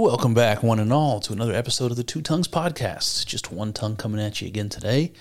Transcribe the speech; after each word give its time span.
Welcome 0.00 0.32
back, 0.32 0.62
one 0.62 0.78
and 0.78 0.92
all, 0.92 1.18
to 1.18 1.32
another 1.32 1.52
episode 1.52 1.90
of 1.90 1.96
the 1.96 2.04
Two 2.04 2.22
Tongues 2.22 2.46
Podcast. 2.46 3.26
Just 3.26 3.50
one 3.50 3.72
tongue 3.72 3.96
coming 3.96 4.20
at 4.20 4.40
you 4.40 4.46
again 4.46 4.68
today, 4.68 5.12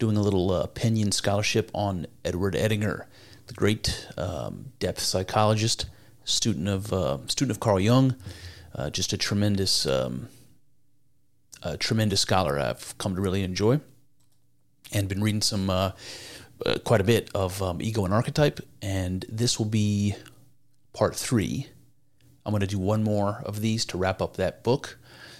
doing 0.00 0.16
a 0.16 0.20
little 0.20 0.50
uh, 0.50 0.62
opinion 0.62 1.12
scholarship 1.12 1.70
on 1.72 2.08
Edward 2.24 2.54
Edinger, 2.54 3.04
the 3.46 3.54
great 3.54 4.08
um, 4.16 4.72
depth 4.80 4.98
psychologist, 4.98 5.86
student 6.24 6.66
of 6.66 6.92
uh, 6.92 7.18
student 7.28 7.52
of 7.52 7.60
Carl 7.60 7.78
Jung, 7.78 8.16
uh, 8.74 8.90
just 8.90 9.12
a 9.12 9.16
tremendous, 9.16 9.86
um, 9.86 10.28
a 11.62 11.76
tremendous 11.76 12.20
scholar. 12.20 12.58
I've 12.58 12.98
come 12.98 13.14
to 13.14 13.20
really 13.20 13.44
enjoy, 13.44 13.78
and 14.90 15.08
been 15.08 15.22
reading 15.22 15.42
some 15.42 15.70
uh, 15.70 15.92
uh, 16.66 16.78
quite 16.82 17.00
a 17.00 17.04
bit 17.04 17.30
of 17.36 17.62
um, 17.62 17.80
Ego 17.80 18.04
and 18.04 18.12
Archetype, 18.12 18.58
and 18.82 19.24
this 19.28 19.60
will 19.60 19.66
be 19.66 20.16
part 20.92 21.14
three 21.14 21.68
I'm 22.44 22.52
going 22.52 22.60
to 22.60 22.66
do 22.66 22.78
one 22.78 23.02
more 23.02 23.42
of 23.44 23.60
these 23.60 23.84
to 23.86 23.98
wrap 23.98 24.20
up 24.20 24.36
that 24.36 24.62
book. 24.62 24.98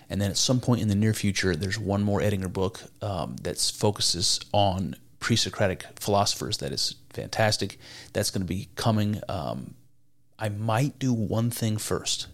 And 0.09 0.21
then 0.21 0.31
at 0.31 0.37
some 0.37 0.61
point 0.61 0.81
in 0.81 0.89
the 0.89 0.95
near 0.95 1.15
future, 1.15 1.57
there's 1.57 1.79
one 1.79 2.03
more 2.03 2.21
Edinger 2.21 2.53
book 2.53 2.81
um, 3.03 3.37
that 3.43 3.59
focuses 3.59 4.41
on 4.53 4.97
pre 5.19 5.37
Socratic 5.37 5.85
philosophers. 5.97 6.59
That 6.59 6.73
is 6.73 6.97
fantastic. 7.11 7.79
That's 8.13 8.31
going 8.31 8.43
to 8.43 8.47
be 8.47 8.69
coming. 8.77 9.21
Um, 9.29 9.75
I 10.39 10.49
might 10.51 10.99
do 10.99 11.13
one 11.13 11.51
thing 11.51 11.79
first. 11.79 12.27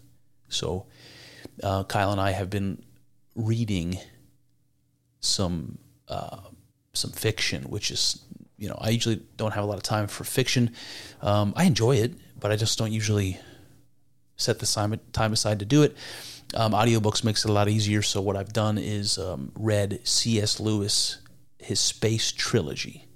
So, 0.49 0.87
uh, 1.63 1.85
Kyle 1.85 2.11
and 2.11 2.19
I 2.19 2.31
have 2.31 2.49
been 2.49 2.83
reading 3.35 3.97
some 5.21 5.77
uh, 6.09 6.39
some 6.93 7.11
fiction, 7.11 7.63
which 7.63 7.91
is 7.91 8.21
you 8.57 8.67
know 8.67 8.77
I 8.79 8.89
usually 8.89 9.21
don't 9.37 9.53
have 9.53 9.63
a 9.63 9.67
lot 9.67 9.77
of 9.77 9.83
time 9.83 10.07
for 10.07 10.23
fiction. 10.23 10.71
Um, 11.21 11.53
I 11.55 11.63
enjoy 11.63 11.97
it, 11.97 12.13
but 12.39 12.51
I 12.51 12.57
just 12.57 12.77
don't 12.77 12.91
usually 12.91 13.39
set 14.41 14.59
the 14.59 14.99
time 15.13 15.33
aside 15.33 15.59
to 15.59 15.65
do 15.65 15.83
it. 15.83 15.95
Um, 16.53 16.73
audiobooks 16.73 17.23
makes 17.23 17.45
it 17.45 17.49
a 17.49 17.53
lot 17.53 17.69
easier. 17.69 18.01
So 18.01 18.21
what 18.21 18.35
I've 18.35 18.51
done 18.51 18.77
is 18.77 19.17
um, 19.17 19.51
read 19.55 20.01
C.S. 20.03 20.59
Lewis, 20.59 21.19
his 21.59 21.79
Space 21.79 22.31
Trilogy. 22.31 23.07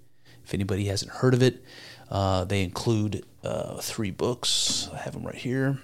If 0.43 0.53
anybody 0.53 0.85
hasn't 0.85 1.11
heard 1.11 1.33
of 1.33 1.43
it, 1.43 1.63
uh, 2.09 2.45
they 2.45 2.63
include 2.63 3.25
uh, 3.43 3.77
three 3.81 4.11
books. 4.11 4.89
I 4.93 4.97
have 4.97 5.13
them 5.13 5.25
right 5.25 5.35
here. 5.35 5.79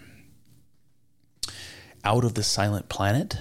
Out 2.03 2.23
of 2.23 2.35
the 2.35 2.43
Silent 2.43 2.89
Planet, 2.89 3.37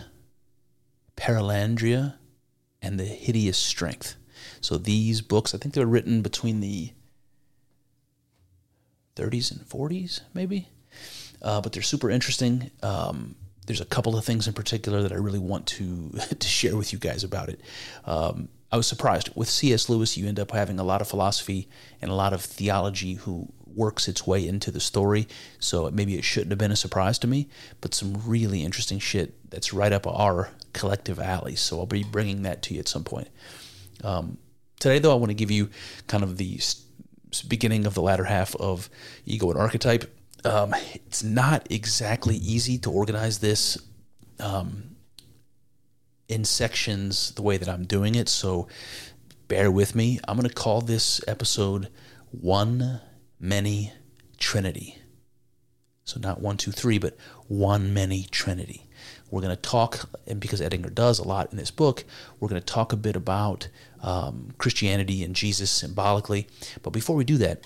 Perelandra, 1.16 2.14
and 2.82 2.98
The 2.98 3.04
Hideous 3.04 3.58
Strength. 3.58 4.16
So 4.60 4.76
these 4.76 5.20
books, 5.20 5.54
I 5.54 5.58
think 5.58 5.74
they 5.74 5.84
were 5.84 5.90
written 5.90 6.22
between 6.22 6.60
the 6.60 6.92
30s 9.16 9.50
and 9.50 9.60
40s, 9.68 10.22
maybe 10.34 10.68
uh, 11.42 11.60
but 11.60 11.72
they're 11.72 11.82
super 11.82 12.10
interesting. 12.10 12.70
Um, 12.82 13.36
there's 13.66 13.80
a 13.80 13.86
couple 13.86 14.16
of 14.16 14.24
things 14.24 14.48
in 14.48 14.52
particular 14.52 15.02
that 15.02 15.12
I 15.12 15.16
really 15.16 15.38
want 15.38 15.66
to 15.66 16.10
to 16.38 16.48
share 16.48 16.76
with 16.76 16.92
you 16.92 16.98
guys 16.98 17.24
about 17.24 17.48
it. 17.48 17.60
Um, 18.04 18.48
I 18.72 18.76
was 18.76 18.86
surprised 18.86 19.30
with 19.34 19.48
C.S. 19.48 19.88
Lewis. 19.88 20.16
You 20.16 20.28
end 20.28 20.38
up 20.38 20.52
having 20.52 20.78
a 20.78 20.84
lot 20.84 21.00
of 21.00 21.08
philosophy 21.08 21.68
and 22.00 22.10
a 22.10 22.14
lot 22.14 22.32
of 22.32 22.40
theology 22.40 23.14
who 23.14 23.52
works 23.74 24.08
its 24.08 24.26
way 24.26 24.46
into 24.46 24.70
the 24.70 24.80
story. 24.80 25.26
So 25.58 25.90
maybe 25.90 26.16
it 26.16 26.24
shouldn't 26.24 26.50
have 26.50 26.58
been 26.58 26.72
a 26.72 26.76
surprise 26.76 27.18
to 27.20 27.26
me, 27.26 27.48
but 27.80 27.94
some 27.94 28.22
really 28.24 28.64
interesting 28.64 28.98
shit 28.98 29.50
that's 29.50 29.72
right 29.72 29.92
up 29.92 30.06
our 30.06 30.50
collective 30.72 31.18
alley. 31.18 31.56
So 31.56 31.78
I'll 31.78 31.86
be 31.86 32.04
bringing 32.04 32.42
that 32.42 32.62
to 32.62 32.74
you 32.74 32.80
at 32.80 32.88
some 32.88 33.04
point. 33.04 33.28
Um, 34.04 34.38
today, 34.78 34.98
though, 34.98 35.12
I 35.12 35.16
want 35.16 35.30
to 35.30 35.34
give 35.34 35.50
you 35.50 35.70
kind 36.06 36.22
of 36.22 36.36
the 36.36 36.60
beginning 37.48 37.86
of 37.86 37.94
the 37.94 38.02
latter 38.02 38.24
half 38.24 38.54
of 38.56 38.88
Ego 39.26 39.50
and 39.50 39.58
Archetype 39.58 40.12
um, 40.44 40.74
it's 40.94 41.22
not 41.22 41.66
exactly 41.70 42.36
easy 42.36 42.78
to 42.78 42.90
organize 42.90 43.38
this 43.38 43.78
um, 44.38 44.96
in 46.28 46.44
sections 46.44 47.32
the 47.32 47.42
way 47.42 47.56
that 47.56 47.68
I'm 47.68 47.84
doing 47.84 48.14
it. 48.14 48.28
So 48.28 48.68
bear 49.48 49.70
with 49.70 49.94
me. 49.94 50.20
I'm 50.26 50.36
going 50.36 50.48
to 50.48 50.54
call 50.54 50.80
this 50.80 51.20
episode 51.26 51.88
One 52.30 53.00
Many 53.38 53.92
Trinity. 54.38 54.96
So 56.04 56.18
not 56.18 56.40
one, 56.40 56.56
two, 56.56 56.72
three, 56.72 56.98
but 56.98 57.16
one 57.46 57.94
many 57.94 58.24
Trinity. 58.24 58.88
We're 59.30 59.42
going 59.42 59.54
to 59.54 59.62
talk, 59.62 60.10
and 60.26 60.40
because 60.40 60.60
Edinger 60.60 60.92
does 60.92 61.20
a 61.20 61.26
lot 61.26 61.52
in 61.52 61.56
this 61.56 61.70
book, 61.70 62.04
we're 62.40 62.48
going 62.48 62.60
to 62.60 62.66
talk 62.66 62.92
a 62.92 62.96
bit 62.96 63.14
about 63.14 63.68
um, 64.02 64.48
Christianity 64.58 65.22
and 65.22 65.36
Jesus 65.36 65.70
symbolically. 65.70 66.48
But 66.82 66.90
before 66.90 67.14
we 67.14 67.24
do 67.24 67.38
that, 67.38 67.64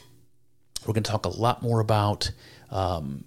we're 0.87 0.93
going 0.93 1.05
to 1.05 1.11
talk 1.11 1.25
a 1.25 1.31
lot 1.31 1.63
more 1.63 1.81
about 1.81 2.33
um, 2.75 3.25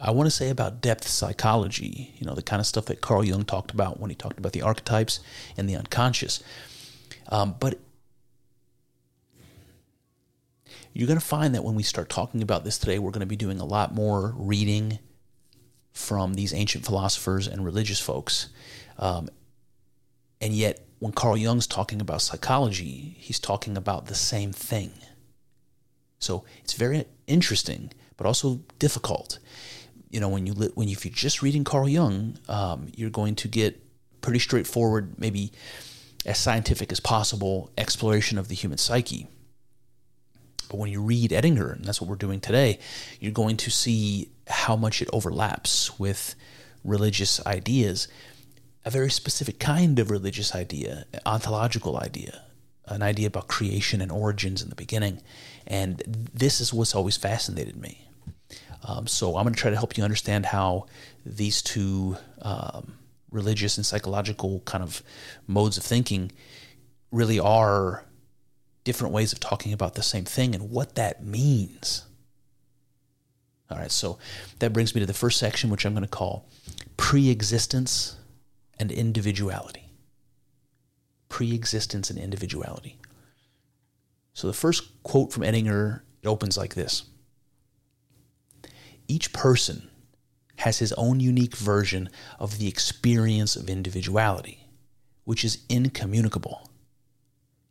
I 0.00 0.10
want 0.10 0.26
to 0.26 0.30
say 0.30 0.50
about 0.50 0.82
depth 0.82 1.08
psychology, 1.08 2.12
you 2.18 2.26
know, 2.26 2.34
the 2.34 2.42
kind 2.42 2.60
of 2.60 2.66
stuff 2.66 2.86
that 2.86 3.00
Carl 3.00 3.24
Jung 3.24 3.44
talked 3.44 3.70
about 3.70 4.00
when 4.00 4.10
he 4.10 4.16
talked 4.16 4.38
about 4.38 4.52
the 4.52 4.60
archetypes 4.60 5.20
and 5.56 5.68
the 5.68 5.76
unconscious. 5.76 6.42
Um, 7.30 7.54
but 7.58 7.78
you're 10.92 11.06
going 11.06 11.18
to 11.18 11.24
find 11.24 11.54
that 11.54 11.64
when 11.64 11.74
we 11.74 11.82
start 11.82 12.08
talking 12.10 12.42
about 12.42 12.64
this 12.64 12.76
today, 12.76 12.98
we're 12.98 13.12
going 13.12 13.20
to 13.20 13.26
be 13.26 13.36
doing 13.36 13.60
a 13.60 13.64
lot 13.64 13.94
more 13.94 14.34
reading 14.36 14.98
from 15.92 16.34
these 16.34 16.52
ancient 16.52 16.84
philosophers 16.84 17.46
and 17.46 17.64
religious 17.64 18.00
folks. 18.00 18.48
Um, 18.98 19.28
and 20.40 20.52
yet, 20.52 20.86
when 20.98 21.12
Carl 21.12 21.36
Jung's 21.36 21.66
talking 21.66 22.00
about 22.00 22.20
psychology, 22.20 23.16
he's 23.18 23.38
talking 23.38 23.76
about 23.76 24.06
the 24.06 24.14
same 24.14 24.52
thing. 24.52 24.92
So 26.24 26.44
it's 26.62 26.72
very 26.72 27.04
interesting, 27.26 27.92
but 28.16 28.26
also 28.26 28.60
difficult. 28.78 29.38
You 30.10 30.20
know, 30.20 30.28
when 30.28 30.46
you 30.46 30.54
when 30.74 30.88
you, 30.88 30.92
if 30.92 31.04
you're 31.04 31.12
just 31.12 31.42
reading 31.42 31.64
Carl 31.64 31.88
Jung, 31.88 32.38
um, 32.48 32.88
you're 32.96 33.10
going 33.10 33.34
to 33.36 33.48
get 33.48 33.80
pretty 34.20 34.38
straightforward, 34.38 35.18
maybe 35.18 35.52
as 36.24 36.38
scientific 36.38 36.90
as 36.90 37.00
possible 37.00 37.70
exploration 37.76 38.38
of 38.38 38.48
the 38.48 38.54
human 38.54 38.78
psyche. 38.78 39.26
But 40.70 40.78
when 40.78 40.90
you 40.90 41.02
read 41.02 41.30
Edinger, 41.30 41.72
and 41.74 41.84
that's 41.84 42.00
what 42.00 42.08
we're 42.08 42.16
doing 42.16 42.40
today, 42.40 42.78
you're 43.20 43.32
going 43.32 43.58
to 43.58 43.70
see 43.70 44.30
how 44.48 44.76
much 44.76 45.02
it 45.02 45.10
overlaps 45.12 45.98
with 45.98 46.34
religious 46.82 47.44
ideas, 47.46 48.08
a 48.84 48.90
very 48.90 49.10
specific 49.10 49.58
kind 49.58 49.98
of 49.98 50.10
religious 50.10 50.54
idea, 50.54 51.04
ontological 51.26 51.98
idea, 51.98 52.44
an 52.86 53.02
idea 53.02 53.26
about 53.26 53.48
creation 53.48 54.00
and 54.00 54.12
origins 54.12 54.62
in 54.62 54.68
the 54.68 54.74
beginning. 54.74 55.22
And 55.66 56.02
this 56.34 56.60
is 56.60 56.72
what's 56.72 56.94
always 56.94 57.16
fascinated 57.16 57.76
me. 57.76 58.06
Um, 58.86 59.06
so 59.06 59.36
I'm 59.36 59.44
going 59.44 59.54
to 59.54 59.60
try 59.60 59.70
to 59.70 59.76
help 59.76 59.96
you 59.96 60.04
understand 60.04 60.46
how 60.46 60.86
these 61.24 61.62
two 61.62 62.18
um, 62.42 62.98
religious 63.30 63.76
and 63.76 63.86
psychological 63.86 64.60
kind 64.60 64.84
of 64.84 65.02
modes 65.46 65.78
of 65.78 65.84
thinking 65.84 66.30
really 67.10 67.40
are 67.40 68.04
different 68.84 69.14
ways 69.14 69.32
of 69.32 69.40
talking 69.40 69.72
about 69.72 69.94
the 69.94 70.02
same 70.02 70.24
thing 70.24 70.54
and 70.54 70.70
what 70.70 70.94
that 70.96 71.24
means. 71.24 72.04
All 73.70 73.78
right, 73.78 73.90
so 73.90 74.18
that 74.58 74.74
brings 74.74 74.94
me 74.94 75.00
to 75.00 75.06
the 75.06 75.14
first 75.14 75.38
section, 75.38 75.70
which 75.70 75.86
I'm 75.86 75.94
going 75.94 76.04
to 76.04 76.08
call 76.08 76.46
pre 76.98 77.30
existence 77.30 78.16
and 78.78 78.92
individuality. 78.92 79.83
Pre 81.34 81.52
existence 81.52 82.10
and 82.10 82.18
individuality. 82.20 82.96
So 84.34 84.46
the 84.46 84.52
first 84.52 85.02
quote 85.02 85.32
from 85.32 85.42
Edinger 85.42 86.02
it 86.22 86.28
opens 86.28 86.56
like 86.56 86.76
this 86.76 87.06
Each 89.08 89.32
person 89.32 89.90
has 90.58 90.78
his 90.78 90.92
own 90.92 91.18
unique 91.18 91.56
version 91.56 92.08
of 92.38 92.60
the 92.60 92.68
experience 92.68 93.56
of 93.56 93.68
individuality, 93.68 94.68
which 95.24 95.44
is 95.44 95.64
incommunicable. 95.68 96.70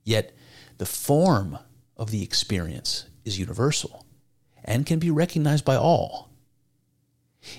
Yet, 0.03 0.35
the 0.77 0.85
form 0.85 1.57
of 1.95 2.11
the 2.11 2.21
experience 2.21 3.05
is 3.23 3.39
universal 3.39 4.05
and 4.65 4.85
can 4.85 4.99
be 4.99 5.09
recognized 5.09 5.63
by 5.63 5.77
all. 5.77 6.32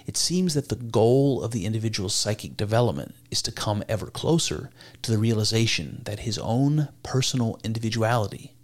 It 0.06 0.16
seems 0.16 0.54
that 0.54 0.68
the 0.68 0.76
goal 0.76 1.42
of 1.42 1.50
the 1.52 1.66
individual's 1.66 2.14
psychic 2.14 2.56
development 2.56 3.14
is 3.30 3.42
to 3.42 3.52
come 3.52 3.84
ever 3.88 4.06
closer 4.06 4.70
to 5.02 5.10
the 5.10 5.18
realization 5.18 6.02
that 6.04 6.20
his 6.20 6.38
own 6.38 6.88
personal 7.02 7.58
individuality 7.62 8.54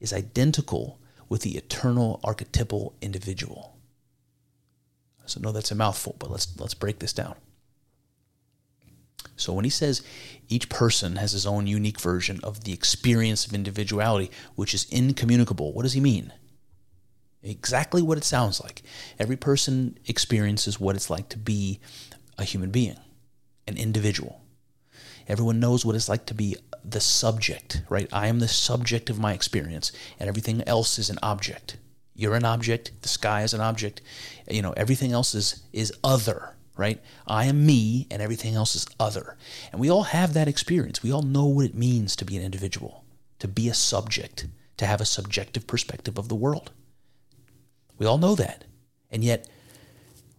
is 0.00 0.12
identical 0.12 0.98
with 1.28 1.42
the 1.42 1.56
eternal 1.56 2.20
archetypal 2.22 2.94
individual. 3.00 3.76
So 5.26 5.40
no, 5.40 5.52
that's 5.52 5.70
a 5.70 5.76
mouthful, 5.76 6.16
but 6.18 6.30
let's 6.30 6.48
let's 6.58 6.74
break 6.74 6.98
this 6.98 7.12
down. 7.12 7.36
So 9.36 9.52
when 9.52 9.64
he 9.64 9.70
says 9.70 10.02
each 10.48 10.68
person 10.68 11.16
has 11.16 11.32
his 11.32 11.46
own 11.46 11.66
unique 11.66 12.00
version 12.00 12.40
of 12.42 12.64
the 12.64 12.72
experience 12.72 13.46
of 13.46 13.54
individuality, 13.54 14.30
which 14.56 14.74
is 14.74 14.86
incommunicable, 14.90 15.72
what 15.72 15.82
does 15.82 15.92
he 15.92 16.00
mean? 16.00 16.32
Exactly 17.42 18.02
what 18.02 18.18
it 18.18 18.24
sounds 18.24 18.60
like. 18.60 18.82
Every 19.18 19.36
person 19.36 19.98
experiences 20.06 20.78
what 20.78 20.94
it's 20.94 21.10
like 21.10 21.28
to 21.30 21.38
be 21.38 21.80
a 22.36 22.44
human 22.44 22.70
being, 22.70 22.98
an 23.66 23.76
individual. 23.76 24.42
Everyone 25.26 25.60
knows 25.60 25.84
what 25.84 25.94
it's 25.94 26.08
like 26.08 26.26
to 26.26 26.34
be 26.34 26.56
the 26.84 27.00
subject, 27.00 27.82
right? 27.88 28.08
I 28.12 28.26
am 28.26 28.40
the 28.40 28.48
subject 28.48 29.10
of 29.10 29.18
my 29.18 29.32
experience, 29.32 29.92
and 30.18 30.28
everything 30.28 30.62
else 30.66 30.98
is 30.98 31.08
an 31.08 31.18
object. 31.22 31.76
You're 32.14 32.34
an 32.34 32.44
object, 32.44 32.92
the 33.02 33.08
sky 33.08 33.42
is 33.42 33.54
an 33.54 33.60
object, 33.60 34.02
you 34.50 34.60
know, 34.60 34.72
everything 34.76 35.12
else 35.12 35.34
is 35.34 35.62
is 35.72 35.92
other, 36.04 36.56
right? 36.76 37.00
I 37.26 37.44
am 37.44 37.64
me 37.64 38.06
and 38.10 38.20
everything 38.20 38.54
else 38.54 38.74
is 38.74 38.86
other. 38.98 39.36
And 39.72 39.80
we 39.80 39.90
all 39.90 40.02
have 40.02 40.34
that 40.34 40.48
experience. 40.48 41.02
We 41.02 41.12
all 41.12 41.22
know 41.22 41.46
what 41.46 41.66
it 41.66 41.74
means 41.74 42.16
to 42.16 42.24
be 42.24 42.36
an 42.36 42.42
individual, 42.42 43.04
to 43.38 43.48
be 43.48 43.68
a 43.68 43.74
subject, 43.74 44.46
to 44.76 44.86
have 44.86 45.00
a 45.00 45.06
subjective 45.06 45.66
perspective 45.66 46.18
of 46.18 46.28
the 46.28 46.34
world. 46.34 46.72
We 48.00 48.06
all 48.06 48.18
know 48.18 48.34
that. 48.34 48.64
And 49.12 49.22
yet, 49.22 49.46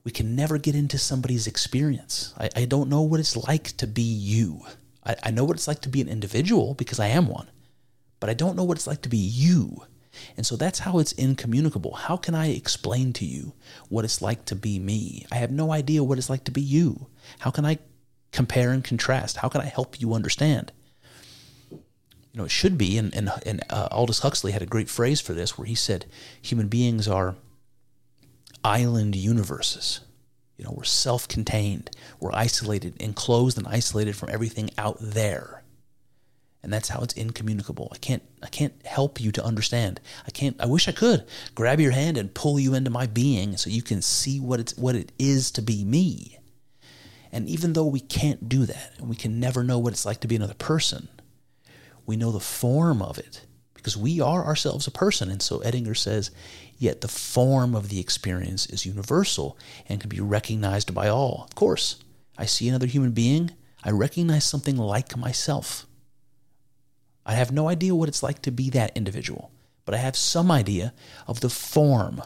we 0.03 0.11
can 0.11 0.35
never 0.35 0.57
get 0.57 0.75
into 0.75 0.97
somebody's 0.97 1.47
experience. 1.47 2.33
I, 2.37 2.49
I 2.55 2.65
don't 2.65 2.89
know 2.89 3.03
what 3.03 3.19
it's 3.19 3.37
like 3.37 3.77
to 3.77 3.87
be 3.87 4.01
you. 4.01 4.63
I, 5.05 5.15
I 5.23 5.31
know 5.31 5.45
what 5.45 5.55
it's 5.55 5.67
like 5.67 5.81
to 5.81 5.89
be 5.89 6.01
an 6.01 6.09
individual 6.09 6.73
because 6.73 6.99
I 6.99 7.07
am 7.07 7.27
one, 7.27 7.49
but 8.19 8.29
I 8.29 8.33
don't 8.33 8.55
know 8.55 8.63
what 8.63 8.77
it's 8.77 8.87
like 8.87 9.03
to 9.03 9.09
be 9.09 9.17
you. 9.17 9.83
And 10.35 10.45
so 10.45 10.55
that's 10.55 10.79
how 10.79 10.97
it's 10.97 11.11
incommunicable. 11.13 11.93
How 11.93 12.17
can 12.17 12.33
I 12.33 12.47
explain 12.47 13.13
to 13.13 13.25
you 13.25 13.53
what 13.89 14.05
it's 14.05 14.21
like 14.21 14.43
to 14.45 14.55
be 14.55 14.79
me? 14.79 15.25
I 15.31 15.35
have 15.35 15.51
no 15.51 15.71
idea 15.71 16.03
what 16.03 16.17
it's 16.17 16.29
like 16.29 16.43
to 16.45 16.51
be 16.51 16.61
you. 16.61 17.07
How 17.39 17.51
can 17.51 17.65
I 17.65 17.77
compare 18.31 18.71
and 18.71 18.83
contrast? 18.83 19.37
How 19.37 19.49
can 19.49 19.61
I 19.61 19.65
help 19.65 20.01
you 20.01 20.13
understand? 20.13 20.71
You 21.69 21.79
know, 22.33 22.45
it 22.45 22.51
should 22.51 22.77
be, 22.77 22.97
and, 22.97 23.13
and, 23.13 23.29
and 23.45 23.61
uh, 23.69 23.89
Aldous 23.91 24.19
Huxley 24.19 24.51
had 24.51 24.61
a 24.61 24.65
great 24.65 24.89
phrase 24.89 25.21
for 25.21 25.33
this 25.33 25.57
where 25.57 25.67
he 25.67 25.75
said, 25.75 26.05
human 26.41 26.67
beings 26.67 27.07
are 27.07 27.35
island 28.63 29.15
universes. 29.15 30.01
You 30.57 30.65
know, 30.65 30.73
we're 30.75 30.83
self 30.83 31.27
contained, 31.27 31.89
we're 32.19 32.33
isolated, 32.33 33.01
enclosed 33.01 33.57
and 33.57 33.67
isolated 33.67 34.15
from 34.15 34.29
everything 34.29 34.69
out 34.77 34.97
there. 34.99 35.63
And 36.63 36.71
that's 36.71 36.89
how 36.89 37.01
it's 37.01 37.15
incommunicable. 37.15 37.89
I 37.91 37.97
can't 37.97 38.21
I 38.43 38.47
can't 38.47 38.73
help 38.85 39.19
you 39.19 39.31
to 39.31 39.43
understand. 39.43 39.99
I 40.27 40.31
can't 40.31 40.55
I 40.61 40.67
wish 40.67 40.87
I 40.87 40.91
could 40.91 41.25
grab 41.55 41.79
your 41.79 41.91
hand 41.91 42.17
and 42.17 42.33
pull 42.33 42.59
you 42.59 42.75
into 42.75 42.91
my 42.91 43.07
being 43.07 43.57
so 43.57 43.71
you 43.71 43.81
can 43.81 44.01
see 44.01 44.39
what 44.39 44.59
it's 44.59 44.77
what 44.77 44.95
it 44.95 45.11
is 45.17 45.49
to 45.51 45.61
be 45.61 45.83
me. 45.83 46.37
And 47.31 47.47
even 47.47 47.73
though 47.73 47.85
we 47.85 48.01
can't 48.01 48.49
do 48.49 48.65
that, 48.65 48.93
and 48.97 49.09
we 49.09 49.15
can 49.15 49.39
never 49.39 49.63
know 49.63 49.79
what 49.79 49.93
it's 49.93 50.05
like 50.05 50.19
to 50.19 50.27
be 50.27 50.35
another 50.35 50.53
person, 50.53 51.07
we 52.05 52.17
know 52.17 52.31
the 52.31 52.39
form 52.39 53.01
of 53.01 53.17
it 53.17 53.45
because 53.73 53.97
we 53.97 54.19
are 54.21 54.45
ourselves 54.45 54.85
a 54.85 54.91
person. 54.91 55.31
And 55.31 55.41
so 55.41 55.59
Edinger 55.59 55.97
says 55.97 56.29
Yet 56.81 57.01
the 57.01 57.07
form 57.07 57.75
of 57.75 57.89
the 57.89 57.99
experience 57.99 58.65
is 58.65 58.87
universal 58.87 59.55
and 59.87 60.01
can 60.01 60.09
be 60.09 60.19
recognized 60.19 60.95
by 60.95 61.09
all. 61.09 61.43
Of 61.47 61.53
course, 61.53 61.97
I 62.39 62.47
see 62.47 62.67
another 62.67 62.87
human 62.87 63.11
being, 63.11 63.51
I 63.83 63.91
recognize 63.91 64.45
something 64.45 64.77
like 64.77 65.15
myself. 65.15 65.85
I 67.23 67.33
have 67.33 67.51
no 67.51 67.69
idea 67.69 67.93
what 67.93 68.09
it's 68.09 68.23
like 68.23 68.41
to 68.41 68.51
be 68.51 68.71
that 68.71 68.97
individual, 68.97 69.51
but 69.85 69.93
I 69.93 69.99
have 69.99 70.15
some 70.15 70.49
idea 70.49 70.91
of 71.27 71.41
the 71.41 71.51
form, 71.51 72.23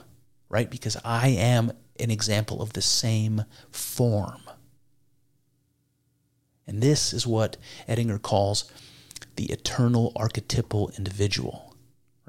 right? 0.47 0.71
Because 0.71 0.95
I 1.03 1.27
am 1.27 1.73
an 1.99 2.09
example 2.09 2.61
of 2.61 2.71
the 2.71 2.81
same 2.81 3.43
form. 3.71 4.41
And 6.65 6.81
this 6.81 7.11
is 7.11 7.27
what 7.27 7.57
Edinger 7.89 8.21
calls 8.21 8.71
the 9.35 9.51
eternal 9.51 10.13
archetypal 10.15 10.93
individual 10.97 11.64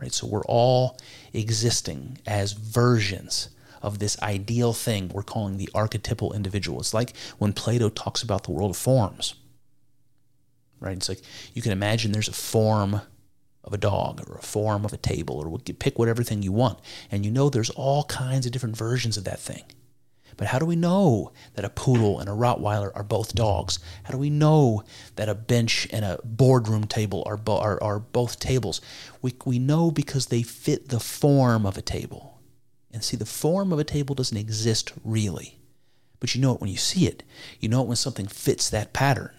right? 0.00 0.12
So 0.12 0.26
we're 0.26 0.44
all 0.44 0.98
existing 1.32 2.18
as 2.26 2.52
versions 2.52 3.48
of 3.82 3.98
this 3.98 4.20
ideal 4.22 4.72
thing 4.72 5.08
we're 5.08 5.22
calling 5.22 5.56
the 5.56 5.68
archetypal 5.74 6.32
individual. 6.32 6.80
It's 6.80 6.94
like 6.94 7.14
when 7.38 7.52
Plato 7.52 7.88
talks 7.88 8.22
about 8.22 8.44
the 8.44 8.50
world 8.50 8.70
of 8.70 8.76
forms, 8.76 9.34
right? 10.80 10.96
It's 10.96 11.08
like 11.08 11.22
you 11.54 11.62
can 11.62 11.72
imagine 11.72 12.12
there's 12.12 12.28
a 12.28 12.32
form 12.32 13.00
of 13.64 13.72
a 13.72 13.78
dog 13.78 14.28
or 14.28 14.36
a 14.36 14.42
form 14.42 14.84
of 14.84 14.92
a 14.92 14.96
table 14.96 15.36
or 15.36 15.58
pick 15.58 15.98
whatever 15.98 16.22
thing 16.22 16.42
you 16.42 16.52
want, 16.52 16.78
and 17.10 17.24
you 17.24 17.30
know 17.30 17.48
there's 17.48 17.70
all 17.70 18.04
kinds 18.04 18.46
of 18.46 18.52
different 18.52 18.76
versions 18.76 19.16
of 19.16 19.24
that 19.24 19.40
thing. 19.40 19.64
But 20.36 20.48
how 20.48 20.58
do 20.58 20.66
we 20.66 20.76
know 20.76 21.32
that 21.54 21.64
a 21.64 21.70
poodle 21.70 22.20
and 22.20 22.28
a 22.28 22.32
Rottweiler 22.32 22.90
are 22.94 23.02
both 23.02 23.34
dogs? 23.34 23.78
How 24.04 24.12
do 24.12 24.18
we 24.18 24.30
know 24.30 24.84
that 25.16 25.28
a 25.28 25.34
bench 25.34 25.88
and 25.90 26.04
a 26.04 26.18
boardroom 26.24 26.84
table 26.84 27.22
are, 27.26 27.38
bo- 27.38 27.58
are, 27.58 27.82
are 27.82 27.98
both 27.98 28.38
tables? 28.38 28.80
We, 29.22 29.34
we 29.44 29.58
know 29.58 29.90
because 29.90 30.26
they 30.26 30.42
fit 30.42 30.88
the 30.88 31.00
form 31.00 31.64
of 31.64 31.78
a 31.78 31.82
table. 31.82 32.40
And 32.92 33.02
see, 33.02 33.16
the 33.16 33.26
form 33.26 33.72
of 33.72 33.78
a 33.78 33.84
table 33.84 34.14
doesn't 34.14 34.36
exist 34.36 34.92
really. 35.04 35.58
But 36.20 36.34
you 36.34 36.40
know 36.40 36.54
it 36.54 36.60
when 36.60 36.70
you 36.70 36.76
see 36.76 37.06
it. 37.06 37.22
You 37.60 37.68
know 37.68 37.82
it 37.82 37.88
when 37.88 37.96
something 37.96 38.26
fits 38.26 38.68
that 38.70 38.92
pattern. 38.92 39.32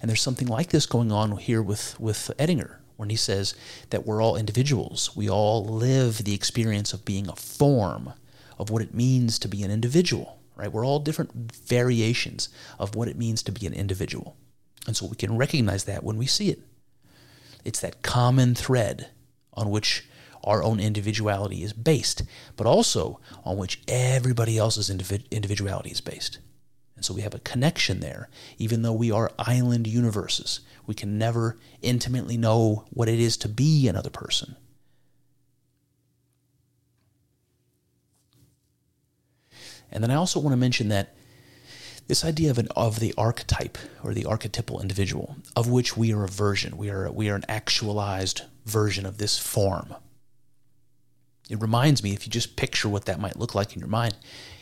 And 0.00 0.08
there's 0.08 0.22
something 0.22 0.48
like 0.48 0.70
this 0.70 0.86
going 0.86 1.10
on 1.10 1.36
here 1.38 1.62
with, 1.62 1.98
with 1.98 2.30
Edinger 2.38 2.76
when 2.96 3.10
he 3.10 3.16
says 3.16 3.54
that 3.90 4.06
we're 4.06 4.22
all 4.22 4.36
individuals. 4.36 5.14
We 5.16 5.28
all 5.28 5.64
live 5.64 6.18
the 6.18 6.34
experience 6.34 6.92
of 6.92 7.04
being 7.04 7.28
a 7.28 7.36
form 7.36 8.12
of 8.62 8.70
what 8.70 8.80
it 8.80 8.94
means 8.94 9.40
to 9.40 9.48
be 9.48 9.64
an 9.64 9.72
individual, 9.72 10.38
right? 10.54 10.72
We're 10.72 10.86
all 10.86 11.00
different 11.00 11.32
variations 11.52 12.48
of 12.78 12.94
what 12.94 13.08
it 13.08 13.18
means 13.18 13.42
to 13.42 13.52
be 13.52 13.66
an 13.66 13.74
individual. 13.74 14.36
And 14.86 14.96
so 14.96 15.06
we 15.06 15.16
can 15.16 15.36
recognize 15.36 15.82
that 15.84 16.04
when 16.04 16.16
we 16.16 16.26
see 16.26 16.48
it. 16.48 16.60
It's 17.64 17.80
that 17.80 18.02
common 18.02 18.54
thread 18.54 19.08
on 19.52 19.70
which 19.70 20.08
our 20.44 20.62
own 20.62 20.78
individuality 20.78 21.64
is 21.64 21.72
based, 21.72 22.22
but 22.56 22.68
also 22.68 23.18
on 23.44 23.56
which 23.56 23.80
everybody 23.88 24.56
else's 24.58 24.88
individuality 24.88 25.90
is 25.90 26.00
based. 26.00 26.38
And 26.94 27.04
so 27.04 27.14
we 27.14 27.22
have 27.22 27.34
a 27.34 27.40
connection 27.40 27.98
there, 27.98 28.28
even 28.58 28.82
though 28.82 28.92
we 28.92 29.10
are 29.10 29.32
island 29.40 29.88
universes. 29.88 30.60
We 30.86 30.94
can 30.94 31.18
never 31.18 31.58
intimately 31.80 32.36
know 32.36 32.84
what 32.90 33.08
it 33.08 33.18
is 33.18 33.36
to 33.38 33.48
be 33.48 33.88
another 33.88 34.10
person. 34.10 34.54
And 39.92 40.02
then 40.02 40.10
I 40.10 40.14
also 40.14 40.40
want 40.40 40.52
to 40.52 40.58
mention 40.58 40.88
that 40.88 41.14
this 42.08 42.24
idea 42.24 42.50
of 42.50 42.58
an 42.58 42.68
of 42.76 43.00
the 43.00 43.14
archetype 43.16 43.78
or 44.02 44.12
the 44.12 44.24
archetypal 44.24 44.80
individual, 44.80 45.36
of 45.54 45.68
which 45.68 45.96
we 45.96 46.12
are 46.12 46.24
a 46.24 46.28
version, 46.28 46.76
we 46.76 46.90
are 46.90 47.10
we 47.10 47.28
are 47.30 47.36
an 47.36 47.44
actualized 47.48 48.42
version 48.66 49.06
of 49.06 49.18
this 49.18 49.38
form. 49.38 49.94
It 51.50 51.60
reminds 51.60 52.02
me, 52.02 52.12
if 52.12 52.26
you 52.26 52.30
just 52.30 52.56
picture 52.56 52.88
what 52.88 53.04
that 53.06 53.20
might 53.20 53.38
look 53.38 53.54
like 53.54 53.74
in 53.74 53.80
your 53.80 53.88
mind, 53.88 54.16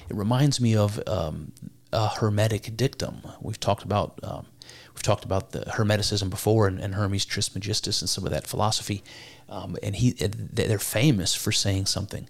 it 0.08 0.16
reminds 0.16 0.60
me 0.60 0.76
of 0.76 1.00
um, 1.06 1.52
a 1.92 2.08
hermetic 2.08 2.76
dictum. 2.76 3.22
We've 3.40 3.60
talked 3.60 3.84
about 3.84 4.18
um, 4.22 4.46
we've 4.94 5.02
talked 5.02 5.24
about 5.24 5.52
the 5.52 5.60
hermeticism 5.60 6.30
before, 6.30 6.66
and, 6.66 6.78
and 6.78 6.94
Hermes 6.94 7.24
Trismegistus 7.24 8.02
and 8.02 8.08
some 8.08 8.24
of 8.24 8.32
that 8.32 8.46
philosophy, 8.46 9.02
um, 9.48 9.76
and 9.82 9.96
he 9.96 10.12
they're 10.12 10.78
famous 10.78 11.34
for 11.34 11.52
saying 11.52 11.86
something, 11.86 12.28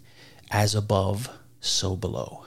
as 0.50 0.74
above, 0.74 1.30
so 1.60 1.96
below 1.96 2.44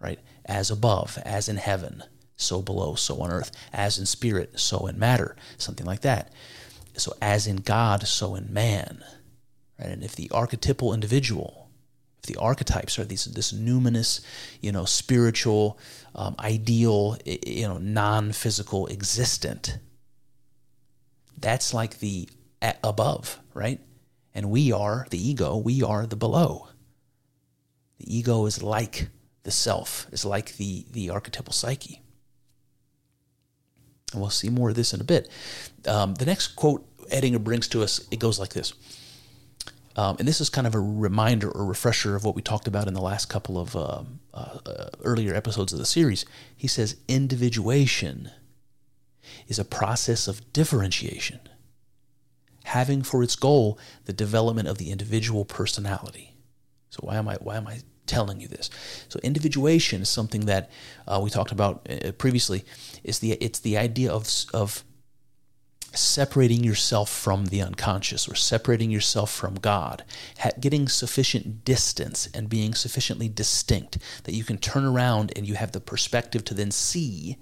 right? 0.00 0.20
As 0.44 0.70
above, 0.70 1.18
as 1.24 1.48
in 1.48 1.56
heaven, 1.56 2.02
so 2.36 2.62
below, 2.62 2.94
so 2.94 3.20
on 3.20 3.30
earth, 3.30 3.50
as 3.72 3.98
in 3.98 4.06
spirit, 4.06 4.58
so 4.58 4.86
in 4.86 4.98
matter, 4.98 5.36
something 5.56 5.86
like 5.86 6.00
that. 6.02 6.32
So 6.94 7.12
as 7.20 7.46
in 7.46 7.56
God, 7.56 8.06
so 8.06 8.34
in 8.34 8.52
man. 8.52 9.04
Right? 9.78 9.90
And 9.90 10.04
if 10.04 10.16
the 10.16 10.30
archetypal 10.32 10.94
individual, 10.94 11.68
if 12.18 12.26
the 12.26 12.36
archetypes 12.36 12.98
are 12.98 13.04
these 13.04 13.24
this 13.26 13.52
numinous, 13.52 14.20
you 14.60 14.72
know, 14.72 14.84
spiritual, 14.84 15.78
um, 16.14 16.34
ideal, 16.38 17.16
you 17.24 17.68
know, 17.68 17.78
non-physical 17.78 18.88
existent, 18.88 19.78
that's 21.40 21.72
like 21.72 21.98
the 21.98 22.28
above, 22.82 23.38
right? 23.54 23.80
And 24.34 24.50
we 24.50 24.72
are 24.72 25.06
the 25.10 25.28
ego, 25.28 25.56
we 25.56 25.82
are 25.82 26.06
the 26.06 26.16
below. 26.16 26.68
The 27.98 28.16
ego 28.16 28.46
is 28.46 28.62
like 28.62 29.08
the 29.48 29.52
self 29.52 30.06
is 30.12 30.26
like 30.26 30.58
the, 30.58 30.84
the 30.90 31.08
archetypal 31.08 31.54
psyche. 31.54 32.02
And 34.12 34.20
we'll 34.20 34.28
see 34.28 34.50
more 34.50 34.68
of 34.68 34.74
this 34.74 34.92
in 34.92 35.00
a 35.00 35.04
bit. 35.04 35.30
Um, 35.86 36.16
the 36.16 36.26
next 36.26 36.48
quote 36.48 36.84
Edinger 37.08 37.42
brings 37.42 37.66
to 37.68 37.82
us, 37.82 38.06
it 38.10 38.18
goes 38.18 38.38
like 38.38 38.52
this. 38.52 38.74
Um, 39.96 40.16
and 40.18 40.28
this 40.28 40.42
is 40.42 40.50
kind 40.50 40.66
of 40.66 40.74
a 40.74 40.80
reminder 40.80 41.50
or 41.50 41.64
refresher 41.64 42.14
of 42.14 42.24
what 42.24 42.34
we 42.34 42.42
talked 42.42 42.68
about 42.68 42.88
in 42.88 42.92
the 42.92 43.00
last 43.00 43.30
couple 43.30 43.58
of 43.58 43.74
uh, 43.74 44.02
uh, 44.34 44.90
earlier 45.02 45.34
episodes 45.34 45.72
of 45.72 45.78
the 45.78 45.86
series. 45.86 46.26
He 46.54 46.68
says, 46.68 46.96
individuation 47.08 48.30
is 49.46 49.58
a 49.58 49.64
process 49.64 50.28
of 50.28 50.52
differentiation, 50.52 51.40
having 52.64 53.02
for 53.02 53.22
its 53.22 53.34
goal 53.34 53.78
the 54.04 54.12
development 54.12 54.68
of 54.68 54.76
the 54.76 54.90
individual 54.90 55.46
personality. 55.46 56.34
So 56.90 56.98
why 57.00 57.16
am 57.16 57.28
I 57.28 57.36
why 57.36 57.56
am 57.56 57.66
I 57.66 57.80
telling 58.08 58.40
you 58.40 58.48
this? 58.48 58.70
So 59.08 59.20
individuation 59.22 60.02
is 60.02 60.08
something 60.08 60.46
that 60.46 60.70
uh, 61.06 61.20
we 61.22 61.30
talked 61.30 61.52
about 61.52 61.86
uh, 61.88 62.12
previously. 62.12 62.64
Is 63.04 63.20
the 63.20 63.32
it's 63.32 63.60
the 63.60 63.78
idea 63.78 64.10
of 64.10 64.28
of 64.52 64.84
separating 65.94 66.62
yourself 66.62 67.08
from 67.08 67.46
the 67.46 67.62
unconscious 67.62 68.28
or 68.28 68.34
separating 68.34 68.90
yourself 68.90 69.32
from 69.32 69.54
God, 69.54 70.04
getting 70.60 70.86
sufficient 70.88 71.64
distance 71.64 72.28
and 72.34 72.48
being 72.48 72.74
sufficiently 72.74 73.28
distinct 73.28 73.98
that 74.24 74.34
you 74.34 74.44
can 74.44 74.58
turn 74.58 74.84
around 74.84 75.32
and 75.34 75.46
you 75.46 75.54
have 75.54 75.72
the 75.72 75.80
perspective 75.80 76.44
to 76.44 76.54
then 76.54 76.70
see 76.70 77.38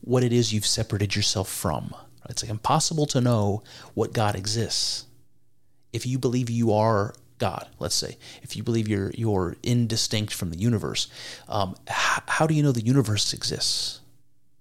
what 0.00 0.24
it 0.24 0.32
is 0.32 0.52
you've 0.52 0.66
separated 0.66 1.14
yourself 1.14 1.48
from. 1.48 1.94
It's 2.28 2.42
like 2.42 2.50
impossible 2.50 3.06
to 3.06 3.20
know 3.20 3.62
what 3.92 4.14
God 4.14 4.34
exists. 4.34 5.06
If 5.92 6.06
you 6.06 6.18
believe 6.18 6.48
you 6.48 6.72
are 6.72 7.14
God, 7.38 7.68
let's 7.78 7.94
say, 7.94 8.16
if 8.42 8.56
you 8.56 8.62
believe 8.62 8.88
you're 8.88 9.10
you're 9.10 9.56
indistinct 9.62 10.32
from 10.32 10.50
the 10.50 10.58
universe, 10.58 11.08
um, 11.48 11.74
how, 11.88 12.22
how 12.28 12.46
do 12.46 12.54
you 12.54 12.62
know 12.62 12.72
the 12.72 12.84
universe 12.84 13.32
exists? 13.32 14.00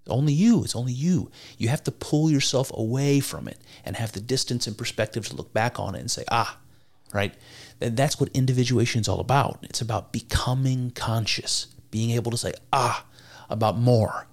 Only 0.08 0.34
you. 0.34 0.63
It's 0.63 0.75
only 0.75 0.92
you. 0.92 1.32
You 1.58 1.70
have 1.70 1.84
to 1.86 1.92
pull 1.92 2.30
yourself 2.30 2.72
away 2.74 3.20
from 3.20 3.48
it 3.48 3.60
and 3.86 3.96
have 3.96 4.12
the 4.12 4.20
distance 4.20 4.68
and 4.68 4.77
perspective 4.77 5.27
to 5.30 5.36
look 5.36 5.53
back 5.53 5.80
on 5.80 5.96
it 5.96 6.00
and 6.00 6.12
say, 6.12 6.25
ah, 6.30 6.58
right? 7.13 7.34
And 7.80 7.96
that's 7.96 8.20
what 8.20 8.30
individuation 8.34 9.01
is 9.01 9.08
all 9.08 9.20
about. 9.20 9.60
It's 9.63 9.82
about 9.82 10.12
becoming 10.12 10.92
conscious, 10.92 11.68
being 11.92 12.12
able 12.12 12.32
to 12.32 12.38
say, 12.38 12.53
ah, 12.74 13.06
about 13.50 13.77
more, 13.77 14.27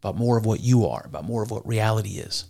about 0.00 0.16
more 0.16 0.36
of 0.36 0.44
what 0.44 0.60
you 0.60 0.86
are, 0.86 1.04
about 1.06 1.24
more 1.24 1.42
of 1.42 1.50
what 1.50 1.66
reality 1.66 2.18
is. 2.18 2.44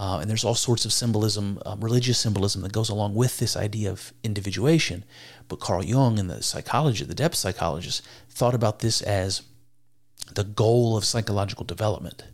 Uh, 0.00 0.18
and 0.18 0.30
there's 0.30 0.44
all 0.44 0.54
sorts 0.54 0.86
of 0.86 0.94
symbolism, 0.94 1.60
um, 1.66 1.78
religious 1.82 2.18
symbolism 2.18 2.62
that 2.62 2.72
goes 2.72 2.88
along 2.88 3.14
with 3.14 3.38
this 3.38 3.54
idea 3.54 3.90
of 3.90 4.14
individuation. 4.24 5.04
But 5.46 5.60
Carl 5.60 5.84
Jung 5.84 6.18
and 6.18 6.30
the 6.30 6.42
psychologist, 6.42 7.06
the 7.06 7.14
depth 7.14 7.34
psychologist, 7.34 8.00
thought 8.30 8.54
about 8.54 8.78
this 8.78 9.02
as 9.02 9.42
the 10.34 10.42
goal 10.42 10.96
of 10.96 11.04
psychological 11.04 11.66
development, 11.66 12.24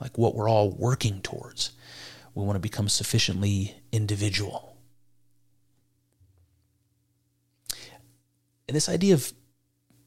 like 0.00 0.16
what 0.16 0.34
we're 0.34 0.48
all 0.48 0.70
working 0.70 1.20
towards. 1.20 1.72
We 2.34 2.42
want 2.42 2.56
to 2.56 2.60
become 2.60 2.88
sufficiently 2.88 3.74
individual. 3.92 4.78
And 8.66 8.74
this 8.74 8.88
idea 8.88 9.12
of 9.12 9.34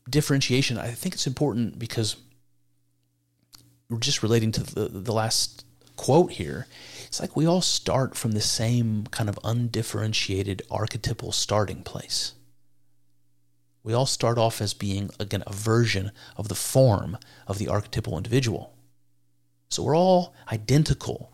differentiation, 0.10 0.80
I 0.80 0.90
think 0.90 1.14
it's 1.14 1.28
important 1.28 1.78
because 1.78 2.16
we're 3.88 4.00
just 4.00 4.24
relating 4.24 4.52
to 4.54 4.64
the, 4.64 4.88
the 4.88 5.14
last 5.14 5.64
quote 5.96 6.32
here. 6.32 6.68
It's 7.14 7.20
like 7.20 7.36
we 7.36 7.46
all 7.46 7.62
start 7.62 8.16
from 8.16 8.32
the 8.32 8.42
same 8.42 9.06
kind 9.12 9.30
of 9.30 9.38
undifferentiated 9.44 10.64
archetypal 10.72 11.32
starting 11.32 11.84
place. 11.84 12.34
We 13.84 13.94
all 13.94 14.08
start 14.08 14.40
off 14.40 14.60
as 14.60 14.74
being, 14.74 15.12
again, 15.20 15.44
a 15.46 15.54
version 15.54 16.12
of 16.38 16.48
the 16.48 16.56
form 16.56 17.20
of 17.46 17.60
the 17.60 17.68
archetypal 17.68 18.18
individual. 18.18 18.74
So 19.70 19.84
we're 19.84 19.96
all 19.96 20.34
identical 20.52 21.32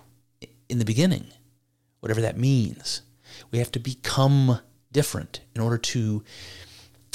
in 0.68 0.80
the 0.80 0.84
beginning, 0.84 1.28
whatever 2.02 2.20
that 2.20 2.38
means. 2.38 3.04
We 3.50 3.60
have 3.60 3.72
to 3.72 3.80
become 3.80 4.60
different 4.92 5.40
in 5.56 5.62
order 5.62 5.78
to 5.78 6.26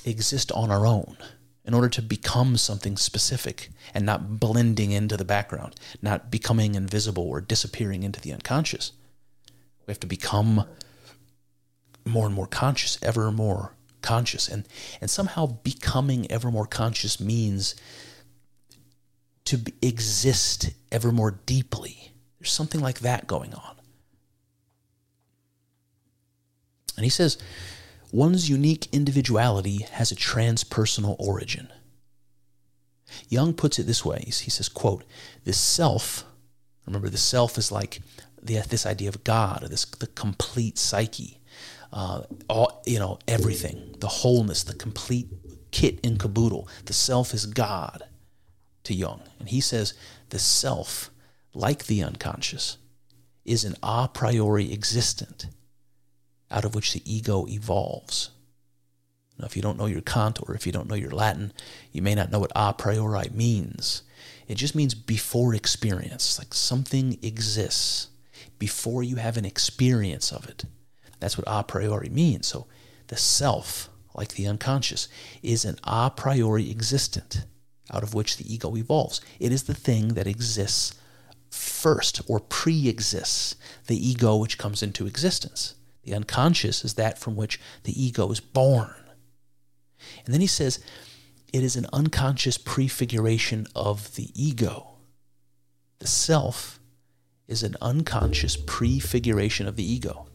exist 0.07 0.51
on 0.53 0.71
our 0.71 0.87
own, 0.87 1.19
in 1.65 1.75
order 1.75 1.89
to 1.89 2.03
become 2.03 2.57
something 2.57 2.97
specific 2.97 3.71
and 3.95 4.05
not 4.05 4.39
blending 4.39 4.93
into 4.93 5.17
the 5.17 5.25
background, 5.25 5.75
not 6.03 6.31
becoming 6.31 6.75
invisible 6.75 7.25
or 7.25 7.41
disappearing 7.41 8.03
into 8.03 8.21
the 8.21 8.33
unconscious. 8.33 8.93
We 9.87 9.93
have 9.93 10.01
to 10.01 10.07
become 10.07 10.67
more 12.05 12.27
and 12.27 12.35
more 12.35 12.47
conscious, 12.47 12.99
ever 13.03 13.33
more 13.33 13.75
conscious. 14.03 14.49
And 14.49 14.69
and 15.01 15.11
somehow 15.11 15.47
becoming 15.63 16.31
ever 16.31 16.51
more 16.51 16.67
conscious 16.67 17.19
means 17.19 17.75
to 19.45 19.61
exist 19.83 20.71
ever 20.93 21.13
more 21.13 21.41
deeply. 21.47 22.13
There's 22.39 22.53
something 22.53 22.81
like 22.81 23.01
that 23.01 23.27
going 23.27 23.55
on. 23.55 23.77
And 26.97 27.05
he 27.05 27.11
says 27.11 27.39
one's 28.15 28.49
unique 28.49 28.87
individuality 28.93 29.79
has 29.93 30.13
a 30.13 30.17
transpersonal 30.17 31.17
origin. 31.19 31.69
Jung 33.29 33.55
puts 33.55 33.79
it 33.79 33.87
this 33.87 34.05
way. 34.05 34.23
He 34.27 34.51
says 34.51 34.69
quote 34.69 35.05
the 35.45 35.53
self 35.53 36.25
remember 36.87 37.09
the 37.09 37.17
self 37.17 37.57
is 37.59 37.73
like 37.73 38.01
the, 38.43 38.59
this 38.69 38.85
idea 38.85 39.09
of 39.09 39.25
god 39.25 39.67
this 39.71 39.87
the 39.87 40.07
complete 40.09 40.77
psyche 40.77 41.41
uh, 41.95 42.23
all 42.49 42.83
you 42.87 42.99
know 42.99 43.21
everything, 43.29 43.95
the 44.01 44.09
wholeness, 44.09 44.65
the 44.65 44.75
complete 44.75 45.29
kit 45.71 46.01
and 46.05 46.19
caboodle. 46.19 46.69
The 46.87 46.93
self 46.93 47.33
is 47.33 47.47
God 47.47 48.03
to 48.83 48.93
Jung, 48.93 49.23
and 49.39 49.49
he 49.49 49.61
says 49.61 49.95
the 50.31 50.41
self, 50.41 51.11
like 51.55 51.87
the 51.87 52.03
unconscious, 52.03 52.79
is 53.45 53.65
an 53.65 53.77
a 53.81 54.09
priori 54.13 54.73
existent, 54.73 55.47
out 56.51 56.65
of 56.65 56.75
which 56.75 56.93
the 56.93 57.03
ego 57.05 57.47
evolves. 57.49 58.31
Now, 59.39 59.47
if 59.47 59.57
you 59.57 59.63
don't 59.63 59.79
know 59.79 59.87
your 59.87 60.01
Kant 60.01 60.39
or 60.43 60.55
if 60.55 60.67
you 60.67 60.73
don't 60.73 60.89
know 60.89 60.95
your 60.95 61.11
Latin, 61.11 61.53
you 61.91 62.03
may 62.03 62.15
not 62.15 62.31
know 62.31 62.39
what 62.39 62.53
a 62.55 62.73
priori 62.73 63.29
means. 63.33 64.03
It 64.47 64.57
just 64.57 64.75
means 64.75 64.95
before 64.95 65.55
experience, 65.55 66.39
like 66.39 66.55
something 66.55 67.19
exists 67.23 68.09
before 68.59 69.03
you 69.03 69.17
have 69.17 69.37
an 69.37 69.45
experience 69.45 70.33
of 70.33 70.49
it. 70.49 70.65
That's 71.19 71.37
what 71.37 71.49
a 71.49 71.65
priori 71.65 72.09
means. 72.09 72.47
So 72.47 72.67
the 73.09 73.17
self, 73.17 73.89
like 74.15 74.35
the 74.35 74.47
unconscious, 74.47 75.09
is 75.43 75.65
an 75.65 75.79
a 75.85 76.11
priori 76.11 76.71
existent 76.71 77.45
out 77.93 78.03
of 78.03 78.15
which 78.15 78.37
the 78.37 78.53
ego 78.53 78.77
evolves. 78.77 79.21
It 79.41 79.53
is 79.53 79.65
the 79.65 79.75
thing 79.75 80.15
that 80.15 80.27
exists 80.27 80.95
first 81.51 82.21
or 82.29 82.41
pre 82.41 82.89
exists 82.89 83.57
the 83.87 84.09
ego 84.09 84.37
which 84.37 84.59
comes 84.59 84.83
into 84.83 85.07
existence. 85.07 85.75
The 86.05 86.15
unconscious 86.15 86.85
is 86.85 86.95
that 86.95 87.19
from 87.19 87.37
which 87.37 87.61
the 87.83 88.03
ego 88.03 88.31
is 88.31 88.41
born. 88.41 88.95
And 90.25 90.35
then 90.35 90.41
he 90.41 90.47
says, 90.47 90.85
it 91.53 91.63
is 91.63 91.77
an 91.77 91.87
unconscious 91.93 92.59
prefiguration 92.59 93.67
of 93.75 94.15
the 94.17 94.31
ego. 94.35 94.97
The 95.99 96.07
self 96.07 96.81
is 97.47 97.63
an 97.63 97.77
unconscious 97.81 98.57
prefiguration 98.57 99.67
of 99.67 99.77
the 99.77 99.85
ego. 99.85 100.27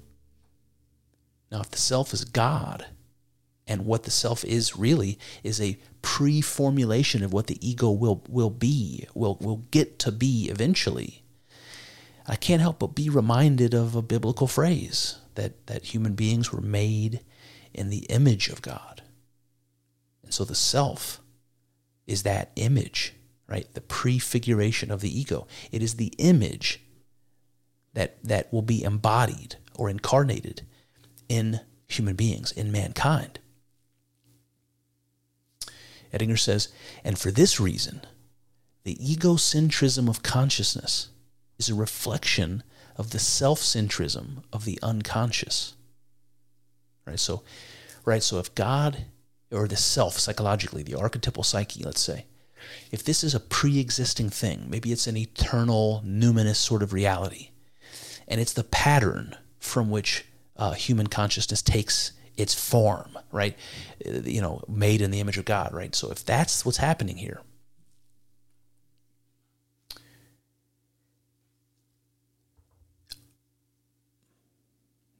Now, 1.51 1.61
if 1.61 1.71
the 1.71 1.77
self 1.77 2.13
is 2.13 2.25
God, 2.25 2.85
and 3.69 3.85
what 3.85 4.03
the 4.03 4.11
self 4.11 4.43
is 4.43 4.75
really 4.75 5.19
is 5.43 5.61
a 5.61 5.77
pre-formulation 6.01 7.23
of 7.23 7.31
what 7.31 7.47
the 7.47 7.67
ego 7.67 7.91
will 7.91 8.23
will 8.27 8.49
be, 8.49 9.05
will 9.13 9.37
will 9.39 9.63
get 9.69 9.99
to 9.99 10.11
be 10.11 10.49
eventually. 10.49 11.23
I 12.29 12.35
can't 12.35 12.61
help 12.61 12.79
but 12.79 12.93
be 12.93 13.09
reminded 13.09 13.73
of 13.73 13.95
a 13.95 14.03
biblical 14.03 14.45
phrase 14.45 15.17
that 15.33 15.65
that 15.65 15.85
human 15.85 16.13
beings 16.13 16.53
were 16.53 16.61
made 16.61 17.21
in 17.73 17.89
the 17.89 18.05
image 18.09 18.49
of 18.49 18.61
God. 18.61 19.01
And 20.23 20.33
so 20.33 20.45
the 20.45 20.55
self 20.55 21.21
is 22.05 22.23
that 22.23 22.51
image, 22.55 23.15
right? 23.47 23.67
The 23.73 23.81
prefiguration 23.81 24.91
of 24.91 25.01
the 25.01 25.19
ego. 25.19 25.47
It 25.71 25.81
is 25.81 25.95
the 25.95 26.13
image 26.19 26.81
that 27.93 28.23
that 28.23 28.53
will 28.53 28.61
be 28.61 28.83
embodied 28.83 29.55
or 29.73 29.89
incarnated 29.89 30.61
in 31.27 31.61
human 31.87 32.15
beings, 32.15 32.51
in 32.51 32.71
mankind. 32.71 33.39
Edinger 36.13 36.39
says, 36.39 36.69
and 37.03 37.17
for 37.17 37.31
this 37.31 37.59
reason, 37.59 38.01
the 38.83 38.95
egocentrism 38.95 40.07
of 40.07 40.21
consciousness 40.21 41.09
is 41.59 41.69
a 41.69 41.75
reflection 41.75 42.63
of 42.95 43.11
the 43.11 43.19
self-centrism 43.19 44.43
of 44.51 44.65
the 44.65 44.79
unconscious. 44.81 45.75
Right? 47.05 47.19
So, 47.19 47.43
right, 48.05 48.23
so 48.23 48.39
if 48.39 48.55
God 48.55 49.05
or 49.51 49.67
the 49.67 49.75
self 49.75 50.17
psychologically, 50.17 50.83
the 50.83 50.95
archetypal 50.95 51.43
psyche, 51.43 51.83
let's 51.83 52.01
say, 52.01 52.25
if 52.91 53.03
this 53.03 53.23
is 53.23 53.35
a 53.35 53.39
pre-existing 53.39 54.29
thing, 54.29 54.65
maybe 54.69 54.91
it's 54.91 55.07
an 55.07 55.17
eternal, 55.17 56.03
numinous 56.05 56.57
sort 56.57 56.83
of 56.83 56.93
reality, 56.93 57.49
and 58.27 58.39
it's 58.39 58.53
the 58.53 58.63
pattern 58.63 59.35
from 59.59 59.89
which 59.89 60.25
uh, 60.57 60.73
human 60.73 61.07
consciousness 61.07 61.61
takes 61.61 62.11
its 62.37 62.53
form, 62.53 63.17
right? 63.31 63.57
Uh, 64.05 64.21
you 64.23 64.41
know, 64.41 64.61
made 64.67 65.01
in 65.01 65.11
the 65.11 65.19
image 65.19 65.37
of 65.37 65.45
God, 65.45 65.73
right? 65.73 65.95
So 65.95 66.11
if 66.11 66.23
that's 66.23 66.65
what's 66.65 66.77
happening 66.77 67.17
here, 67.17 67.41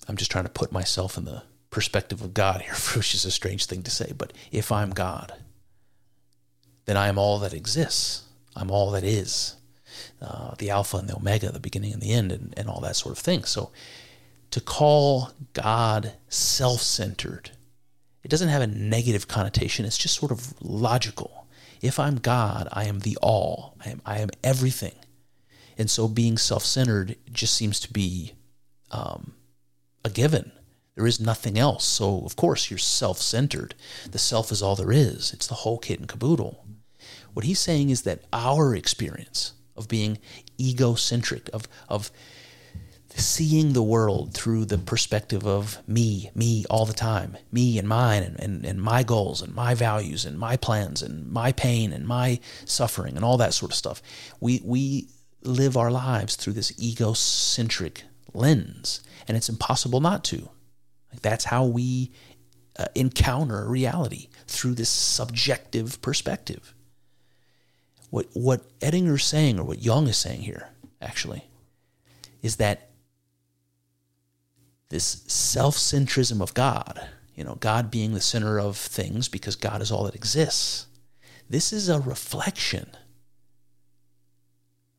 I'm 0.10 0.18
just 0.18 0.32
trying 0.32 0.46
to 0.46 0.50
put 0.50 0.72
myself 0.72 1.18
in 1.18 1.26
the 1.26 1.44
perspective 1.70 2.22
of 2.22 2.34
God 2.34 2.62
here, 2.62 2.74
which 2.96 3.14
is 3.14 3.26
a 3.26 3.32
strange 3.32 3.66
thing 3.66 3.84
to 3.84 3.92
say, 3.92 4.12
but 4.18 4.34
if 4.52 4.72
I'm 4.72 4.90
God, 4.90 5.34
then 6.86 6.98
I 6.98 7.08
am 7.08 7.20
all 7.20 7.38
that 7.40 7.54
exists. 7.54 8.24
I'm 8.56 8.72
all 8.72 8.90
that 8.92 9.04
is. 9.04 9.56
Uh, 10.22 10.56
the 10.58 10.72
Alpha 10.72 10.98
and 10.98 11.08
the 11.08 11.16
Omega, 11.16 11.52
the 11.52 11.60
beginning 11.60 11.94
and 11.94 12.02
the 12.02 12.12
end, 12.12 12.32
and, 12.32 12.54
and 12.58 12.68
all 12.68 12.82
that 12.82 12.96
sort 12.96 13.14
of 13.14 13.20
thing. 13.20 13.44
So 13.44 13.72
to 14.50 14.60
call 14.60 15.32
God 15.54 16.14
self 16.28 16.82
centered, 16.82 17.52
it 18.24 18.30
doesn't 18.32 18.50
have 18.50 18.62
a 18.62 18.68
negative 18.68 19.28
connotation. 19.28 19.86
It's 19.86 19.98
just 19.98 20.16
sort 20.16 20.32
of 20.32 20.60
logical. 20.62 21.48
If 21.82 22.00
I'm 22.00 22.16
God, 22.16 22.68
I 22.74 22.86
am 22.86 23.02
the 23.02 23.18
all, 23.22 23.78
I 23.86 23.90
am, 23.90 24.02
I 24.06 24.20
am 24.20 24.30
everything. 24.44 24.96
And 25.78 25.90
so 25.90 26.08
being 26.08 26.38
self 26.38 26.66
centered 26.66 27.16
just 27.32 27.54
seems 27.54 27.80
to 27.82 27.94
be 27.94 28.34
um, 28.92 29.34
a 30.04 30.10
given. 30.10 30.52
There 30.96 31.08
is 31.08 31.20
nothing 31.20 31.58
else. 31.58 31.86
So, 31.86 32.24
of 32.26 32.36
course, 32.36 32.70
you're 32.70 32.78
self 32.78 33.20
centered. 33.20 33.76
The 34.12 34.20
self 34.20 34.52
is 34.52 34.62
all 34.62 34.76
there 34.76 34.92
is, 34.92 35.34
it's 35.34 35.48
the 35.48 35.56
whole 35.56 35.78
kit 35.78 36.00
and 36.00 36.10
caboodle. 36.10 36.66
What 37.34 37.46
he's 37.46 37.60
saying 37.60 37.90
is 37.90 38.02
that 38.02 38.24
our 38.34 38.76
experience 38.76 39.54
of 39.78 39.88
being 39.88 40.18
egocentric, 40.60 41.50
of, 41.54 41.68
of 41.88 42.12
seeing 43.16 43.74
the 43.74 43.84
world 43.84 44.34
through 44.34 44.66
the 44.66 44.78
perspective 44.78 45.46
of 45.46 45.78
me, 45.88 46.32
me 46.36 46.66
all 46.70 46.86
the 46.86 46.94
time, 46.94 47.38
me 47.52 47.80
and 47.80 47.88
mine, 47.88 48.24
and, 48.24 48.40
and, 48.40 48.66
and 48.66 48.82
my 48.82 49.04
goals, 49.04 49.42
and 49.42 49.56
my 49.56 49.74
values, 49.74 50.26
and 50.26 50.38
my 50.38 50.58
plans, 50.58 51.02
and 51.02 51.32
my 51.32 51.52
pain, 51.52 51.94
and 51.94 52.06
my 52.06 52.40
suffering, 52.66 53.16
and 53.16 53.24
all 53.24 53.38
that 53.38 53.54
sort 53.54 53.72
of 53.72 53.78
stuff. 53.78 54.02
We, 54.40 54.62
we 54.64 55.08
live 55.44 55.78
our 55.78 55.92
lives 55.92 56.36
through 56.36 56.54
this 56.54 56.78
egocentric 56.80 58.04
lens, 58.34 59.02
and 59.30 59.38
it's 59.38 59.48
impossible 59.48 60.02
not 60.02 60.24
to. 60.26 60.50
Like 61.12 61.22
that's 61.22 61.46
how 61.46 61.64
we 61.64 62.12
uh, 62.78 62.86
encounter 62.96 63.70
reality 63.70 64.28
through 64.48 64.74
this 64.74 64.90
subjective 64.90 66.02
perspective. 66.02 66.74
What 68.10 68.26
what 68.34 68.64
Edinger's 68.82 69.24
saying, 69.24 69.60
or 69.60 69.64
what 69.64 69.84
Jung 69.84 70.08
is 70.08 70.18
saying 70.18 70.42
here, 70.42 70.70
actually, 71.00 71.46
is 72.42 72.56
that 72.56 72.90
this 74.90 75.24
self-centrism 75.28 76.42
of 76.42 76.56
God, 76.56 77.00
you 77.36 77.44
know, 77.44 77.56
God 77.60 77.92
being 77.92 78.14
the 78.16 78.22
center 78.22 78.60
of 78.60 78.76
things 78.76 79.30
because 79.30 79.56
God 79.56 79.84
is 79.84 79.92
all 79.92 80.06
that 80.06 80.16
exists. 80.16 80.88
This 81.48 81.72
is 81.72 81.88
a 81.88 82.00
reflection 82.00 82.90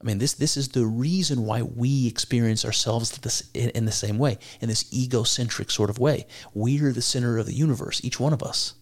I 0.00 0.04
mean, 0.07 0.19
this 0.19 0.33
this 0.33 0.57
is 0.57 0.69
the 0.69 0.87
reason 0.87 1.45
why 1.45 1.62
we 1.62 2.07
experience 2.07 2.64
ourselves 2.64 3.11
this, 3.19 3.50
in 3.52 3.85
the 3.85 3.92
same 3.92 4.19
way, 4.19 4.38
in 4.61 4.69
this 4.69 4.90
egocentric 4.92 5.71
sort 5.71 5.90
of 5.90 5.99
way. 5.99 6.26
We're 6.54 6.92
the 6.92 7.02
center 7.02 7.37
of 7.37 7.47
the 7.47 7.54
universe, 7.54 8.02
each 8.02 8.19
one 8.19 8.33
of 8.33 8.42
us. 8.42 8.75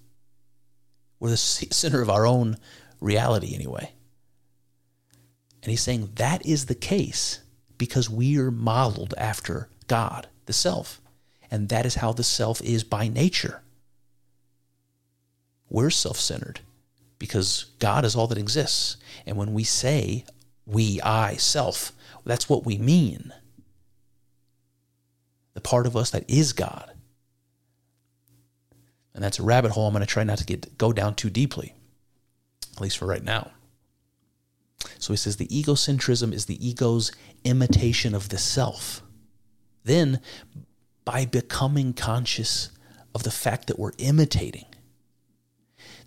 We're 1.18 1.30
the 1.30 1.36
center 1.36 2.02
of 2.02 2.10
our 2.10 2.24
own 2.24 2.56
reality, 3.00 3.54
anyway. 3.54 3.92
And 5.62 5.70
he's 5.70 5.82
saying 5.82 6.12
that 6.14 6.46
is 6.46 6.66
the 6.66 6.76
case 6.76 7.40
because 7.78 8.08
we 8.08 8.38
are 8.38 8.52
modeled 8.52 9.14
after 9.18 9.68
God, 9.88 10.28
the 10.46 10.52
self. 10.52 11.00
And 11.50 11.68
that 11.70 11.86
is 11.86 11.96
how 11.96 12.12
the 12.12 12.22
self 12.22 12.60
is 12.62 12.84
by 12.84 13.08
nature. 13.08 13.62
We're 15.68 15.90
self 15.90 16.18
centered 16.18 16.60
because 17.18 17.66
God 17.80 18.04
is 18.04 18.14
all 18.14 18.28
that 18.28 18.38
exists. 18.38 18.96
And 19.26 19.36
when 19.36 19.52
we 19.52 19.64
say 19.64 20.24
we, 20.68 21.00
I, 21.00 21.36
self. 21.36 21.92
That's 22.24 22.48
what 22.48 22.66
we 22.66 22.76
mean. 22.76 23.32
The 25.54 25.60
part 25.60 25.86
of 25.86 25.96
us 25.96 26.10
that 26.10 26.28
is 26.28 26.52
God. 26.52 26.92
And 29.14 29.24
that's 29.24 29.38
a 29.38 29.42
rabbit 29.42 29.72
hole 29.72 29.86
I'm 29.86 29.94
going 29.94 30.00
to 30.00 30.06
try 30.06 30.24
not 30.24 30.38
to 30.38 30.44
get 30.44 30.78
go 30.78 30.92
down 30.92 31.14
too 31.14 31.30
deeply, 31.30 31.74
at 32.76 32.80
least 32.80 32.98
for 32.98 33.06
right 33.06 33.24
now. 33.24 33.50
So 34.98 35.12
he 35.12 35.16
says 35.16 35.36
the 35.36 35.48
egocentrism 35.48 36.32
is 36.32 36.46
the 36.46 36.64
ego's 36.64 37.10
imitation 37.44 38.14
of 38.14 38.28
the 38.28 38.38
self. 38.38 39.02
Then, 39.84 40.20
by 41.04 41.24
becoming 41.24 41.94
conscious 41.94 42.70
of 43.14 43.22
the 43.22 43.30
fact 43.30 43.66
that 43.66 43.78
we're 43.78 43.92
imitating, 43.98 44.66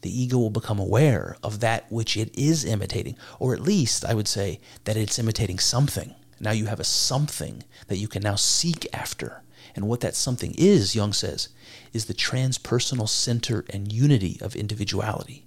the 0.02 0.22
ego 0.22 0.38
will 0.38 0.50
become 0.50 0.80
aware 0.80 1.36
of 1.44 1.60
that 1.60 1.92
which 1.92 2.18
it 2.18 2.38
is 2.38 2.66
imitating, 2.66 3.16
or 3.40 3.54
at 3.54 3.62
least 3.62 4.04
I 4.04 4.14
would 4.14 4.28
say 4.28 4.60
that 4.84 4.98
it's 4.98 5.20
imitating 5.20 5.60
something. 5.60 6.16
Now 6.40 6.52
you 6.52 6.66
have 6.66 6.80
a 6.80 6.84
something 6.84 7.64
that 7.88 7.98
you 7.98 8.08
can 8.08 8.24
now 8.24 8.36
seek 8.36 8.88
after. 8.94 9.44
And 9.76 9.88
what 9.88 10.02
that 10.02 10.16
something 10.16 10.54
is, 10.58 10.96
Jung 10.96 11.14
says, 11.14 11.50
is 11.94 12.06
the 12.06 12.14
transpersonal 12.14 13.08
center 13.08 13.64
and 13.70 13.94
unity 13.94 14.38
of 14.42 14.56
individuality, 14.56 15.46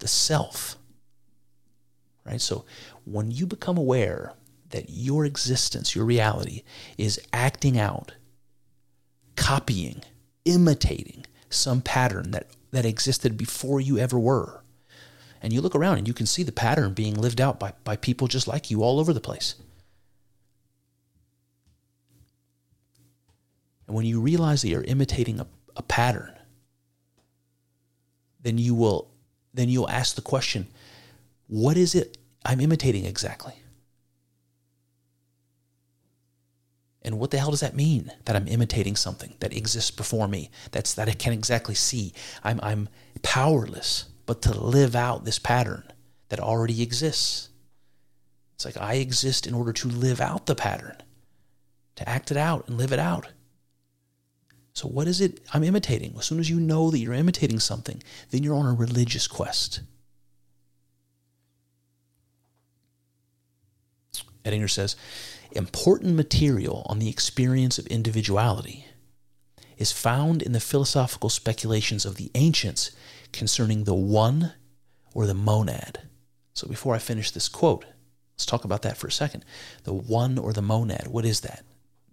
the 0.00 0.08
self. 0.08 0.76
Right? 2.24 2.40
So 2.40 2.64
when 3.04 3.30
you 3.30 3.46
become 3.46 3.78
aware 3.78 4.34
that 4.70 4.86
your 4.88 5.24
existence, 5.24 5.94
your 5.94 6.04
reality, 6.04 6.62
is 6.98 7.20
acting 7.32 7.78
out, 7.78 8.14
copying, 9.36 10.02
imitating 10.44 11.24
some 11.50 11.80
pattern 11.80 12.32
that 12.32 12.48
that 12.72 12.84
existed 12.84 13.36
before 13.36 13.80
you 13.80 13.98
ever 13.98 14.18
were. 14.18 14.62
And 15.40 15.52
you 15.52 15.60
look 15.60 15.74
around 15.74 15.98
and 15.98 16.08
you 16.08 16.14
can 16.14 16.26
see 16.26 16.42
the 16.42 16.52
pattern 16.52 16.94
being 16.94 17.14
lived 17.14 17.40
out 17.40 17.60
by, 17.60 17.74
by 17.84 17.96
people 17.96 18.28
just 18.28 18.48
like 18.48 18.70
you 18.70 18.82
all 18.82 18.98
over 18.98 19.12
the 19.12 19.20
place. 19.20 19.54
And 23.86 23.96
when 23.96 24.06
you 24.06 24.20
realize 24.20 24.62
that 24.62 24.68
you're 24.68 24.84
imitating 24.84 25.40
a, 25.40 25.46
a 25.76 25.82
pattern, 25.82 26.32
then 28.40 28.58
you 28.58 28.74
will 28.74 29.08
then 29.54 29.68
you'll 29.68 29.90
ask 29.90 30.14
the 30.14 30.22
question, 30.22 30.66
what 31.46 31.76
is 31.76 31.94
it 31.94 32.16
I'm 32.44 32.60
imitating 32.60 33.04
exactly? 33.04 33.52
And 37.04 37.18
what 37.18 37.30
the 37.30 37.38
hell 37.38 37.50
does 37.50 37.60
that 37.60 37.74
mean 37.74 38.12
that 38.24 38.36
I'm 38.36 38.46
imitating 38.46 38.96
something 38.96 39.34
that 39.40 39.56
exists 39.56 39.90
before 39.90 40.28
me? 40.28 40.50
That's 40.70 40.94
that 40.94 41.08
I 41.08 41.12
can't 41.12 41.34
exactly 41.34 41.74
see. 41.74 42.12
I'm 42.44 42.60
I'm 42.62 42.88
powerless 43.22 44.06
but 44.24 44.42
to 44.42 44.58
live 44.58 44.94
out 44.94 45.24
this 45.24 45.38
pattern 45.38 45.82
that 46.28 46.40
already 46.40 46.80
exists. 46.80 47.48
It's 48.54 48.64
like 48.64 48.76
I 48.76 48.94
exist 48.94 49.46
in 49.46 49.54
order 49.54 49.72
to 49.72 49.88
live 49.88 50.20
out 50.20 50.46
the 50.46 50.54
pattern, 50.54 50.96
to 51.96 52.08
act 52.08 52.30
it 52.30 52.36
out 52.36 52.68
and 52.68 52.78
live 52.78 52.92
it 52.92 53.00
out. 53.00 53.28
So 54.74 54.88
what 54.88 55.08
is 55.08 55.20
it 55.20 55.40
I'm 55.52 55.64
imitating? 55.64 56.14
As 56.16 56.24
soon 56.24 56.38
as 56.38 56.48
you 56.48 56.60
know 56.60 56.90
that 56.90 56.98
you're 56.98 57.12
imitating 57.12 57.58
something, 57.58 58.02
then 58.30 58.42
you're 58.42 58.54
on 58.54 58.66
a 58.66 58.72
religious 58.72 59.26
quest. 59.26 59.80
Edinger 64.44 64.70
says, 64.70 64.96
important 65.56 66.14
material 66.16 66.86
on 66.86 66.98
the 66.98 67.08
experience 67.08 67.78
of 67.78 67.86
individuality 67.86 68.86
is 69.76 69.92
found 69.92 70.42
in 70.42 70.52
the 70.52 70.60
philosophical 70.60 71.28
speculations 71.28 72.04
of 72.04 72.16
the 72.16 72.30
ancients 72.34 72.92
concerning 73.32 73.84
the 73.84 73.94
one 73.94 74.52
or 75.14 75.26
the 75.26 75.34
monad. 75.34 76.00
So 76.54 76.68
before 76.68 76.94
I 76.94 76.98
finish 76.98 77.30
this 77.30 77.48
quote, 77.48 77.84
let's 78.34 78.46
talk 78.46 78.64
about 78.64 78.82
that 78.82 78.96
for 78.96 79.06
a 79.06 79.12
second. 79.12 79.44
The 79.84 79.92
one 79.92 80.38
or 80.38 80.52
the 80.52 80.62
monad, 80.62 81.08
what 81.08 81.24
is 81.24 81.40
that? 81.40 81.64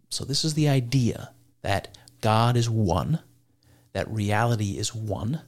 So 0.10 0.25
this 0.25 0.43
is 0.43 0.54
the 0.54 0.69
idea 0.69 1.32
that 1.62 1.97
God 2.21 2.58
is 2.58 2.69
one, 2.69 3.19
that 3.93 4.10
reality 4.10 4.78
is 4.78 4.95
one, 4.95 5.41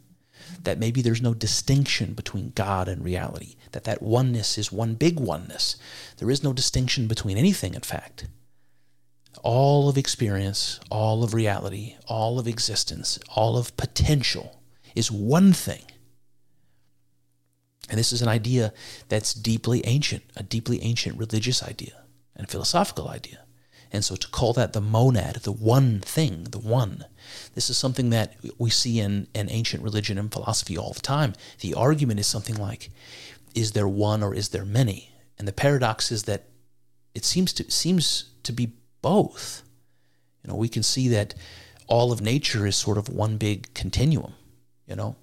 that 0.64 0.80
maybe 0.80 1.02
there's 1.02 1.22
no 1.22 1.34
distinction 1.34 2.14
between 2.14 2.54
God 2.56 2.88
and 2.88 3.04
reality, 3.04 3.56
that 3.72 3.84
that 3.86 4.02
oneness 4.02 4.58
is 4.58 4.72
one 4.72 4.96
big 4.96 5.20
oneness. 5.20 5.76
There 6.18 6.30
is 6.30 6.44
no 6.44 6.54
distinction 6.54 7.08
between 7.08 7.38
anything, 7.38 7.74
in 7.74 7.82
fact. 7.82 8.28
All 9.44 9.90
of 9.90 9.98
experience, 9.98 10.80
all 10.90 11.24
of 11.24 11.34
reality, 11.34 11.96
all 12.08 12.38
of 12.38 12.48
existence, 12.48 13.18
all 13.36 13.58
of 13.58 13.76
potential 13.78 14.62
is 14.96 15.12
one 15.12 15.54
thing. 15.54 15.84
And 17.90 18.00
this 18.00 18.14
is 18.14 18.22
an 18.22 18.28
idea 18.28 18.74
that's 19.10 19.34
deeply 19.34 19.86
ancient, 19.86 20.24
a 20.36 20.44
deeply 20.44 20.82
ancient 20.82 21.18
religious 21.18 21.64
idea 21.64 22.04
and 22.36 22.50
philosophical 22.50 23.10
idea. 23.10 23.46
And 23.92 24.06
so 24.06 24.16
to 24.16 24.28
call 24.30 24.54
that 24.54 24.74
the 24.74 24.82
monad, 24.82 25.38
the 25.44 25.52
one 25.52 26.00
thing, 26.00 26.46
the 26.46 26.60
one, 26.60 27.06
this 27.56 27.70
is 27.70 27.78
something 27.78 28.10
that 28.12 28.36
we 28.58 28.70
see 28.70 29.00
in, 29.00 29.28
in 29.34 29.50
ancient 29.50 29.84
religion 29.84 30.18
and 30.18 30.32
philosophy 30.32 30.78
all 30.78 30.94
the 30.94 31.02
time. 31.02 31.34
The 31.60 31.74
argument 31.74 32.20
is 32.20 32.28
something 32.28 32.56
like, 32.56 32.90
is 33.54 33.74
there 33.74 33.88
one 33.88 34.24
or 34.24 34.34
is 34.34 34.50
there 34.50 34.66
many? 34.66 35.12
And 35.38 35.48
the 35.48 35.54
paradox 35.54 36.12
is 36.12 36.24
that 36.24 36.46
it 37.14 37.26
seems 37.26 37.52
to 37.54 37.70
seems 37.70 38.26
to 38.44 38.54
be 38.54 38.74
both. 39.02 39.64
You 40.44 40.50
know, 40.50 40.56
we 40.56 40.70
can 40.70 40.84
see 40.84 41.08
that 41.10 41.34
all 41.88 42.12
of 42.12 42.22
nature 42.22 42.66
is 42.66 42.76
sort 42.78 42.98
of 42.98 43.10
one 43.10 43.38
big 43.38 43.74
continuum, 43.74 44.34
you 44.88 44.96
know, 44.96 45.16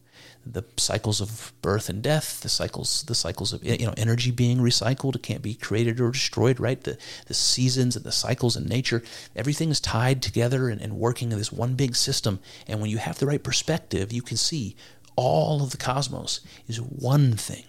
the 0.53 0.65
cycles 0.77 1.21
of 1.21 1.53
birth 1.63 1.89
and 1.89 2.03
death, 2.03 2.41
the 2.41 2.49
cycles, 2.49 3.03
the 3.05 3.15
cycles 3.15 3.53
of 3.53 3.65
you 3.65 3.87
know 3.87 3.95
energy 3.97 4.31
being 4.31 4.59
recycled, 4.59 5.17
it 5.17 5.23
can't 5.23 5.43
be 5.43 5.55
created 5.55 6.01
or 6.01 6.11
destroyed, 6.11 6.59
right? 6.59 6.83
The 6.83 6.99
the 7.27 7.35
seasons 7.35 7.97
and 7.97 8.05
the 8.05 8.13
cycles 8.13 8.57
in 8.57 8.65
nature, 8.65 9.03
everything 9.37 9.71
is 9.71 9.81
tied 9.81 10.23
together 10.23 10.69
and, 10.69 10.81
and 10.81 10.95
working 10.95 11.33
in 11.33 11.39
this 11.39 11.53
one 11.53 11.75
big 11.75 11.97
system. 11.97 12.41
And 12.67 12.81
when 12.81 12.91
you 12.91 12.99
have 12.99 13.19
the 13.19 13.27
right 13.27 13.43
perspective, 13.43 14.13
you 14.13 14.23
can 14.23 14.37
see 14.37 14.77
all 15.17 15.63
of 15.63 15.71
the 15.71 15.77
cosmos 15.77 16.41
is 16.67 16.81
one 16.81 17.37
thing. 17.37 17.65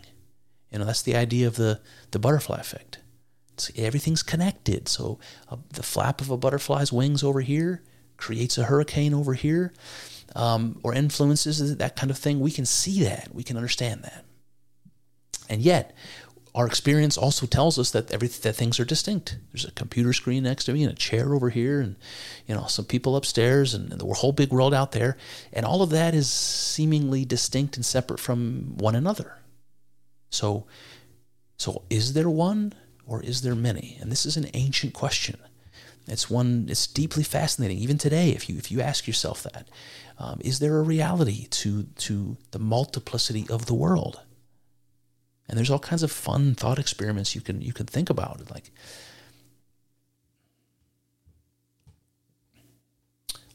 You 0.72 0.80
know, 0.80 0.86
that's 0.86 1.02
the 1.02 1.16
idea 1.16 1.48
of 1.48 1.56
the 1.56 1.82
the 2.12 2.20
butterfly 2.20 2.60
effect. 2.60 3.00
It's, 3.54 3.72
everything's 3.76 4.24
connected. 4.24 4.88
So 4.88 5.20
uh, 5.50 5.58
the 5.74 5.84
flap 5.84 6.22
of 6.22 6.30
a 6.30 6.38
butterfly's 6.38 6.94
wings 6.94 7.24
over 7.24 7.42
here 7.42 7.84
creates 8.18 8.58
a 8.58 8.66
hurricane 8.66 9.14
over 9.14 9.34
here 9.34 9.74
um, 10.36 10.80
or 10.84 10.94
influences 10.94 11.78
that 11.78 11.96
kind 11.96 12.12
of 12.12 12.18
thing. 12.18 12.40
We 12.40 12.52
can 12.52 12.66
see 12.66 13.04
that. 13.04 13.30
We 13.34 13.44
can 13.44 13.58
understand 13.58 14.04
that. 14.04 14.26
And 15.50 15.62
yet, 15.62 15.96
our 16.56 16.66
experience 16.66 17.18
also 17.18 17.46
tells 17.46 17.78
us 17.78 17.92
that 17.92 18.12
every 18.12 18.28
that 18.28 18.56
things 18.56 18.80
are 18.80 18.86
distinct. 18.86 19.38
There's 19.52 19.66
a 19.66 19.72
computer 19.72 20.14
screen 20.14 20.44
next 20.44 20.66
to 20.66 20.74
me 20.74 20.84
and 20.84 20.92
a 20.92 20.96
chair 20.96 21.34
over 21.34 21.50
here, 21.50 21.80
and 21.80 21.96
you 22.48 22.56
know 22.56 22.66
some 22.66 22.86
people 22.86 23.16
upstairs, 23.16 23.74
and 23.74 23.92
the 23.92 24.06
whole 24.06 24.32
big 24.32 24.52
world 24.52 24.74
out 24.74 24.92
there, 24.92 25.18
and 25.54 25.66
all 25.66 25.82
of 25.82 25.92
that 25.92 26.14
is 26.14 26.30
seemingly 26.30 27.24
distinct 27.26 27.76
and 27.76 27.86
separate 27.86 28.20
from 28.20 28.78
one 28.78 28.96
another. 28.96 29.38
So, 30.30 30.66
so 31.58 31.84
is 31.90 32.14
there 32.14 32.30
one 32.30 32.74
or 33.06 33.24
is 33.24 33.42
there 33.42 33.56
many? 33.56 33.98
And 34.00 34.12
this 34.12 34.26
is 34.26 34.38
an 34.38 34.50
ancient 34.54 34.94
question. 34.94 35.38
It's 36.08 36.30
one. 36.30 36.68
It's 36.70 36.88
deeply 36.88 37.24
fascinating. 37.24 37.78
Even 37.78 37.98
today, 37.98 38.32
if 38.32 38.50
you 38.50 38.58
if 38.58 38.72
you 38.72 38.82
ask 38.82 39.08
yourself 39.08 39.44
that, 39.44 39.68
um, 40.20 40.40
is 40.42 40.60
there 40.60 40.78
a 40.78 40.84
reality 40.84 41.48
to 41.48 41.84
to 41.84 42.38
the 42.52 42.60
multiplicity 42.60 43.48
of 43.50 43.66
the 43.66 43.74
world? 43.74 44.22
And 45.48 45.58
there's 45.58 45.72
all 45.72 45.80
kinds 45.80 46.04
of 46.04 46.12
fun 46.12 46.54
thought 46.54 46.78
experiments 46.78 47.34
you 47.34 47.42
can 47.42 47.62
you 47.62 47.74
can 47.74 47.86
think 47.86 48.10
about, 48.10 48.52
like 48.52 48.72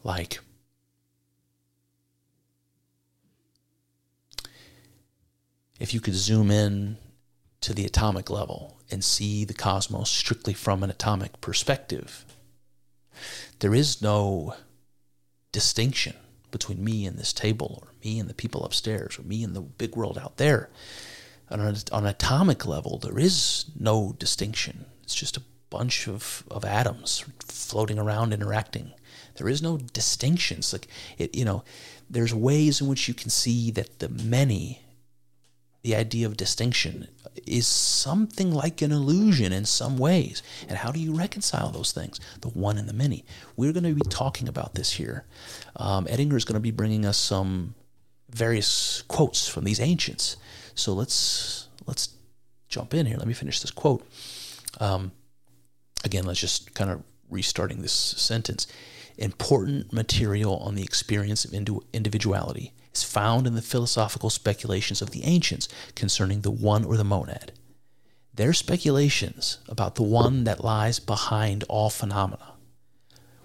like 0.03 0.40
if 5.79 5.92
you 5.92 6.00
could 6.00 6.14
zoom 6.14 6.50
in 6.50 6.96
to 7.61 7.74
the 7.74 7.85
atomic 7.85 8.31
level 8.31 8.79
and 8.90 9.05
see 9.05 9.44
the 9.44 9.55
cosmos 9.55 10.09
strictly 10.11 10.55
from 10.55 10.83
an 10.83 10.90
atomic 10.90 11.40
perspective 11.40 12.24
there 13.61 13.74
is 13.74 14.03
no 14.03 14.55
distinction 15.53 16.14
between 16.55 16.85
me 16.85 17.05
and 17.05 17.19
this 17.19 17.33
table, 17.33 17.81
or 17.83 17.88
me 18.05 18.21
and 18.21 18.31
the 18.31 18.35
people 18.35 18.64
upstairs, 18.64 19.19
or 19.19 19.23
me 19.23 19.43
and 19.43 19.57
the 19.57 19.61
big 19.61 19.97
world 19.97 20.17
out 20.17 20.37
there. 20.37 20.71
On 21.51 21.59
an, 21.59 21.77
on 21.90 22.07
atomic 22.07 22.64
level, 22.64 22.99
there 22.99 23.19
is 23.19 23.67
no 23.79 24.14
distinction. 24.21 24.85
It's 25.03 25.17
just 25.17 25.37
a 25.37 25.43
bunch 25.69 26.07
of, 26.07 26.45
of 26.49 26.64
atoms 26.64 27.25
floating 27.45 27.99
around 27.99 28.33
interacting. 28.33 28.93
There 29.35 29.49
is 29.49 29.61
no 29.61 29.79
distinctions. 29.79 30.73
Like 30.73 30.87
it, 31.19 31.35
you 31.35 31.45
know, 31.45 31.64
there's 32.09 32.33
ways 32.33 32.81
in 32.81 32.87
which 32.87 33.09
you 33.09 33.14
can 33.14 33.31
see 33.31 33.73
that 33.73 33.99
the 33.99 34.09
many 34.09 34.84
the 35.85 35.94
idea 35.94 36.27
of 36.27 36.37
distinction 36.38 37.09
is 37.47 37.66
something 37.66 38.51
like 38.51 38.81
an 38.81 38.90
illusion 38.90 39.53
in 39.53 39.66
some 39.66 39.99
ways. 39.99 40.42
And 40.66 40.79
how 40.79 40.90
do 40.90 40.99
you 40.99 41.14
reconcile 41.14 41.70
those 41.70 41.92
things, 41.92 42.18
the 42.40 42.49
one 42.49 42.79
and 42.79 42.88
the 42.88 42.94
many? 42.94 43.27
We're 43.55 43.75
going 43.75 43.85
to 43.85 43.94
be 43.94 44.01
talking 44.09 44.49
about 44.49 44.75
this 44.75 44.92
here. 44.92 45.27
Um, 45.77 46.07
is 46.09 46.44
going 46.47 46.55
to 46.55 46.61
be 46.61 46.70
bringing 46.70 47.05
us 47.05 47.18
some 47.18 47.75
various 48.31 49.03
quotes 49.09 49.47
from 49.47 49.64
these 49.64 49.79
ancients. 49.79 50.38
So 50.75 50.94
let's 50.94 51.68
let's 51.87 52.14
jump 52.70 52.94
in 52.94 53.05
here. 53.05 53.18
Let 53.18 53.29
me 53.29 53.35
finish 53.35 53.61
this 53.61 53.70
quote. 53.70 54.09
Um, 54.81 55.12
again, 56.03 56.25
let's 56.25 56.40
just 56.40 56.73
kind 56.73 56.90
of 56.90 57.03
restarting 57.29 57.83
this 57.83 57.92
sentence. 57.92 58.66
Important 59.18 59.92
material 59.92 60.57
on 60.57 60.77
the 60.77 60.83
experience 60.83 61.44
of 61.44 61.53
individuality 61.92 62.73
is 62.94 63.02
found 63.02 63.46
in 63.46 63.54
the 63.54 63.62
philosophical 63.62 64.30
speculations 64.30 65.02
of 65.02 65.11
the 65.11 65.24
ancients 65.24 65.68
concerning 65.94 66.40
the 66.40 66.50
one 66.50 66.85
or 66.85 66.96
the 66.96 67.04
monad. 67.04 67.52
Their 68.33 68.52
speculations 68.52 69.59
about 69.68 69.94
the 69.94 70.02
one 70.02 70.44
that 70.44 70.64
lies 70.64 70.98
behind 70.98 71.64
all 71.68 71.90
phenomena 71.90 72.54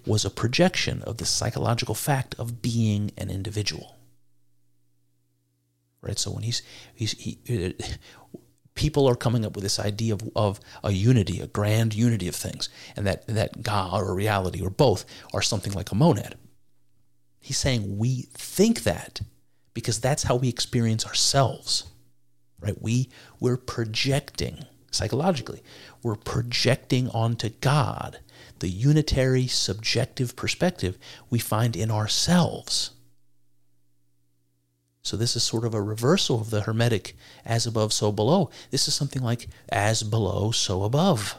was 0.05 0.25
a 0.25 0.29
projection 0.29 1.01
of 1.03 1.17
the 1.17 1.25
psychological 1.25 1.95
fact 1.95 2.33
of 2.39 2.61
being 2.61 3.11
an 3.17 3.29
individual. 3.29 3.97
Right? 6.01 6.17
So 6.17 6.31
when 6.31 6.43
he's, 6.43 6.61
he's 6.95 7.11
he, 7.11 7.39
uh, 7.49 7.83
people 8.73 9.07
are 9.07 9.15
coming 9.15 9.45
up 9.45 9.55
with 9.55 9.63
this 9.63 9.79
idea 9.79 10.13
of, 10.13 10.21
of 10.35 10.59
a 10.83 10.91
unity, 10.91 11.41
a 11.41 11.47
grand 11.47 11.93
unity 11.93 12.27
of 12.27 12.35
things, 12.35 12.69
and 12.95 13.05
that, 13.05 13.27
that 13.27 13.61
God 13.61 14.01
or 14.01 14.15
reality 14.15 14.61
or 14.61 14.69
both 14.69 15.05
are 15.33 15.41
something 15.41 15.73
like 15.73 15.91
a 15.91 15.95
monad. 15.95 16.35
He's 17.41 17.57
saying 17.57 17.97
we 17.97 18.29
think 18.33 18.83
that 18.83 19.21
because 19.73 19.99
that's 19.99 20.23
how 20.23 20.35
we 20.35 20.49
experience 20.49 21.05
ourselves. 21.05 21.85
Right? 22.59 22.81
We 22.81 23.09
we're 23.39 23.57
projecting 23.57 24.65
psychologically. 24.91 25.63
We're 26.03 26.15
projecting 26.15 27.09
onto 27.09 27.49
God 27.61 28.19
the 28.59 28.69
unitary 28.69 29.47
subjective 29.47 30.35
perspective 30.35 30.97
we 31.29 31.39
find 31.39 31.75
in 31.75 31.91
ourselves. 31.91 32.91
So 35.01 35.15
this 35.15 35.35
is 35.35 35.43
sort 35.43 35.65
of 35.65 35.73
a 35.73 35.81
reversal 35.81 36.41
of 36.41 36.49
the 36.49 36.61
hermetic 36.61 37.15
as 37.45 37.65
above 37.65 37.93
so 37.93 38.11
below. 38.11 38.49
This 38.69 38.87
is 38.87 38.93
something 38.93 39.21
like 39.21 39.47
as 39.69 40.03
below 40.03 40.51
so 40.51 40.83
above. 40.83 41.35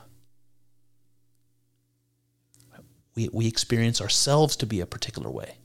We, 3.14 3.28
we 3.32 3.46
experience 3.46 4.00
ourselves 4.00 4.56
to 4.56 4.66
be 4.66 4.80
a 4.80 4.86
particular 4.86 5.30
way 5.30 5.56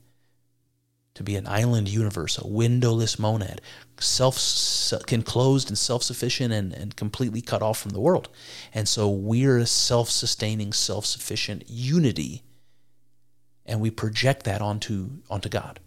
to 1.15 1.23
be 1.23 1.36
an 1.38 1.47
island 1.47 1.88
universe, 1.88 2.38
a 2.38 2.45
windowless 2.45 3.17
monad, 3.17 3.62
self 3.99 4.38
enclosed 5.12 5.69
and 5.69 5.78
self 5.78 6.04
sufficient 6.04 6.54
and, 6.54 6.73
and 6.73 6.95
completely 6.95 7.41
cut 7.41 7.62
off 7.62 7.80
from 7.80 7.91
the 7.91 8.01
world. 8.01 8.30
And 8.73 8.88
so 8.88 9.10
we're 9.10 9.58
a 9.58 9.65
self 9.65 10.10
sustaining, 10.10 10.73
self 10.73 11.06
sufficient 11.06 11.63
unity, 11.67 12.43
and 13.65 13.82
we 13.82 13.89
project 13.89 14.43
that 14.43 14.62
onto, 14.62 15.10
onto 15.30 15.49
God. 15.49 15.80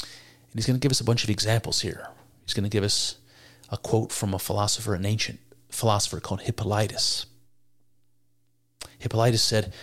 And 0.00 0.54
he's 0.54 0.66
going 0.66 0.78
to 0.78 0.82
give 0.82 0.92
us 0.92 1.00
a 1.00 1.04
bunch 1.04 1.24
of 1.24 1.30
examples 1.30 1.82
here. 1.82 2.08
He's 2.44 2.54
going 2.54 2.64
to 2.64 2.70
give 2.70 2.84
us 2.84 3.16
a 3.70 3.76
quote 3.76 4.10
from 4.10 4.32
a 4.32 4.38
philosopher, 4.38 4.94
an 4.94 5.04
ancient 5.04 5.40
philosopher 5.70 6.20
called 6.20 6.40
Hippolytus. 6.40 7.26
Hippolytus 8.98 9.42
said, 9.42 9.74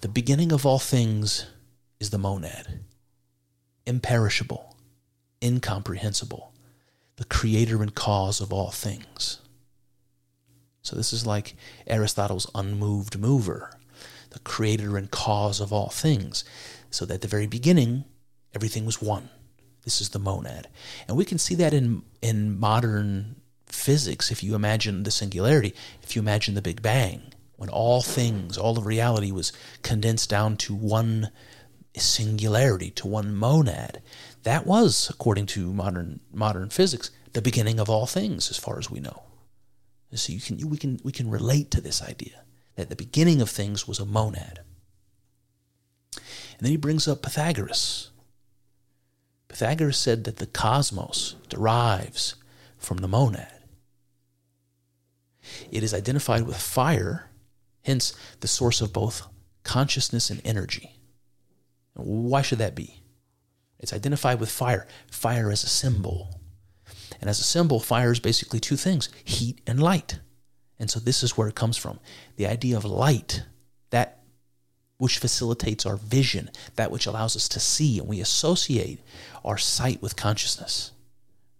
The 0.00 0.08
beginning 0.08 0.50
of 0.50 0.64
all 0.64 0.78
things 0.78 1.44
is 2.00 2.10
the 2.10 2.18
monad. 2.18 2.80
Imperishable, 3.86 4.76
incomprehensible, 5.42 6.52
the 7.16 7.24
creator 7.24 7.82
and 7.82 7.94
cause 7.94 8.40
of 8.40 8.52
all 8.52 8.70
things. 8.70 9.40
So 10.82 10.94
this 10.94 11.12
is 11.12 11.26
like 11.26 11.56
Aristotle's 11.86 12.50
unmoved 12.54 13.18
mover, 13.18 13.70
the 14.30 14.38
creator 14.40 14.96
and 14.96 15.10
cause 15.10 15.60
of 15.60 15.72
all 15.72 15.88
things. 15.88 16.44
So 16.90 17.04
that 17.06 17.14
at 17.14 17.20
the 17.22 17.28
very 17.28 17.46
beginning, 17.46 18.04
everything 18.54 18.86
was 18.86 19.02
one. 19.02 19.28
This 19.82 20.00
is 20.00 20.10
the 20.10 20.18
monad. 20.18 20.68
And 21.06 21.16
we 21.16 21.24
can 21.24 21.38
see 21.38 21.54
that 21.56 21.74
in 21.74 22.02
in 22.22 22.58
modern 22.58 23.36
physics 23.66 24.30
if 24.30 24.42
you 24.42 24.54
imagine 24.54 25.02
the 25.02 25.10
singularity, 25.10 25.74
if 26.02 26.16
you 26.16 26.22
imagine 26.22 26.54
the 26.54 26.62
Big 26.62 26.82
Bang, 26.82 27.32
when 27.56 27.68
all 27.68 28.02
things, 28.02 28.58
all 28.58 28.78
of 28.78 28.86
reality 28.86 29.30
was 29.30 29.52
condensed 29.82 30.30
down 30.30 30.56
to 30.58 30.74
one 30.74 31.30
singularity, 32.02 32.90
to 32.90 33.08
one 33.08 33.34
monad. 33.34 34.02
That 34.42 34.66
was, 34.66 35.08
according 35.10 35.46
to 35.46 35.72
modern 35.72 36.20
modern 36.32 36.70
physics, 36.70 37.10
the 37.32 37.42
beginning 37.42 37.80
of 37.80 37.90
all 37.90 38.06
things, 38.06 38.50
as 38.50 38.58
far 38.58 38.78
as 38.78 38.90
we 38.90 39.00
know. 39.00 39.22
So 40.14 40.32
you 40.32 40.40
can 40.40 40.68
we 40.68 40.78
can 40.78 41.00
we 41.02 41.12
can 41.12 41.30
relate 41.30 41.70
to 41.72 41.80
this 41.80 42.02
idea 42.02 42.44
that 42.76 42.88
the 42.88 42.96
beginning 42.96 43.40
of 43.40 43.50
things 43.50 43.88
was 43.88 43.98
a 43.98 44.06
monad. 44.06 44.60
And 46.12 46.60
then 46.60 46.70
he 46.70 46.76
brings 46.76 47.06
up 47.06 47.22
Pythagoras. 47.22 48.10
Pythagoras 49.48 49.98
said 49.98 50.24
that 50.24 50.36
the 50.36 50.46
cosmos 50.46 51.36
derives 51.48 52.34
from 52.78 52.98
the 52.98 53.08
monad. 53.08 53.52
It 55.70 55.82
is 55.82 55.94
identified 55.94 56.46
with 56.46 56.56
fire, 56.56 57.30
hence 57.82 58.14
the 58.40 58.48
source 58.48 58.80
of 58.80 58.92
both 58.92 59.26
consciousness 59.62 60.30
and 60.30 60.40
energy. 60.44 60.95
Why 61.96 62.42
should 62.42 62.58
that 62.58 62.74
be? 62.74 63.02
It's 63.78 63.92
identified 63.92 64.40
with 64.40 64.50
fire. 64.50 64.86
Fire 65.10 65.50
as 65.50 65.64
a 65.64 65.68
symbol. 65.68 66.40
And 67.20 67.30
as 67.30 67.40
a 67.40 67.44
symbol, 67.44 67.80
fire 67.80 68.12
is 68.12 68.20
basically 68.20 68.60
two 68.60 68.76
things 68.76 69.08
heat 69.24 69.60
and 69.66 69.82
light. 69.82 70.20
And 70.78 70.90
so 70.90 71.00
this 71.00 71.22
is 71.22 71.36
where 71.36 71.48
it 71.48 71.54
comes 71.54 71.76
from. 71.76 72.00
The 72.36 72.46
idea 72.46 72.76
of 72.76 72.84
light, 72.84 73.42
that 73.90 74.20
which 74.98 75.18
facilitates 75.18 75.86
our 75.86 75.96
vision, 75.96 76.50
that 76.76 76.90
which 76.90 77.06
allows 77.06 77.36
us 77.36 77.48
to 77.50 77.60
see, 77.60 77.98
and 77.98 78.08
we 78.08 78.20
associate 78.20 79.00
our 79.44 79.58
sight 79.58 80.02
with 80.02 80.16
consciousness. 80.16 80.92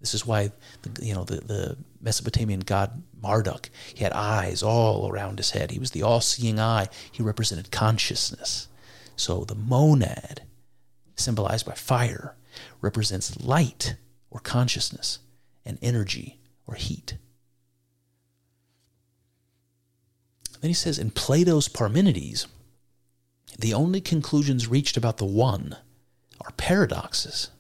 This 0.01 0.15
is 0.15 0.27
why 0.27 0.53
the, 0.83 1.05
you 1.05 1.15
know 1.15 1.25
the, 1.25 1.41
the 1.41 1.77
Mesopotamian 2.01 2.61
god 2.61 3.03
Marduk 3.21 3.71
he 3.95 4.05
had 4.05 4.13
eyes 4.13 4.63
all 4.63 5.11
around 5.11 5.39
his 5.39 5.51
head. 5.51 5.71
He 5.71 5.79
was 5.79 5.91
the 5.91 6.03
all-seeing 6.03 6.61
eye. 6.61 6.89
He 7.11 7.23
represented 7.23 7.71
consciousness. 7.71 8.69
So 9.17 9.45
the 9.45 9.55
monad, 9.55 10.43
symbolized 11.17 11.67
by 11.67 11.75
fire, 11.75 12.37
represents 12.81 13.41
light 13.41 13.97
or 14.31 14.41
consciousness 14.41 15.19
and 15.65 15.79
energy 15.83 16.39
or 16.67 16.75
heat. 16.75 17.17
Then 20.61 20.71
he 20.71 20.75
says 20.75 20.99
in 20.99 21.11
Plato's 21.11 21.69
Parmenides, 21.69 22.47
the 23.59 23.75
only 23.75 24.01
conclusions 24.01 24.69
reached 24.69 24.97
about 24.97 25.19
the 25.19 25.25
one 25.25 25.77
are 26.41 26.53
paradoxes. 26.57 27.51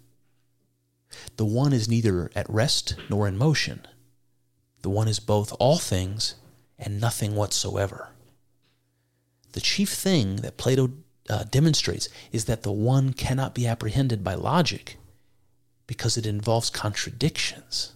The 1.36 1.44
one 1.44 1.72
is 1.72 1.88
neither 1.88 2.30
at 2.34 2.48
rest 2.50 2.96
nor 3.08 3.26
in 3.26 3.38
motion. 3.38 3.86
The 4.82 4.90
one 4.90 5.08
is 5.08 5.20
both 5.20 5.54
all 5.58 5.78
things 5.78 6.34
and 6.78 7.00
nothing 7.00 7.34
whatsoever. 7.34 8.10
The 9.52 9.60
chief 9.60 9.90
thing 9.90 10.36
that 10.36 10.58
Plato 10.58 10.90
uh, 11.28 11.44
demonstrates 11.44 12.08
is 12.32 12.44
that 12.46 12.62
the 12.62 12.72
one 12.72 13.12
cannot 13.12 13.54
be 13.54 13.66
apprehended 13.66 14.22
by 14.22 14.34
logic 14.34 14.96
because 15.86 16.16
it 16.16 16.26
involves 16.26 16.70
contradictions. 16.70 17.92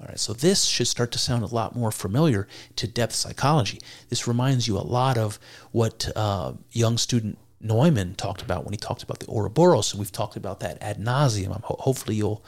All 0.00 0.06
right, 0.06 0.18
so 0.18 0.32
this 0.32 0.64
should 0.64 0.88
start 0.88 1.12
to 1.12 1.18
sound 1.18 1.42
a 1.42 1.54
lot 1.54 1.76
more 1.76 1.92
familiar 1.92 2.48
to 2.76 2.86
depth 2.86 3.14
psychology. 3.14 3.80
This 4.08 4.26
reminds 4.26 4.66
you 4.66 4.78
a 4.78 4.80
lot 4.80 5.18
of 5.18 5.38
what 5.72 6.08
uh, 6.16 6.54
Jung 6.70 6.96
student 6.96 7.38
Neumann 7.60 8.14
talked 8.14 8.40
about 8.40 8.64
when 8.64 8.72
he 8.72 8.78
talked 8.78 9.02
about 9.02 9.20
the 9.20 9.26
Ouroboros, 9.28 9.92
and 9.92 10.00
we've 10.00 10.10
talked 10.10 10.36
about 10.36 10.60
that 10.60 10.78
ad 10.80 10.98
nauseum. 10.98 11.60
hopefully, 11.62 12.16
you'll 12.16 12.42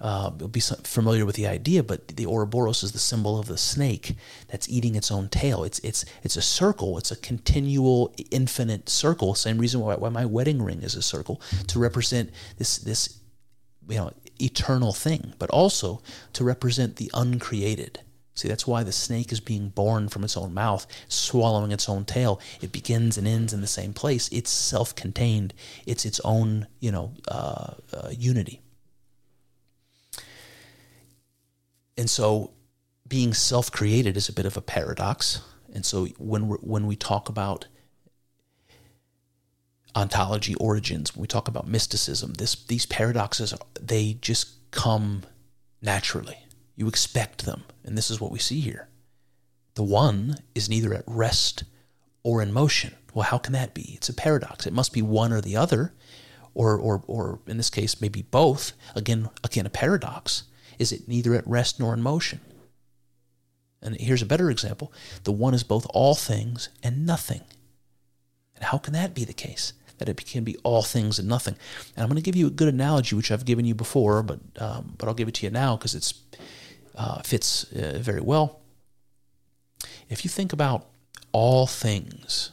uh, 0.00 0.30
you'll 0.38 0.48
be 0.48 0.60
familiar 0.60 1.26
with 1.26 1.36
the 1.36 1.46
idea. 1.46 1.82
But 1.82 2.08
the 2.08 2.26
Ouroboros 2.26 2.82
is 2.82 2.92
the 2.92 2.98
symbol 2.98 3.38
of 3.38 3.46
the 3.46 3.58
snake 3.58 4.16
that's 4.48 4.68
eating 4.68 4.94
its 4.94 5.10
own 5.10 5.28
tail. 5.28 5.64
It's 5.64 5.78
it's 5.80 6.04
it's 6.22 6.36
a 6.36 6.42
circle. 6.42 6.98
It's 6.98 7.10
a 7.10 7.16
continual, 7.16 8.14
infinite 8.30 8.88
circle. 8.88 9.34
Same 9.34 9.58
reason 9.58 9.80
why, 9.80 9.96
why 9.96 10.08
my 10.08 10.24
wedding 10.24 10.62
ring 10.62 10.82
is 10.82 10.94
a 10.94 11.02
circle 11.02 11.40
to 11.68 11.78
represent 11.78 12.30
this 12.58 12.78
this 12.78 13.18
you 13.88 13.96
know 13.96 14.12
eternal 14.40 14.92
thing, 14.92 15.34
but 15.38 15.50
also 15.50 16.00
to 16.34 16.44
represent 16.44 16.96
the 16.96 17.10
uncreated. 17.14 18.00
See, 18.34 18.46
that's 18.46 18.68
why 18.68 18.84
the 18.84 18.92
snake 18.92 19.32
is 19.32 19.40
being 19.40 19.70
born 19.70 20.08
from 20.08 20.22
its 20.22 20.36
own 20.36 20.54
mouth, 20.54 20.86
swallowing 21.08 21.72
its 21.72 21.88
own 21.88 22.04
tail. 22.04 22.40
It 22.60 22.70
begins 22.70 23.18
and 23.18 23.26
ends 23.26 23.52
in 23.52 23.62
the 23.62 23.66
same 23.66 23.92
place. 23.92 24.28
It's 24.30 24.48
self-contained. 24.48 25.54
It's 25.86 26.04
its 26.04 26.20
own, 26.20 26.68
you 26.78 26.92
know, 26.92 27.14
uh, 27.26 27.74
uh, 27.92 28.10
unity. 28.16 28.62
And 31.98 32.08
so, 32.08 32.52
being 33.06 33.34
self-created 33.34 34.16
is 34.16 34.28
a 34.28 34.32
bit 34.32 34.46
of 34.46 34.56
a 34.56 34.62
paradox. 34.62 35.42
And 35.74 35.84
so, 35.84 36.06
when 36.16 36.48
we 36.48 36.56
when 36.58 36.86
we 36.86 36.96
talk 36.96 37.28
about 37.28 37.66
ontology 39.94 40.54
origins, 40.54 41.14
when 41.14 41.22
we 41.22 41.26
talk 41.26 41.48
about 41.48 41.66
mysticism, 41.66 42.34
this 42.34 42.54
these 42.54 42.86
paradoxes 42.86 43.52
they 43.80 44.16
just 44.20 44.70
come 44.70 45.24
naturally. 45.82 46.38
You 46.76 46.86
expect 46.86 47.44
them, 47.44 47.64
and 47.84 47.98
this 47.98 48.10
is 48.10 48.20
what 48.20 48.30
we 48.30 48.38
see 48.38 48.60
here. 48.60 48.88
The 49.74 49.82
one 49.82 50.36
is 50.54 50.68
neither 50.68 50.94
at 50.94 51.04
rest 51.06 51.64
or 52.22 52.40
in 52.40 52.52
motion. 52.52 52.94
Well, 53.12 53.24
how 53.24 53.38
can 53.38 53.52
that 53.54 53.74
be? 53.74 53.94
It's 53.94 54.08
a 54.08 54.14
paradox. 54.14 54.66
It 54.66 54.72
must 54.72 54.92
be 54.92 55.02
one 55.02 55.32
or 55.32 55.40
the 55.40 55.56
other, 55.56 55.94
or 56.54 56.76
or 56.76 57.02
or 57.08 57.40
in 57.48 57.56
this 57.56 57.70
case, 57.70 58.00
maybe 58.00 58.22
both. 58.22 58.72
Again, 58.94 59.30
again, 59.42 59.66
a 59.66 59.70
paradox. 59.70 60.44
Is 60.78 60.92
it 60.92 61.08
neither 61.08 61.34
at 61.34 61.46
rest 61.46 61.80
nor 61.80 61.94
in 61.94 62.02
motion? 62.02 62.40
And 63.80 63.96
here's 63.96 64.22
a 64.22 64.26
better 64.26 64.50
example. 64.50 64.92
The 65.24 65.32
one 65.32 65.54
is 65.54 65.62
both 65.62 65.86
all 65.90 66.14
things 66.14 66.68
and 66.82 67.06
nothing. 67.06 67.42
And 68.56 68.64
how 68.64 68.78
can 68.78 68.92
that 68.94 69.14
be 69.14 69.24
the 69.24 69.32
case? 69.32 69.72
that 69.98 70.08
it 70.08 70.24
can 70.24 70.44
be 70.44 70.56
all 70.58 70.82
things 70.82 71.18
and 71.18 71.28
nothing. 71.28 71.56
And 71.94 72.02
I'm 72.02 72.08
going 72.08 72.16
to 72.16 72.22
give 72.22 72.36
you 72.36 72.46
a 72.46 72.50
good 72.50 72.72
analogy, 72.72 73.14
which 73.14 73.30
I've 73.30 73.44
given 73.44 73.64
you 73.64 73.74
before, 73.74 74.22
but 74.22 74.40
um, 74.58 74.94
but 74.96 75.08
I'll 75.08 75.14
give 75.14 75.28
it 75.28 75.34
to 75.34 75.46
you 75.46 75.50
now 75.50 75.76
because 75.76 75.94
it 75.94 76.12
uh, 76.94 77.20
fits 77.22 77.64
uh, 77.72 77.98
very 78.00 78.20
well. 78.20 78.60
If 80.08 80.24
you 80.24 80.30
think 80.30 80.52
about 80.52 80.86
all 81.32 81.66
things 81.66 82.50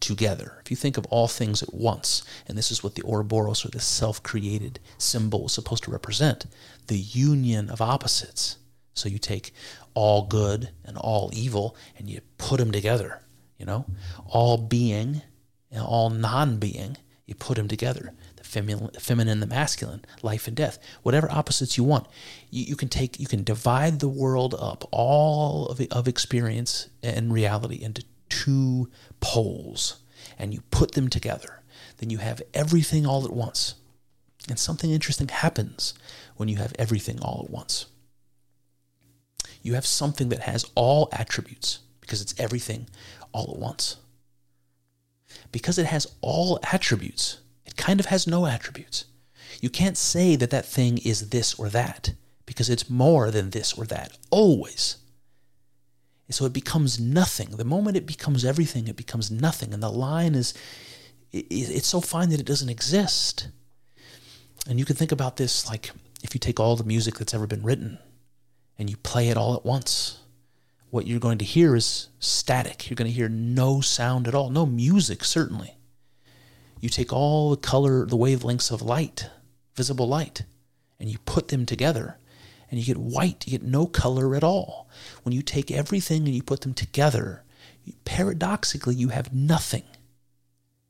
together, 0.00 0.58
if 0.64 0.70
you 0.70 0.76
think 0.76 0.96
of 0.96 1.06
all 1.06 1.28
things 1.28 1.62
at 1.62 1.74
once, 1.74 2.22
and 2.46 2.56
this 2.56 2.70
is 2.70 2.82
what 2.82 2.94
the 2.94 3.02
Ouroboros 3.02 3.64
or 3.64 3.68
the 3.68 3.80
self-created 3.80 4.80
symbol 4.98 5.46
is 5.46 5.52
supposed 5.52 5.84
to 5.84 5.90
represent, 5.90 6.46
the 6.86 6.98
union 6.98 7.70
of 7.70 7.80
opposites. 7.80 8.56
So 8.94 9.08
you 9.08 9.18
take 9.18 9.52
all 9.94 10.26
good 10.26 10.70
and 10.84 10.96
all 10.96 11.30
evil 11.32 11.76
and 11.96 12.08
you 12.08 12.20
put 12.36 12.58
them 12.58 12.72
together, 12.72 13.20
you 13.58 13.66
know? 13.66 13.86
All 14.26 14.56
being 14.56 15.22
and 15.70 15.82
all 15.82 16.10
non-being, 16.10 16.96
you 17.26 17.34
put 17.34 17.56
them 17.56 17.68
together. 17.68 18.12
The 18.36 18.44
feminine, 18.44 18.90
feminine, 18.98 19.40
the 19.40 19.46
masculine, 19.46 20.04
life 20.22 20.48
and 20.48 20.56
death, 20.56 20.78
whatever 21.02 21.30
opposites 21.30 21.76
you 21.76 21.84
want. 21.84 22.06
You, 22.50 22.64
you 22.64 22.76
can 22.76 22.88
take, 22.88 23.20
you 23.20 23.26
can 23.26 23.44
divide 23.44 24.00
the 24.00 24.08
world 24.08 24.54
up, 24.58 24.88
all 24.90 25.66
of, 25.66 25.80
of 25.90 26.08
experience 26.08 26.88
and 27.02 27.32
reality 27.32 27.82
into 27.82 28.04
two 28.28 28.90
poles, 29.20 30.00
and 30.38 30.52
you 30.52 30.62
put 30.70 30.92
them 30.92 31.08
together. 31.08 31.62
Then 31.98 32.10
you 32.10 32.18
have 32.18 32.42
everything 32.54 33.06
all 33.06 33.24
at 33.24 33.32
once. 33.32 33.74
And 34.48 34.58
something 34.58 34.90
interesting 34.90 35.28
happens 35.28 35.94
when 36.36 36.48
you 36.48 36.56
have 36.56 36.72
everything 36.78 37.20
all 37.20 37.42
at 37.44 37.50
once. 37.50 37.86
You 39.62 39.74
have 39.74 39.86
something 39.86 40.28
that 40.28 40.40
has 40.40 40.64
all 40.74 41.08
attributes 41.12 41.80
because 42.00 42.22
it's 42.22 42.34
everything 42.38 42.86
all 43.32 43.52
at 43.52 43.58
once 43.58 43.96
because 45.52 45.78
it 45.78 45.86
has 45.86 46.06
all 46.20 46.58
attributes, 46.72 47.38
it 47.66 47.76
kind 47.76 48.00
of 48.00 48.06
has 48.06 48.26
no 48.26 48.46
attributes. 48.46 49.04
You 49.60 49.70
can't 49.70 49.96
say 49.96 50.36
that 50.36 50.50
that 50.50 50.66
thing 50.66 50.98
is 50.98 51.30
this 51.30 51.58
or 51.58 51.68
that 51.70 52.12
because 52.46 52.70
it's 52.70 52.90
more 52.90 53.30
than 53.30 53.50
this 53.50 53.72
or 53.72 53.84
that, 53.86 54.16
always. 54.30 54.96
And 56.28 56.34
so 56.34 56.44
it 56.44 56.52
becomes 56.52 57.00
nothing. 57.00 57.50
The 57.50 57.64
moment 57.64 57.96
it 57.96 58.06
becomes 58.06 58.44
everything, 58.44 58.86
it 58.86 58.96
becomes 58.96 59.30
nothing. 59.30 59.74
And 59.74 59.82
the 59.82 59.90
line 59.90 60.34
is, 60.34 60.54
it's 61.32 61.88
so 61.88 62.00
fine 62.00 62.28
that 62.30 62.40
it 62.40 62.46
doesn't 62.46 62.68
exist. 62.68 63.48
And 64.68 64.78
you 64.78 64.84
can 64.84 64.94
think 64.94 65.12
about 65.12 65.36
this 65.36 65.68
like 65.68 65.90
if 66.22 66.34
you 66.34 66.40
take 66.40 66.60
all 66.60 66.76
the 66.76 66.84
music 66.84 67.14
that's 67.18 67.34
ever 67.34 67.46
been 67.46 67.62
written 67.62 67.98
and 68.78 68.88
you 68.88 68.96
play 68.98 69.28
it 69.28 69.36
all 69.36 69.54
at 69.54 69.64
once 69.64 70.18
what 70.90 71.06
you're 71.06 71.20
going 71.20 71.38
to 71.38 71.44
hear 71.44 71.76
is 71.76 72.08
static. 72.18 72.88
You're 72.88 72.96
going 72.96 73.10
to 73.10 73.16
hear 73.16 73.28
no 73.28 73.80
sound 73.80 74.26
at 74.26 74.34
all, 74.34 74.50
no 74.50 74.66
music, 74.66 75.24
certainly. 75.24 75.76
You 76.80 76.88
take 76.88 77.12
all 77.12 77.50
the 77.50 77.56
color, 77.56 78.06
the 78.06 78.16
wavelengths 78.16 78.70
of 78.70 78.82
light, 78.82 79.28
visible 79.74 80.08
light, 80.08 80.44
and 80.98 81.08
you 81.08 81.18
put 81.18 81.48
them 81.48 81.66
together, 81.66 82.18
and 82.70 82.78
you 82.78 82.86
get 82.86 83.02
white. 83.02 83.46
You 83.46 83.58
get 83.58 83.66
no 83.66 83.86
color 83.86 84.34
at 84.34 84.44
all. 84.44 84.87
When 85.28 85.36
you 85.36 85.42
take 85.42 85.70
everything 85.70 86.24
and 86.24 86.34
you 86.34 86.42
put 86.42 86.62
them 86.62 86.72
together, 86.72 87.44
paradoxically, 88.06 88.94
you 88.94 89.10
have 89.10 89.30
nothing. 89.30 89.82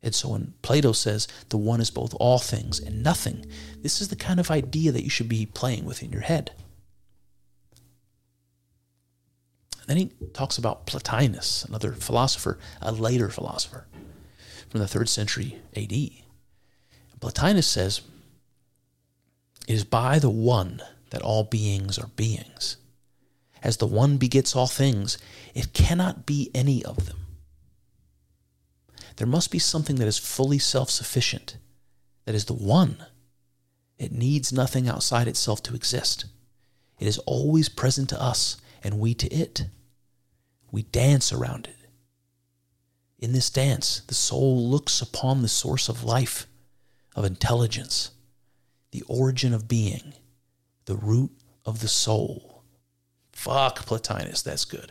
And 0.01 0.15
so 0.15 0.29
when 0.29 0.55
Plato 0.63 0.93
says 0.93 1.27
the 1.49 1.57
one 1.57 1.81
is 1.81 1.91
both 1.91 2.15
all 2.21 2.39
things 2.39 2.79
and 2.79 3.03
nothing, 3.03 3.47
this 3.83 4.01
is 4.01 4.11
the 4.11 4.15
kind 4.15 4.39
of 4.39 4.49
idea 4.49 4.93
that 4.93 5.03
you 5.03 5.11
should 5.11 5.29
be 5.29 5.45
playing 5.45 5.85
with 5.85 6.05
in 6.05 6.13
your 6.13 6.21
head. 6.21 6.53
Then 9.89 9.97
he 9.97 10.13
talks 10.33 10.57
about 10.57 10.87
Plotinus, 10.87 11.65
another 11.65 11.91
philosopher, 11.91 12.61
a 12.81 12.93
later 12.93 13.31
philosopher 13.31 13.89
from 14.69 14.79
the 14.79 14.87
third 14.87 15.09
century 15.09 15.59
AD. 15.75 15.91
Plotinus 17.19 17.67
says, 17.67 18.03
It 19.67 19.75
is 19.75 19.83
by 19.83 20.21
the 20.21 20.31
one 20.31 20.81
that 21.11 21.23
all 21.23 21.43
beings 21.43 21.99
are 21.99 22.13
beings. 22.15 22.77
As 23.63 23.79
the 23.79 23.87
one 23.87 24.17
begets 24.17 24.55
all 24.55 24.67
things, 24.67 25.19
it 25.55 25.73
cannot 25.73 26.27
be 26.27 26.51
any 26.55 26.85
of 26.85 27.07
them. 27.07 27.19
There 29.17 29.27
must 29.27 29.51
be 29.51 29.59
something 29.59 29.97
that 29.97 30.07
is 30.09 30.19
fully 30.19 30.59
self 30.59 30.91
sufficient, 30.91 31.57
that 32.25 32.35
is 32.35 32.45
the 32.45 32.53
one. 32.53 33.05
It 33.99 34.13
needs 34.13 34.53
nothing 34.53 34.89
outside 34.89 35.27
itself 35.27 35.63
to 35.65 35.75
exist. 35.75 36.27
It 37.01 37.09
is 37.09 37.19
always 37.19 37.69
present 37.69 38.09
to 38.11 38.23
us, 38.23 38.57
and 38.85 39.01
we 39.01 39.15
to 39.15 39.27
it. 39.29 39.67
We 40.71 40.83
dance 40.83 41.33
around 41.33 41.67
it. 41.67 41.75
In 43.19 43.33
this 43.33 43.51
dance, 43.51 44.03
the 44.07 44.15
soul 44.15 44.69
looks 44.69 45.01
upon 45.01 45.43
the 45.43 45.49
source 45.49 45.89
of 45.89 46.05
life, 46.05 46.47
of 47.17 47.25
intelligence, 47.25 48.13
the 48.93 49.03
origin 49.09 49.53
of 49.53 49.67
being, 49.67 50.15
the 50.85 50.97
root 50.97 51.33
of 51.65 51.81
the 51.81 51.89
soul. 51.89 52.48
Fuck 53.39 53.87
Plotinus, 53.87 54.43
that's 54.43 54.65
good. 54.65 54.91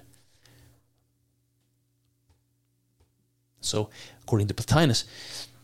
So, 3.59 3.89
according 4.23 4.47
to 4.47 4.53
Plotinus, 4.53 5.03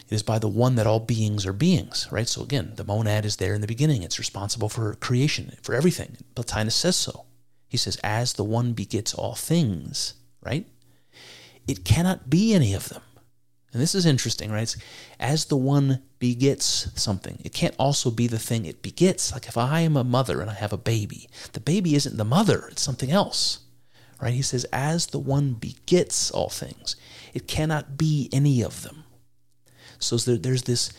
it 0.05 0.13
is 0.13 0.21
by 0.21 0.37
the 0.37 0.49
one 0.49 0.75
that 0.75 0.85
all 0.85 0.99
beings 0.99 1.45
are 1.45 1.53
beings, 1.53 2.09
right? 2.11 2.27
So, 2.27 2.43
again, 2.43 2.73
the 2.75 2.83
monad 2.83 3.23
is 3.23 3.37
there 3.37 3.53
in 3.53 3.61
the 3.61 3.67
beginning. 3.67 4.03
It's 4.03 4.19
responsible 4.19 4.67
for 4.67 4.95
creation, 4.95 5.55
for 5.61 5.73
everything. 5.73 6.17
Plotinus 6.35 6.75
says 6.75 6.97
so. 6.97 7.23
He 7.69 7.77
says, 7.77 7.97
as 8.03 8.33
the 8.33 8.43
one 8.43 8.73
begets 8.73 9.13
all 9.13 9.35
things, 9.35 10.15
right? 10.41 10.67
It 11.65 11.85
cannot 11.85 12.29
be 12.29 12.53
any 12.53 12.73
of 12.73 12.89
them. 12.89 13.01
And 13.73 13.81
this 13.81 13.95
is 13.95 14.05
interesting, 14.05 14.51
right? 14.51 14.61
It's, 14.61 14.77
as 15.19 15.45
the 15.45 15.57
one 15.57 16.03
begets 16.19 16.91
something, 16.95 17.39
it 17.43 17.53
can't 17.53 17.75
also 17.79 18.11
be 18.11 18.27
the 18.27 18.37
thing 18.37 18.65
it 18.65 18.83
begets. 18.83 19.33
Like 19.33 19.47
if 19.47 19.57
I 19.57 19.81
am 19.81 19.97
a 19.97 20.03
mother 20.03 20.41
and 20.41 20.49
I 20.49 20.53
have 20.53 20.71
a 20.71 20.77
baby, 20.77 21.27
the 21.53 21.59
baby 21.59 21.95
isn't 21.95 22.17
the 22.17 22.23
mother, 22.23 22.67
it's 22.69 22.83
something 22.83 23.09
else, 23.09 23.59
right? 24.21 24.33
He 24.33 24.43
says, 24.43 24.65
as 24.71 25.07
the 25.07 25.19
one 25.19 25.53
begets 25.53 26.29
all 26.29 26.49
things, 26.49 26.95
it 27.33 27.47
cannot 27.47 27.97
be 27.97 28.29
any 28.31 28.61
of 28.61 28.83
them. 28.83 29.05
So 29.97 30.17
there's 30.17 30.63
this 30.63 30.93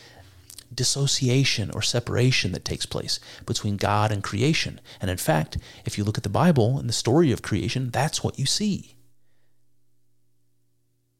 dissociation 0.73 1.71
or 1.71 1.81
separation 1.81 2.51
that 2.51 2.65
takes 2.65 2.85
place 2.85 3.21
between 3.45 3.77
God 3.77 4.11
and 4.11 4.21
creation. 4.21 4.81
And 4.99 5.09
in 5.09 5.17
fact, 5.17 5.57
if 5.85 5.97
you 5.97 6.03
look 6.03 6.17
at 6.17 6.23
the 6.23 6.29
Bible 6.29 6.77
and 6.77 6.89
the 6.89 6.93
story 6.93 7.31
of 7.31 7.41
creation, 7.41 7.91
that's 7.91 8.21
what 8.21 8.37
you 8.37 8.45
see. 8.45 8.95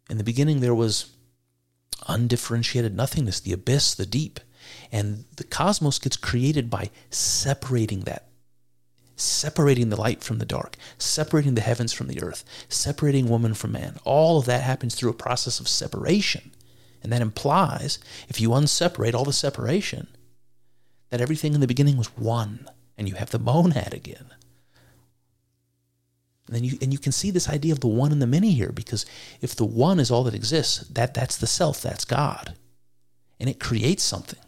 In 0.10 0.18
the 0.18 0.24
beginning, 0.24 0.60
there 0.60 0.76
was 0.76 1.15
undifferentiated 2.08 2.96
nothingness, 2.96 3.40
the 3.40 3.54
abyss, 3.54 3.94
the 3.94 4.06
deep. 4.06 4.40
And 4.92 5.26
the 5.36 5.44
cosmos 5.44 6.00
gets 6.00 6.18
created 6.18 6.70
by 6.70 6.90
separating 7.10 8.02
that, 8.02 8.30
separating 9.16 9.90
the 9.90 10.00
light 10.00 10.24
from 10.24 10.40
the 10.40 10.46
dark, 10.46 10.78
separating 10.98 11.56
the 11.56 11.62
heavens 11.62 11.94
from 11.94 12.08
the 12.08 12.22
earth, 12.22 12.44
separating 12.70 13.30
woman 13.30 13.54
from 13.54 13.72
man. 13.74 13.98
All 14.04 14.40
of 14.40 14.46
that 14.46 14.64
happens 14.64 14.96
through 14.96 15.12
a 15.12 15.14
process 15.14 15.60
of 15.60 15.68
separation. 15.68 16.52
And 17.04 17.12
that 17.12 17.22
implies, 17.22 18.00
if 18.28 18.42
you 18.42 18.54
unseparate 18.54 19.14
all 19.14 19.26
the 19.26 19.34
separation, 19.34 20.08
that 21.12 21.22
everything 21.22 21.54
in 21.54 21.62
the 21.62 21.68
beginning 21.68 21.98
was 21.98 22.08
one, 22.18 22.68
and 22.98 23.08
you 23.08 23.16
have 23.16 23.30
the 23.30 23.40
monad 23.40 23.94
again. 23.94 24.32
And 26.52 26.66
you 26.66 26.78
and 26.82 26.94
you 26.94 27.00
can 27.00 27.12
see 27.12 27.32
this 27.32 27.50
idea 27.50 27.74
of 27.74 27.80
the 27.80 27.88
one 27.88 28.12
and 28.12 28.22
the 28.22 28.28
many 28.28 28.52
here, 28.52 28.72
because 28.72 29.06
if 29.42 29.56
the 29.56 29.66
one 29.66 30.00
is 30.00 30.12
all 30.12 30.24
that 30.26 30.36
exists, 30.36 30.88
that 30.90 31.14
that's 31.14 31.38
the 31.38 31.48
self, 31.48 31.82
that's 31.82 32.06
God. 32.06 32.56
And 33.40 33.50
it 33.50 33.60
creates 33.60 34.04
something. 34.04 34.40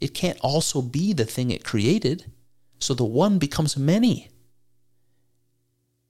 It 0.00 0.14
can't 0.14 0.38
also 0.40 0.82
be 0.82 1.12
the 1.12 1.24
thing 1.24 1.50
it 1.50 1.64
created. 1.64 2.30
So 2.78 2.94
the 2.94 3.04
one 3.04 3.38
becomes 3.38 3.76
many. 3.76 4.28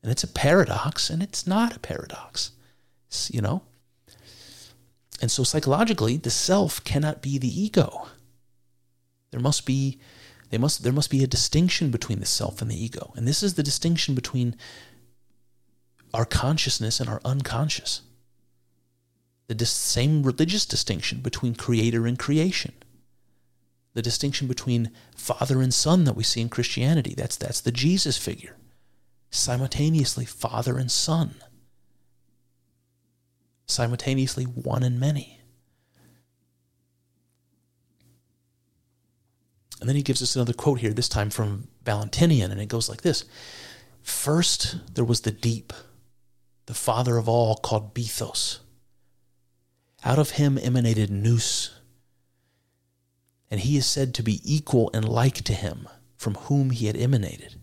And 0.02 0.12
it's 0.12 0.24
a 0.24 0.28
paradox, 0.28 1.08
and 1.10 1.22
it's 1.22 1.46
not 1.46 1.76
a 1.76 1.80
paradox. 1.80 2.52
It's, 3.06 3.30
you 3.30 3.40
know? 3.40 3.62
And 5.20 5.30
so 5.30 5.42
psychologically, 5.42 6.16
the 6.16 6.30
self 6.30 6.82
cannot 6.84 7.22
be 7.22 7.38
the 7.38 7.48
ego. 7.48 8.08
There 9.30 9.40
must 9.40 9.66
be 9.66 9.98
they 10.50 10.58
must 10.58 10.82
there 10.82 10.92
must 10.92 11.10
be 11.10 11.22
a 11.22 11.28
distinction 11.28 11.90
between 11.90 12.20
the 12.20 12.26
self 12.26 12.62
and 12.62 12.70
the 12.70 12.82
ego. 12.82 13.12
And 13.16 13.26
this 13.26 13.42
is 13.42 13.54
the 13.54 13.62
distinction 13.62 14.14
between 14.14 14.56
our 16.14 16.24
consciousness 16.24 17.00
and 17.00 17.08
our 17.08 17.20
unconscious. 17.24 18.02
The 19.46 19.54
dis- 19.54 19.70
same 19.70 20.22
religious 20.22 20.66
distinction 20.66 21.20
between 21.20 21.54
creator 21.54 22.06
and 22.06 22.18
creation. 22.18 22.72
The 23.94 24.02
distinction 24.02 24.46
between 24.46 24.90
father 25.16 25.62
and 25.62 25.72
son 25.72 26.04
that 26.04 26.16
we 26.16 26.22
see 26.22 26.40
in 26.40 26.48
Christianity. 26.48 27.14
That's 27.16 27.36
that's 27.36 27.60
the 27.60 27.72
Jesus 27.72 28.16
figure. 28.16 28.56
Simultaneously 29.30 30.24
father 30.24 30.78
and 30.78 30.90
son 30.90 31.34
simultaneously 33.68 34.44
one 34.44 34.82
and 34.82 34.98
many. 34.98 35.38
And 39.80 39.88
then 39.88 39.94
he 39.94 40.02
gives 40.02 40.22
us 40.22 40.34
another 40.34 40.52
quote 40.52 40.80
here, 40.80 40.92
this 40.92 41.08
time 41.08 41.30
from 41.30 41.68
Valentinian, 41.84 42.50
and 42.50 42.60
it 42.60 42.66
goes 42.66 42.88
like 42.88 43.02
this 43.02 43.24
First, 44.02 44.94
there 44.94 45.04
was 45.04 45.20
the 45.20 45.30
deep, 45.30 45.72
the 46.68 46.74
father 46.74 47.16
of 47.16 47.30
all, 47.30 47.56
called 47.56 47.94
Bethos. 47.94 48.60
Out 50.04 50.18
of 50.18 50.32
him 50.32 50.58
emanated 50.58 51.10
Nous, 51.10 51.70
and 53.50 53.60
he 53.60 53.78
is 53.78 53.86
said 53.86 54.12
to 54.12 54.22
be 54.22 54.42
equal 54.44 54.90
and 54.92 55.08
like 55.08 55.36
to 55.44 55.54
him 55.54 55.88
from 56.18 56.34
whom 56.34 56.68
he 56.68 56.86
had 56.86 56.96
emanated. 56.96 57.54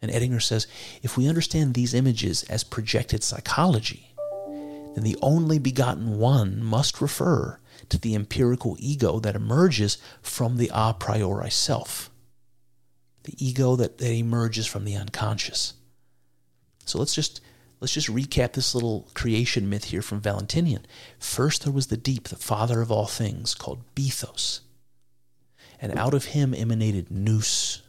And 0.00 0.10
Edinger 0.10 0.40
says 0.40 0.66
if 1.02 1.18
we 1.18 1.28
understand 1.28 1.74
these 1.74 1.92
images 1.92 2.42
as 2.44 2.64
projected 2.64 3.22
psychology, 3.22 4.14
then 4.94 5.04
the 5.04 5.18
only 5.20 5.58
begotten 5.58 6.16
one 6.18 6.64
must 6.64 7.02
refer 7.02 7.60
to 7.90 7.98
the 7.98 8.14
empirical 8.14 8.76
ego 8.78 9.18
that 9.20 9.36
emerges 9.36 9.98
from 10.22 10.56
the 10.56 10.70
a 10.72 10.94
priori 10.98 11.50
self, 11.50 12.08
the 13.24 13.34
ego 13.36 13.76
that, 13.76 13.98
that 13.98 14.10
emerges 14.10 14.66
from 14.66 14.86
the 14.86 14.96
unconscious. 14.96 15.74
So 16.88 16.98
let's 16.98 17.14
just 17.14 17.40
let's 17.80 17.92
just 17.92 18.08
recap 18.08 18.54
this 18.54 18.74
little 18.74 19.08
creation 19.14 19.68
myth 19.68 19.84
here 19.84 20.02
from 20.02 20.20
Valentinian. 20.20 20.86
First 21.18 21.64
there 21.64 21.72
was 21.72 21.88
the 21.88 21.96
deep, 21.96 22.28
the 22.28 22.36
father 22.36 22.80
of 22.80 22.90
all 22.90 23.06
things, 23.06 23.54
called 23.54 23.84
Bethos. 23.94 24.62
And 25.80 25.96
out 25.96 26.14
of 26.14 26.26
him 26.26 26.54
emanated 26.54 27.10
Nous. 27.10 27.82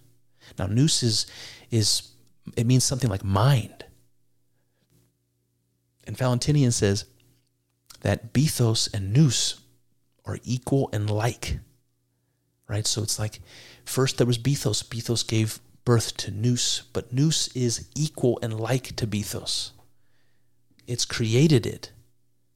Now 0.57 0.67
Nous 0.67 1.01
is 1.01 1.25
is 1.71 2.11
it 2.57 2.65
means 2.65 2.83
something 2.83 3.09
like 3.09 3.23
mind. 3.23 3.85
And 6.05 6.17
Valentinian 6.17 6.71
says 6.71 7.05
that 8.01 8.33
Bethos 8.33 8.87
and 8.93 9.13
Nous 9.13 9.59
are 10.25 10.39
equal 10.43 10.89
and 10.91 11.09
like. 11.09 11.59
Right? 12.67 12.85
So 12.85 13.01
it's 13.01 13.17
like 13.17 13.39
first 13.85 14.17
there 14.17 14.27
was 14.27 14.37
Bethos. 14.37 14.83
Bethos 14.83 15.23
gave 15.23 15.59
birth 15.89 16.15
to 16.17 16.29
Nous, 16.29 16.83
but 16.93 17.11
Nous 17.11 17.47
is 17.55 17.87
equal 17.95 18.37
and 18.43 18.59
like 18.59 18.95
to 18.95 19.07
Bethos. 19.07 19.71
It's 20.85 21.03
created 21.03 21.65
it. 21.65 21.91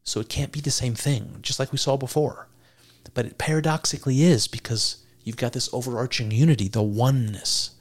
So 0.03 0.19
it 0.19 0.29
can't 0.29 0.51
be 0.51 0.61
the 0.61 0.69
same 0.69 0.93
thing, 0.93 1.39
just 1.41 1.57
like 1.57 1.71
we 1.71 1.79
saw 1.79 1.97
before. 1.97 2.47
But 3.15 3.25
it 3.25 3.39
paradoxically 3.39 4.21
is 4.21 4.45
because 4.45 4.97
you've 5.23 5.37
got 5.37 5.53
this 5.53 5.67
overarching 5.73 6.29
unity, 6.29 6.67
the 6.67 6.83
oneness. 6.83 7.71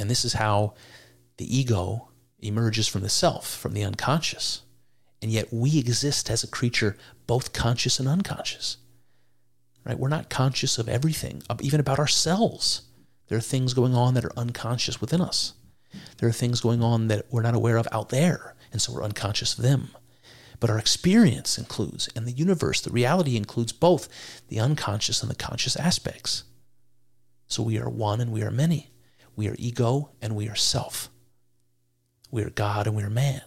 And 0.00 0.10
this 0.10 0.24
is 0.24 0.32
how 0.32 0.74
the 1.36 1.56
ego 1.56 2.08
emerges 2.40 2.88
from 2.88 3.02
the 3.02 3.08
self, 3.08 3.48
from 3.48 3.74
the 3.74 3.84
unconscious. 3.84 4.62
And 5.22 5.30
yet 5.30 5.52
we 5.52 5.78
exist 5.78 6.28
as 6.28 6.42
a 6.42 6.48
creature, 6.48 6.96
both 7.28 7.52
conscious 7.52 8.00
and 8.00 8.08
unconscious. 8.08 8.78
Right? 9.90 9.98
We're 9.98 10.08
not 10.08 10.30
conscious 10.30 10.78
of 10.78 10.88
everything, 10.88 11.42
even 11.60 11.80
about 11.80 11.98
ourselves. 11.98 12.82
There 13.26 13.36
are 13.36 13.40
things 13.40 13.74
going 13.74 13.92
on 13.92 14.14
that 14.14 14.24
are 14.24 14.38
unconscious 14.38 15.00
within 15.00 15.20
us. 15.20 15.54
There 16.18 16.28
are 16.28 16.32
things 16.32 16.60
going 16.60 16.80
on 16.80 17.08
that 17.08 17.26
we're 17.28 17.42
not 17.42 17.56
aware 17.56 17.76
of 17.76 17.88
out 17.90 18.10
there, 18.10 18.54
and 18.70 18.80
so 18.80 18.92
we're 18.92 19.02
unconscious 19.02 19.58
of 19.58 19.64
them. 19.64 19.88
But 20.60 20.70
our 20.70 20.78
experience 20.78 21.58
includes, 21.58 22.08
and 22.14 22.24
the 22.24 22.30
universe, 22.30 22.80
the 22.80 22.92
reality 22.92 23.36
includes 23.36 23.72
both 23.72 24.08
the 24.46 24.60
unconscious 24.60 25.22
and 25.22 25.30
the 25.30 25.34
conscious 25.34 25.74
aspects. 25.74 26.44
So 27.48 27.64
we 27.64 27.76
are 27.76 27.90
one 27.90 28.20
and 28.20 28.30
we 28.30 28.44
are 28.44 28.52
many. 28.52 28.92
We 29.34 29.48
are 29.48 29.56
ego 29.58 30.12
and 30.22 30.36
we 30.36 30.48
are 30.48 30.54
self. 30.54 31.08
We 32.30 32.44
are 32.44 32.50
God 32.50 32.86
and 32.86 32.94
we 32.94 33.02
are 33.02 33.10
man. 33.10 33.42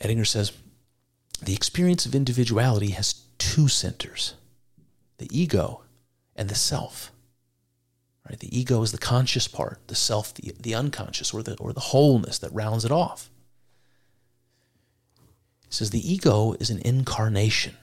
Edinger 0.00 0.24
says 0.24 0.52
the 1.44 1.54
experience 1.54 2.06
of 2.06 2.14
individuality 2.14 2.90
has 2.90 3.22
two 3.38 3.68
centers 3.68 4.34
the 5.18 5.28
ego 5.38 5.82
and 6.34 6.48
the 6.48 6.54
self. 6.54 7.12
Right? 8.28 8.38
The 8.38 8.56
ego 8.56 8.82
is 8.82 8.92
the 8.92 8.98
conscious 8.98 9.46
part, 9.48 9.78
the 9.86 9.94
self, 9.94 10.34
the, 10.34 10.52
the 10.58 10.74
unconscious, 10.74 11.32
or 11.34 11.42
the, 11.42 11.56
or 11.58 11.72
the 11.72 11.80
wholeness 11.80 12.38
that 12.38 12.52
rounds 12.52 12.84
it 12.84 12.90
off. 12.90 13.30
He 15.66 15.72
says 15.72 15.90
the 15.90 16.12
ego 16.12 16.54
is 16.60 16.70
an 16.70 16.80
incarnation 16.84 17.76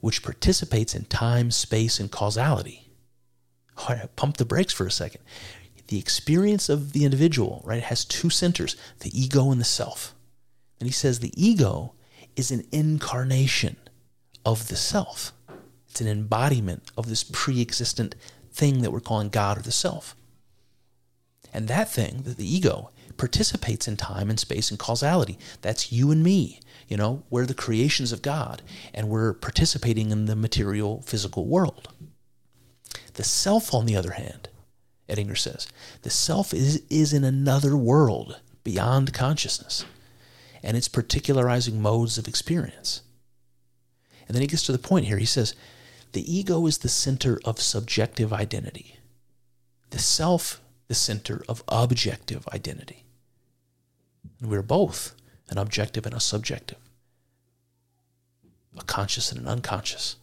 which 0.00 0.22
participates 0.22 0.94
in 0.94 1.04
time, 1.04 1.50
space, 1.50 2.00
and 2.00 2.10
causality 2.10 2.88
All 3.78 3.96
right, 3.96 4.16
pump 4.16 4.36
the 4.36 4.44
brakes 4.44 4.72
for 4.72 4.86
a 4.86 4.90
second. 4.90 5.22
The 5.86 5.98
experience 5.98 6.68
of 6.68 6.92
the 6.92 7.04
individual, 7.04 7.62
right, 7.64 7.82
has 7.82 8.04
two 8.04 8.30
centers 8.30 8.76
the 9.00 9.18
ego 9.18 9.50
and 9.50 9.60
the 9.60 9.64
self. 9.64 10.14
And 10.80 10.88
he 10.88 10.92
says 10.92 11.20
the 11.20 11.32
ego 11.36 11.94
is 12.36 12.50
an 12.50 12.64
incarnation 12.72 13.76
of 14.44 14.68
the 14.68 14.76
self, 14.76 15.32
it's 15.88 16.00
an 16.00 16.08
embodiment 16.08 16.90
of 16.96 17.08
this 17.08 17.24
pre 17.24 17.60
existent 17.60 18.14
thing 18.50 18.82
that 18.82 18.90
we're 18.90 19.00
calling 19.00 19.28
God 19.28 19.58
or 19.58 19.62
the 19.62 19.72
self. 19.72 20.16
And 21.52 21.68
that 21.68 21.90
thing, 21.90 22.22
the 22.24 22.46
ego, 22.46 22.90
participates 23.16 23.86
in 23.86 23.96
time 23.96 24.30
and 24.30 24.40
space 24.40 24.70
and 24.70 24.78
causality. 24.78 25.38
That's 25.60 25.92
you 25.92 26.10
and 26.10 26.22
me. 26.22 26.60
You 26.88 26.96
know, 26.96 27.22
we're 27.30 27.46
the 27.46 27.54
creations 27.54 28.12
of 28.12 28.22
God, 28.22 28.62
and 28.92 29.08
we're 29.08 29.34
participating 29.34 30.10
in 30.10 30.26
the 30.26 30.36
material, 30.36 31.02
physical 31.02 31.46
world. 31.46 31.88
The 33.14 33.24
self, 33.24 33.74
on 33.74 33.86
the 33.86 33.96
other 33.96 34.12
hand, 34.12 34.48
Edinger 35.08 35.38
says. 35.38 35.68
The 36.02 36.10
self 36.10 36.54
is, 36.54 36.82
is 36.88 37.12
in 37.12 37.24
another 37.24 37.76
world 37.76 38.40
beyond 38.64 39.12
consciousness 39.12 39.84
and 40.62 40.76
its 40.76 40.88
particularizing 40.88 41.78
modes 41.78 42.18
of 42.18 42.28
experience. 42.28 43.02
And 44.26 44.34
then 44.34 44.40
he 44.40 44.46
gets 44.46 44.62
to 44.64 44.72
the 44.72 44.78
point 44.78 45.06
here. 45.06 45.18
He 45.18 45.26
says, 45.26 45.54
The 46.12 46.32
ego 46.32 46.66
is 46.66 46.78
the 46.78 46.88
center 46.88 47.40
of 47.44 47.60
subjective 47.60 48.32
identity, 48.32 48.96
the 49.90 49.98
self, 49.98 50.60
the 50.88 50.94
center 50.94 51.42
of 51.48 51.62
objective 51.68 52.46
identity. 52.48 53.04
And 54.40 54.50
we're 54.50 54.62
both 54.62 55.14
an 55.50 55.58
objective 55.58 56.06
and 56.06 56.14
a 56.14 56.20
subjective, 56.20 56.78
a 58.78 58.84
conscious 58.84 59.30
and 59.32 59.40
an 59.40 59.48
unconscious. 59.48 60.16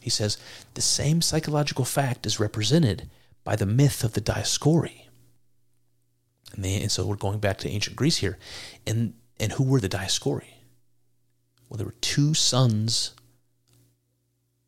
He 0.00 0.10
says 0.10 0.38
the 0.74 0.82
same 0.82 1.20
psychological 1.20 1.84
fact 1.84 2.26
is 2.26 2.38
represented 2.38 3.10
by 3.42 3.56
the 3.56 3.66
myth 3.66 4.04
of 4.04 4.12
the 4.12 4.20
Dioscuri. 4.20 5.05
And, 6.54 6.64
they, 6.64 6.80
and 6.80 6.90
so 6.90 7.06
we're 7.06 7.16
going 7.16 7.38
back 7.38 7.58
to 7.58 7.68
ancient 7.68 7.96
Greece 7.96 8.18
here. 8.18 8.38
And, 8.86 9.14
and 9.38 9.52
who 9.52 9.64
were 9.64 9.80
the 9.80 9.88
Dioscuri? 9.88 10.44
Well, 11.68 11.78
there 11.78 11.86
were 11.86 11.94
two 12.00 12.34
sons 12.34 13.12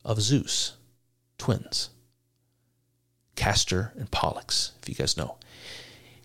of 0.04 0.20
Zeus, 0.20 0.76
twins, 1.38 1.90
Castor 3.36 3.92
and 3.96 4.10
Pollux, 4.10 4.72
if 4.82 4.88
you 4.88 4.94
guys 4.94 5.16
know. 5.16 5.38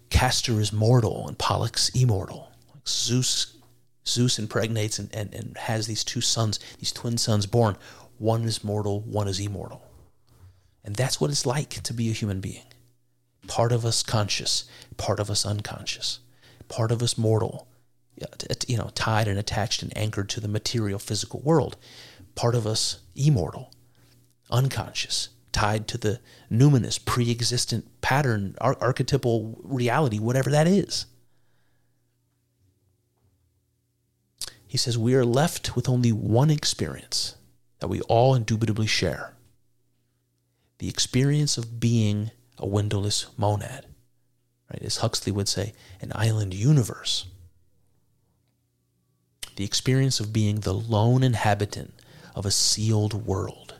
Castor 0.09 0.59
is 0.59 0.73
mortal 0.73 1.27
and 1.27 1.37
Pollux 1.37 1.89
immortal. 1.89 2.51
Zeus 2.87 3.57
Zeus 4.05 4.37
impregnates 4.37 4.99
and, 4.99 5.13
and, 5.13 5.33
and 5.33 5.57
has 5.57 5.87
these 5.87 6.03
two 6.03 6.21
sons, 6.21 6.59
these 6.79 6.91
twin 6.91 7.17
sons 7.17 7.45
born. 7.45 7.77
One 8.17 8.43
is 8.43 8.63
mortal, 8.63 9.01
one 9.01 9.27
is 9.27 9.39
immortal. 9.39 9.81
And 10.83 10.95
that's 10.95 11.21
what 11.21 11.31
it's 11.31 11.45
like 11.45 11.69
to 11.69 11.93
be 11.93 12.09
a 12.09 12.13
human 12.13 12.41
being. 12.41 12.63
Part 13.47 13.71
of 13.71 13.85
us 13.85 14.03
conscious, 14.03 14.65
part 14.97 15.19
of 15.19 15.29
us 15.29 15.45
unconscious, 15.45 16.19
part 16.69 16.91
of 16.91 17.01
us 17.01 17.17
mortal, 17.17 17.67
you 18.67 18.77
know, 18.77 18.89
tied 18.95 19.27
and 19.27 19.37
attached 19.37 19.83
and 19.83 19.95
anchored 19.97 20.29
to 20.29 20.39
the 20.39 20.47
material 20.47 20.99
physical 20.99 21.41
world, 21.41 21.77
part 22.35 22.55
of 22.55 22.65
us 22.65 22.99
immortal, 23.15 23.71
unconscious, 24.49 25.29
tied 25.51 25.87
to 25.87 25.97
the 25.97 26.19
numinous, 26.51 27.03
pre 27.03 27.29
existent 27.31 27.85
pattern, 28.01 28.55
ar- 28.59 28.77
archetypal 28.79 29.59
reality, 29.63 30.19
whatever 30.19 30.49
that 30.49 30.67
is. 30.67 31.05
He 34.67 34.77
says, 34.77 34.97
We 34.97 35.13
are 35.13 35.25
left 35.25 35.75
with 35.75 35.87
only 35.87 36.11
one 36.11 36.49
experience 36.49 37.35
that 37.79 37.89
we 37.89 38.01
all 38.01 38.33
indubitably 38.33 38.87
share. 38.87 39.35
The 40.79 40.89
experience 40.89 41.57
of 41.57 41.79
being 41.79 42.31
a 42.63 42.67
windowless 42.67 43.27
monad. 43.37 43.85
Right? 44.71 44.81
As 44.81 44.97
Huxley 44.97 45.31
would 45.31 45.47
say, 45.47 45.73
an 46.01 46.11
island 46.15 46.53
universe. 46.53 47.27
The 49.55 49.65
experience 49.65 50.19
of 50.19 50.33
being 50.33 50.61
the 50.61 50.73
lone 50.73 51.23
inhabitant 51.23 51.93
of 52.33 52.45
a 52.45 52.51
sealed 52.51 53.13
world. 53.25 53.75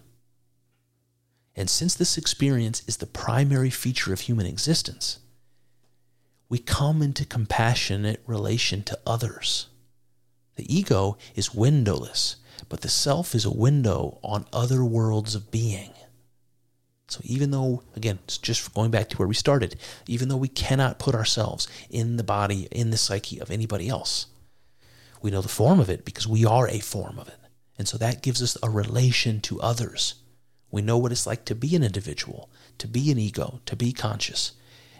And 1.55 1.69
since 1.69 1.95
this 1.95 2.17
experience 2.17 2.83
is 2.87 2.97
the 2.97 3.07
primary 3.07 3.69
feature 3.69 4.13
of 4.13 4.21
human 4.21 4.45
existence, 4.45 5.19
we 6.49 6.59
come 6.59 7.01
into 7.01 7.25
compassionate 7.25 8.21
relation 8.27 8.83
to 8.83 8.99
others 9.07 9.67
the 10.55 10.73
ego 10.73 11.17
is 11.35 11.53
windowless, 11.53 12.35
but 12.69 12.81
the 12.81 12.89
self 12.89 13.33
is 13.33 13.45
a 13.45 13.51
window 13.51 14.19
on 14.23 14.45
other 14.53 14.83
worlds 14.83 15.35
of 15.35 15.51
being. 15.51 15.91
So 17.13 17.21
even 17.25 17.51
though, 17.51 17.83
again, 17.95 18.17
it's 18.23 18.39
just 18.39 18.73
going 18.73 18.89
back 18.89 19.07
to 19.09 19.17
where 19.17 19.27
we 19.27 19.35
started, 19.35 19.75
even 20.07 20.29
though 20.29 20.37
we 20.37 20.47
cannot 20.47 20.97
put 20.97 21.13
ourselves 21.13 21.67
in 21.91 22.17
the 22.17 22.23
body, 22.23 22.67
in 22.71 22.89
the 22.89 22.97
psyche 22.97 23.37
of 23.39 23.51
anybody 23.51 23.87
else, 23.87 24.25
we 25.21 25.29
know 25.29 25.41
the 25.41 25.47
form 25.47 25.79
of 25.79 25.91
it 25.91 26.05
because 26.05 26.25
we 26.25 26.43
are 26.43 26.67
a 26.67 26.79
form 26.79 27.19
of 27.19 27.27
it. 27.27 27.37
And 27.77 27.87
so 27.87 27.99
that 27.99 28.23
gives 28.23 28.41
us 28.41 28.57
a 28.63 28.69
relation 28.69 29.41
to 29.41 29.61
others. 29.61 30.15
We 30.71 30.81
know 30.81 30.97
what 30.97 31.11
it's 31.11 31.27
like 31.27 31.45
to 31.45 31.53
be 31.53 31.75
an 31.75 31.83
individual, 31.83 32.49
to 32.79 32.87
be 32.87 33.11
an 33.11 33.19
ego, 33.19 33.61
to 33.67 33.75
be 33.75 33.93
conscious. 33.93 34.53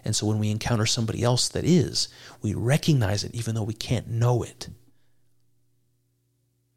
And 0.06 0.16
so 0.16 0.28
when 0.28 0.38
we 0.38 0.52
encounter 0.52 0.86
somebody 0.86 1.24
else 1.24 1.50
that 1.50 1.66
is, 1.66 2.10
we 2.44 2.54
recognize 2.54 3.24
it 3.24 3.34
even 3.34 3.56
though 3.56 3.64
we 3.64 3.74
can't 3.74 4.08
know 4.08 4.44
it. 4.44 4.70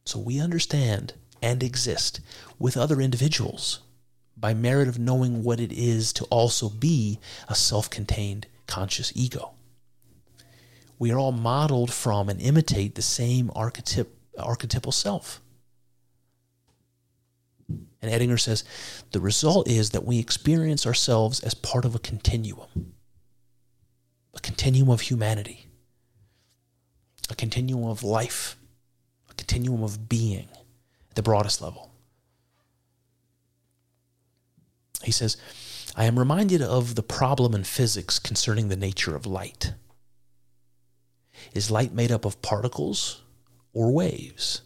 So 0.07 0.19
we 0.19 0.41
understand 0.41 1.13
and 1.43 1.63
exist 1.63 2.21
with 2.59 2.79
other 2.79 3.03
individuals 3.03 3.81
by 4.37 4.55
merit 4.55 4.89
of 4.89 4.99
knowing 4.99 5.43
what 5.43 5.61
it 5.61 5.73
is 5.73 6.13
to 6.15 6.25
also 6.25 6.69
be 6.69 7.19
a 7.49 7.55
self 7.55 7.89
contained 7.89 8.47
conscious 8.67 9.13
ego. 9.15 9.53
We 10.99 11.11
are 11.11 11.19
all 11.19 11.33
modeled 11.33 11.93
from 11.93 12.29
and 12.29 12.41
imitate 12.41 12.95
the 12.95 13.03
same 13.03 13.51
archetyp, 13.55 14.17
archetypal 14.39 14.93
self. 14.93 15.41
And 17.69 18.13
Edinger 18.13 18.39
says 18.39 18.65
the 19.13 19.21
result 19.21 19.69
is 19.69 19.91
that 19.91 20.05
we 20.05 20.19
experience 20.19 20.87
ourselves 20.87 21.41
as 21.41 21.55
part 21.55 21.85
of 21.85 21.95
a 21.95 21.99
continuum, 21.99 22.95
a 24.35 24.41
continuum 24.41 24.91
of 24.91 25.03
humanity, 25.03 25.67
a 27.29 27.35
continuum 27.35 27.89
of 27.89 28.03
life 28.03 28.57
a 29.31 29.35
continuum 29.35 29.83
of 29.83 30.09
being 30.09 30.49
at 31.11 31.15
the 31.15 31.23
broadest 31.23 31.61
level. 31.61 31.93
He 35.03 35.13
says, 35.13 35.37
I 35.95 36.05
am 36.05 36.19
reminded 36.19 36.63
of 36.63 36.95
the 36.95 37.03
problem 37.03 37.55
in 37.55 37.65
physics 37.65 38.19
concerning 38.19 38.69
the 38.69 38.77
nature 38.77 39.17
of 39.17 39.27
light. 39.27 39.75
Is 41.55 41.71
light 41.71 41.93
made 41.93 42.11
up 42.11 42.25
of 42.25 42.43
particles 42.43 43.23
or 43.73 43.93
waves, 43.93 44.63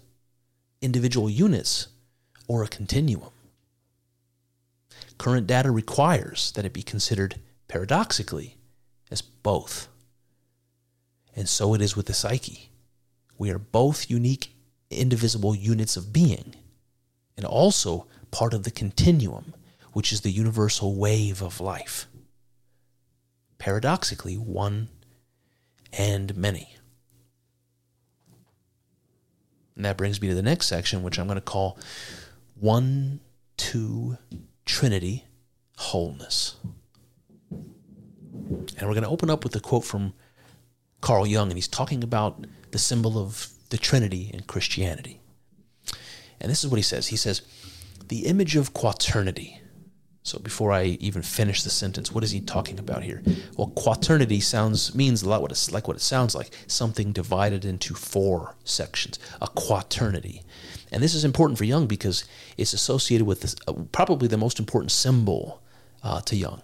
individual 0.81 1.29
units, 1.29 1.89
or 2.49 2.63
a 2.63 2.69
continuum? 2.69 3.31
Current 5.19 5.47
data 5.47 5.71
requires 5.71 6.53
that 6.53 6.65
it 6.65 6.73
be 6.73 6.83
considered 6.83 7.41
paradoxically 7.69 8.57
as 9.11 9.21
both. 9.21 9.89
And 11.37 11.49
so 11.49 11.75
it 11.75 11.81
is 11.81 11.97
with 11.97 12.07
the 12.07 12.15
psyche. 12.15 12.71
We 13.37 13.51
are 13.51 13.59
both 13.59 14.11
unique 14.11 14.55
indivisible 14.91 15.55
units 15.55 15.97
of 15.97 16.13
being, 16.13 16.57
and 17.37 17.47
also 17.47 18.07
part 18.31 18.53
of 18.55 18.65
the 18.65 18.71
continuum, 18.71 19.55
which 19.93 20.13
is 20.13 20.21
the 20.21 20.31
universal 20.31 20.95
wave 20.95 21.43
of 21.43 21.61
life. 21.61 22.07
Paradoxically, 23.59 24.35
one 24.35 24.89
and 25.93 26.37
many. 26.37 26.77
And 29.77 29.85
that 29.85 29.97
brings 29.97 30.21
me 30.21 30.29
to 30.29 30.35
the 30.35 30.43
next 30.43 30.67
section, 30.67 31.03
which 31.03 31.19
I'm 31.19 31.27
going 31.27 31.37
to 31.37 31.41
call 31.41 31.79
One, 32.55 33.21
Two, 33.57 34.19
Trinity, 34.67 35.27
Wholeness. 35.79 36.57
And 37.51 38.83
we're 38.83 38.95
going 38.95 39.03
to 39.03 39.09
open 39.09 39.31
up 39.31 39.43
with 39.43 39.57
a 39.57 39.61
quote 39.61 39.85
from 39.85 40.15
Carl 41.01 41.27
Jung, 41.27 41.49
and 41.49 41.57
he's 41.57 41.69
talking 41.69 42.05
about 42.05 42.47
the 42.73 42.79
symbol 42.79 43.19
of 43.19 43.51
the 43.71 43.79
Trinity 43.79 44.31
in 44.33 44.41
Christianity. 44.43 45.21
And 46.41 46.51
this 46.51 46.63
is 46.63 46.71
what 46.71 46.77
he 46.77 46.83
says. 46.83 47.09
He 47.09 47.17
says, 47.17 47.43
the 48.09 48.27
image 48.27 48.57
of 48.57 48.75
quaternity. 48.75 49.61
So 50.23 50.39
before 50.39 50.71
I 50.71 50.99
even 51.01 51.23
finish 51.23 51.63
the 51.63 51.71
sentence, 51.71 52.13
what 52.13 52.23
is 52.23 52.31
he 52.31 52.41
talking 52.41 52.79
about 52.79 53.03
here? 53.03 53.23
Well, 53.57 53.69
quaternity 53.69 54.41
sounds 54.41 54.95
means 54.95 55.23
a 55.23 55.29
lot 55.29 55.41
what 55.41 55.51
it's 55.51 55.73
like 55.73 55.89
what 55.89 55.97
it 55.97 56.03
sounds 56.03 56.35
like, 56.35 56.51
something 56.67 57.13
divided 57.13 57.65
into 57.65 57.95
four 57.95 58.55
sections, 58.65 59.19
a 59.41 59.49
quaternity. 59.49 60.43
And 60.93 61.03
this 61.03 61.15
is 61.15 61.25
important 61.25 61.57
for 61.57 61.65
Jung 61.65 61.87
because 61.87 62.25
it's 62.59 62.75
associated 62.75 63.27
with 63.27 63.41
this, 63.41 63.57
uh, 63.67 63.73
probably 63.93 64.29
the 64.29 64.37
most 64.37 64.59
important 64.59 64.93
symbol 64.93 65.63
uh, 66.03 66.21
to 66.23 66.37
Jung, 66.37 66.63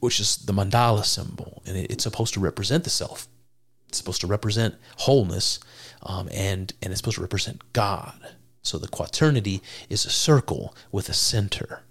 which 0.00 0.20
is 0.20 0.36
the 0.36 0.52
mandala 0.52 1.04
symbol, 1.04 1.62
and 1.66 1.76
it, 1.76 1.90
it's 1.90 2.04
supposed 2.04 2.34
to 2.34 2.40
represent 2.40 2.84
the 2.84 2.90
self. 2.90 3.26
It's 3.88 3.98
supposed 3.98 4.20
to 4.20 4.26
represent 4.26 4.74
wholeness, 4.98 5.58
um, 6.02 6.28
and 6.32 6.72
and 6.80 6.92
it's 6.92 7.00
supposed 7.00 7.16
to 7.16 7.22
represent 7.22 7.72
God. 7.72 8.34
So 8.62 8.78
the 8.78 8.88
quaternity 8.88 9.62
is 9.88 10.04
a 10.04 10.10
circle 10.10 10.76
with 10.90 11.08
a 11.08 11.14
center, 11.14 11.82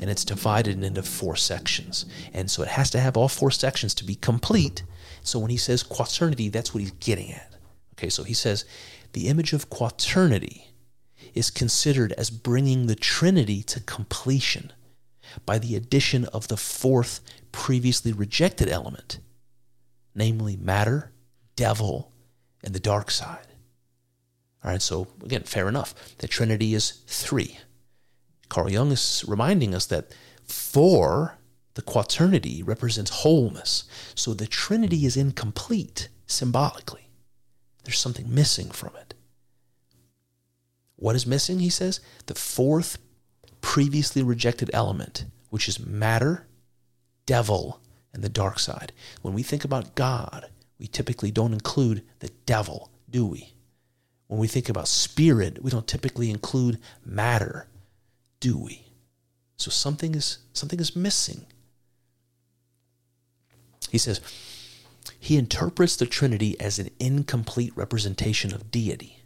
and 0.00 0.10
it's 0.10 0.24
divided 0.24 0.82
into 0.82 1.02
four 1.02 1.36
sections, 1.36 2.06
and 2.32 2.50
so 2.50 2.62
it 2.62 2.68
has 2.68 2.90
to 2.90 3.00
have 3.00 3.16
all 3.16 3.28
four 3.28 3.50
sections 3.50 3.94
to 3.94 4.04
be 4.04 4.14
complete. 4.14 4.82
So 5.22 5.38
when 5.38 5.50
he 5.50 5.56
says 5.56 5.82
quaternity, 5.82 6.48
that's 6.48 6.74
what 6.74 6.80
he's 6.80 6.92
getting 6.92 7.32
at. 7.32 7.54
Okay, 7.94 8.08
so 8.08 8.24
he 8.24 8.34
says 8.34 8.64
the 9.12 9.28
image 9.28 9.52
of 9.52 9.70
quaternity 9.70 10.68
is 11.34 11.50
considered 11.50 12.12
as 12.12 12.30
bringing 12.30 12.86
the 12.86 12.94
Trinity 12.96 13.62
to 13.62 13.80
completion 13.80 14.72
by 15.46 15.58
the 15.58 15.76
addition 15.76 16.24
of 16.26 16.48
the 16.48 16.56
fourth 16.56 17.20
previously 17.52 18.12
rejected 18.12 18.68
element, 18.68 19.18
namely 20.14 20.56
matter, 20.56 21.12
devil, 21.56 22.12
and 22.62 22.74
the 22.74 22.80
dark 22.80 23.10
side. 23.10 23.46
All 24.64 24.70
right, 24.70 24.82
so 24.82 25.08
again, 25.24 25.42
fair 25.42 25.68
enough. 25.68 26.16
The 26.18 26.28
Trinity 26.28 26.74
is 26.74 26.90
three. 27.06 27.58
Carl 28.52 28.70
Jung 28.70 28.92
is 28.92 29.24
reminding 29.26 29.74
us 29.74 29.86
that 29.86 30.12
Four, 30.44 31.38
the 31.74 31.82
quaternity, 31.82 32.62
represents 32.62 33.22
wholeness. 33.22 33.84
So 34.14 34.34
the 34.34 34.46
Trinity 34.46 35.06
is 35.06 35.16
incomplete 35.16 36.08
symbolically. 36.26 37.08
There's 37.84 37.98
something 37.98 38.32
missing 38.32 38.70
from 38.70 38.94
it. 38.96 39.14
What 40.96 41.16
is 41.16 41.26
missing, 41.26 41.60
he 41.60 41.70
says? 41.70 42.00
The 42.26 42.34
fourth 42.34 42.98
previously 43.62 44.22
rejected 44.22 44.70
element, 44.74 45.24
which 45.48 45.68
is 45.68 45.84
matter, 45.84 46.46
devil, 47.24 47.80
and 48.12 48.22
the 48.22 48.28
dark 48.28 48.58
side. 48.58 48.92
When 49.22 49.32
we 49.32 49.42
think 49.42 49.64
about 49.64 49.94
God, 49.94 50.50
we 50.78 50.86
typically 50.86 51.30
don't 51.30 51.54
include 51.54 52.02
the 52.18 52.30
devil, 52.44 52.90
do 53.08 53.24
we? 53.26 53.54
When 54.26 54.38
we 54.38 54.48
think 54.48 54.68
about 54.68 54.88
spirit, 54.88 55.62
we 55.62 55.70
don't 55.70 55.88
typically 55.88 56.30
include 56.30 56.78
matter, 57.04 57.68
do 58.42 58.58
we? 58.58 58.84
So 59.56 59.70
something 59.70 60.14
is 60.14 60.38
something 60.52 60.80
is 60.80 60.96
missing. 60.96 61.46
He 63.88 63.96
says 63.96 64.20
he 65.18 65.38
interprets 65.38 65.96
the 65.96 66.06
Trinity 66.06 66.60
as 66.60 66.78
an 66.78 66.90
incomplete 66.98 67.72
representation 67.76 68.52
of 68.52 68.70
deity, 68.70 69.20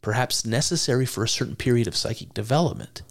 perhaps 0.00 0.46
necessary 0.46 1.06
for 1.06 1.22
a 1.22 1.28
certain 1.28 1.56
period 1.56 1.86
of 1.86 1.96
psychic 1.96 2.34
development 2.34 3.02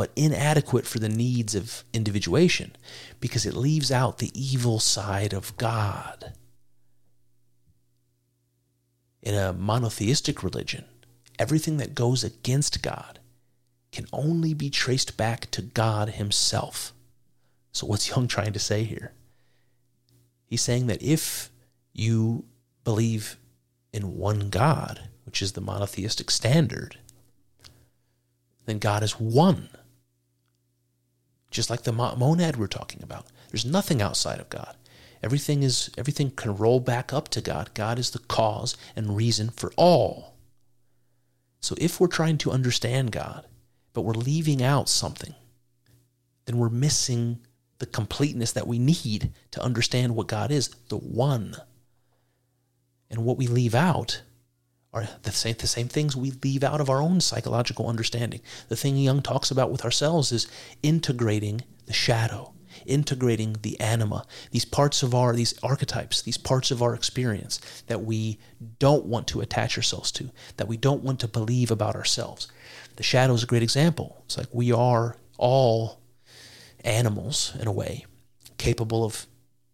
but 0.00 0.12
inadequate 0.16 0.86
for 0.86 0.98
the 0.98 1.10
needs 1.10 1.54
of 1.54 1.84
individuation 1.92 2.74
because 3.20 3.44
it 3.44 3.52
leaves 3.52 3.92
out 3.92 4.16
the 4.16 4.30
evil 4.32 4.78
side 4.78 5.34
of 5.34 5.54
God. 5.58 6.32
In 9.20 9.34
a 9.34 9.52
monotheistic 9.52 10.42
religion, 10.42 10.86
everything 11.38 11.76
that 11.76 11.94
goes 11.94 12.24
against 12.24 12.80
God 12.80 13.19
can 13.92 14.06
only 14.12 14.54
be 14.54 14.70
traced 14.70 15.16
back 15.16 15.50
to 15.52 15.62
God 15.62 16.10
Himself. 16.10 16.92
So, 17.72 17.86
what's 17.86 18.08
Jung 18.08 18.28
trying 18.28 18.52
to 18.52 18.58
say 18.58 18.84
here? 18.84 19.12
He's 20.46 20.62
saying 20.62 20.86
that 20.88 21.02
if 21.02 21.50
you 21.92 22.44
believe 22.84 23.36
in 23.92 24.16
one 24.16 24.50
God, 24.50 25.08
which 25.24 25.42
is 25.42 25.52
the 25.52 25.60
monotheistic 25.60 26.30
standard, 26.30 26.98
then 28.66 28.78
God 28.78 29.02
is 29.02 29.12
one 29.12 29.68
just 31.50 31.70
like 31.70 31.82
the 31.82 31.92
monad 31.92 32.56
we're 32.56 32.66
talking 32.66 33.02
about. 33.02 33.26
There's 33.50 33.64
nothing 33.64 34.00
outside 34.00 34.40
of 34.40 34.48
God. 34.48 34.76
Everything 35.22 35.62
is 35.62 35.90
everything 35.98 36.30
can 36.30 36.56
roll 36.56 36.80
back 36.80 37.12
up 37.12 37.28
to 37.30 37.40
God. 37.40 37.70
God 37.74 37.98
is 37.98 38.10
the 38.10 38.20
cause 38.20 38.76
and 38.96 39.16
reason 39.16 39.50
for 39.50 39.72
all. 39.76 40.36
So 41.60 41.74
if 41.78 42.00
we're 42.00 42.06
trying 42.06 42.38
to 42.38 42.52
understand 42.52 43.12
God, 43.12 43.44
but 43.92 44.02
we're 44.02 44.12
leaving 44.12 44.62
out 44.62 44.88
something, 44.88 45.34
then 46.46 46.58
we're 46.58 46.68
missing 46.68 47.38
the 47.78 47.86
completeness 47.86 48.52
that 48.52 48.66
we 48.66 48.78
need 48.78 49.32
to 49.50 49.62
understand 49.62 50.14
what 50.14 50.28
God 50.28 50.50
is, 50.50 50.68
the 50.88 50.96
one. 50.96 51.56
And 53.10 53.24
what 53.24 53.38
we 53.38 53.46
leave 53.46 53.74
out 53.74 54.22
are 54.92 55.08
the 55.22 55.32
same, 55.32 55.54
the 55.58 55.66
same 55.66 55.88
things 55.88 56.16
we 56.16 56.32
leave 56.42 56.62
out 56.62 56.80
of 56.80 56.90
our 56.90 57.00
own 57.00 57.20
psychological 57.20 57.88
understanding. 57.88 58.40
The 58.68 58.76
thing 58.76 58.96
Jung 58.96 59.22
talks 59.22 59.50
about 59.50 59.70
with 59.70 59.84
ourselves 59.84 60.32
is 60.32 60.46
integrating 60.82 61.62
the 61.86 61.92
shadow, 61.92 62.52
integrating 62.86 63.56
the 63.62 63.78
anima, 63.80 64.26
these 64.50 64.64
parts 64.64 65.02
of 65.02 65.14
our, 65.14 65.34
these 65.34 65.54
archetypes, 65.62 66.22
these 66.22 66.38
parts 66.38 66.70
of 66.70 66.82
our 66.82 66.94
experience 66.94 67.60
that 67.86 68.02
we 68.02 68.38
don't 68.78 69.06
want 69.06 69.26
to 69.28 69.40
attach 69.40 69.76
ourselves 69.76 70.12
to, 70.12 70.30
that 70.56 70.68
we 70.68 70.76
don't 70.76 71.02
want 71.02 71.20
to 71.20 71.28
believe 71.28 71.70
about 71.70 71.96
ourselves. 71.96 72.48
The 72.96 73.02
shadow 73.02 73.34
is 73.34 73.42
a 73.42 73.46
great 73.46 73.62
example. 73.62 74.22
It's 74.24 74.36
like 74.36 74.48
we 74.52 74.72
are 74.72 75.16
all 75.38 76.00
animals 76.84 77.54
in 77.60 77.66
a 77.66 77.72
way, 77.72 78.04
capable 78.58 79.04
of 79.04 79.26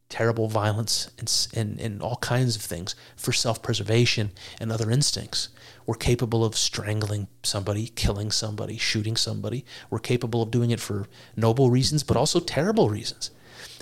terrible 0.09 0.49
violence 0.49 1.11
and, 1.19 1.49
and, 1.55 1.81
and 1.81 2.03
all 2.03 2.17
kinds 2.17 2.57
of 2.57 2.63
things 2.63 2.95
for 3.17 3.33
self 3.33 3.63
preservation 3.63 4.31
and 4.61 4.71
other 4.71 4.91
instincts. 4.91 5.49
We're 5.85 5.97
capable 5.97 6.45
of 6.45 6.57
strangling 6.57 7.29
somebody, 7.43 7.89
killing 7.89 8.31
somebody, 8.31 8.77
shooting 8.77 9.17
somebody. 9.17 9.65
We're 9.91 9.99
capable 9.99 10.43
of 10.43 10.51
doing 10.51 10.71
it 10.71 10.81
for 10.81 11.07
noble 11.37 11.71
reasons, 11.71 12.03
but 12.03 12.17
also 12.17 12.41
terrible 12.41 12.91
reasons. 12.91 13.31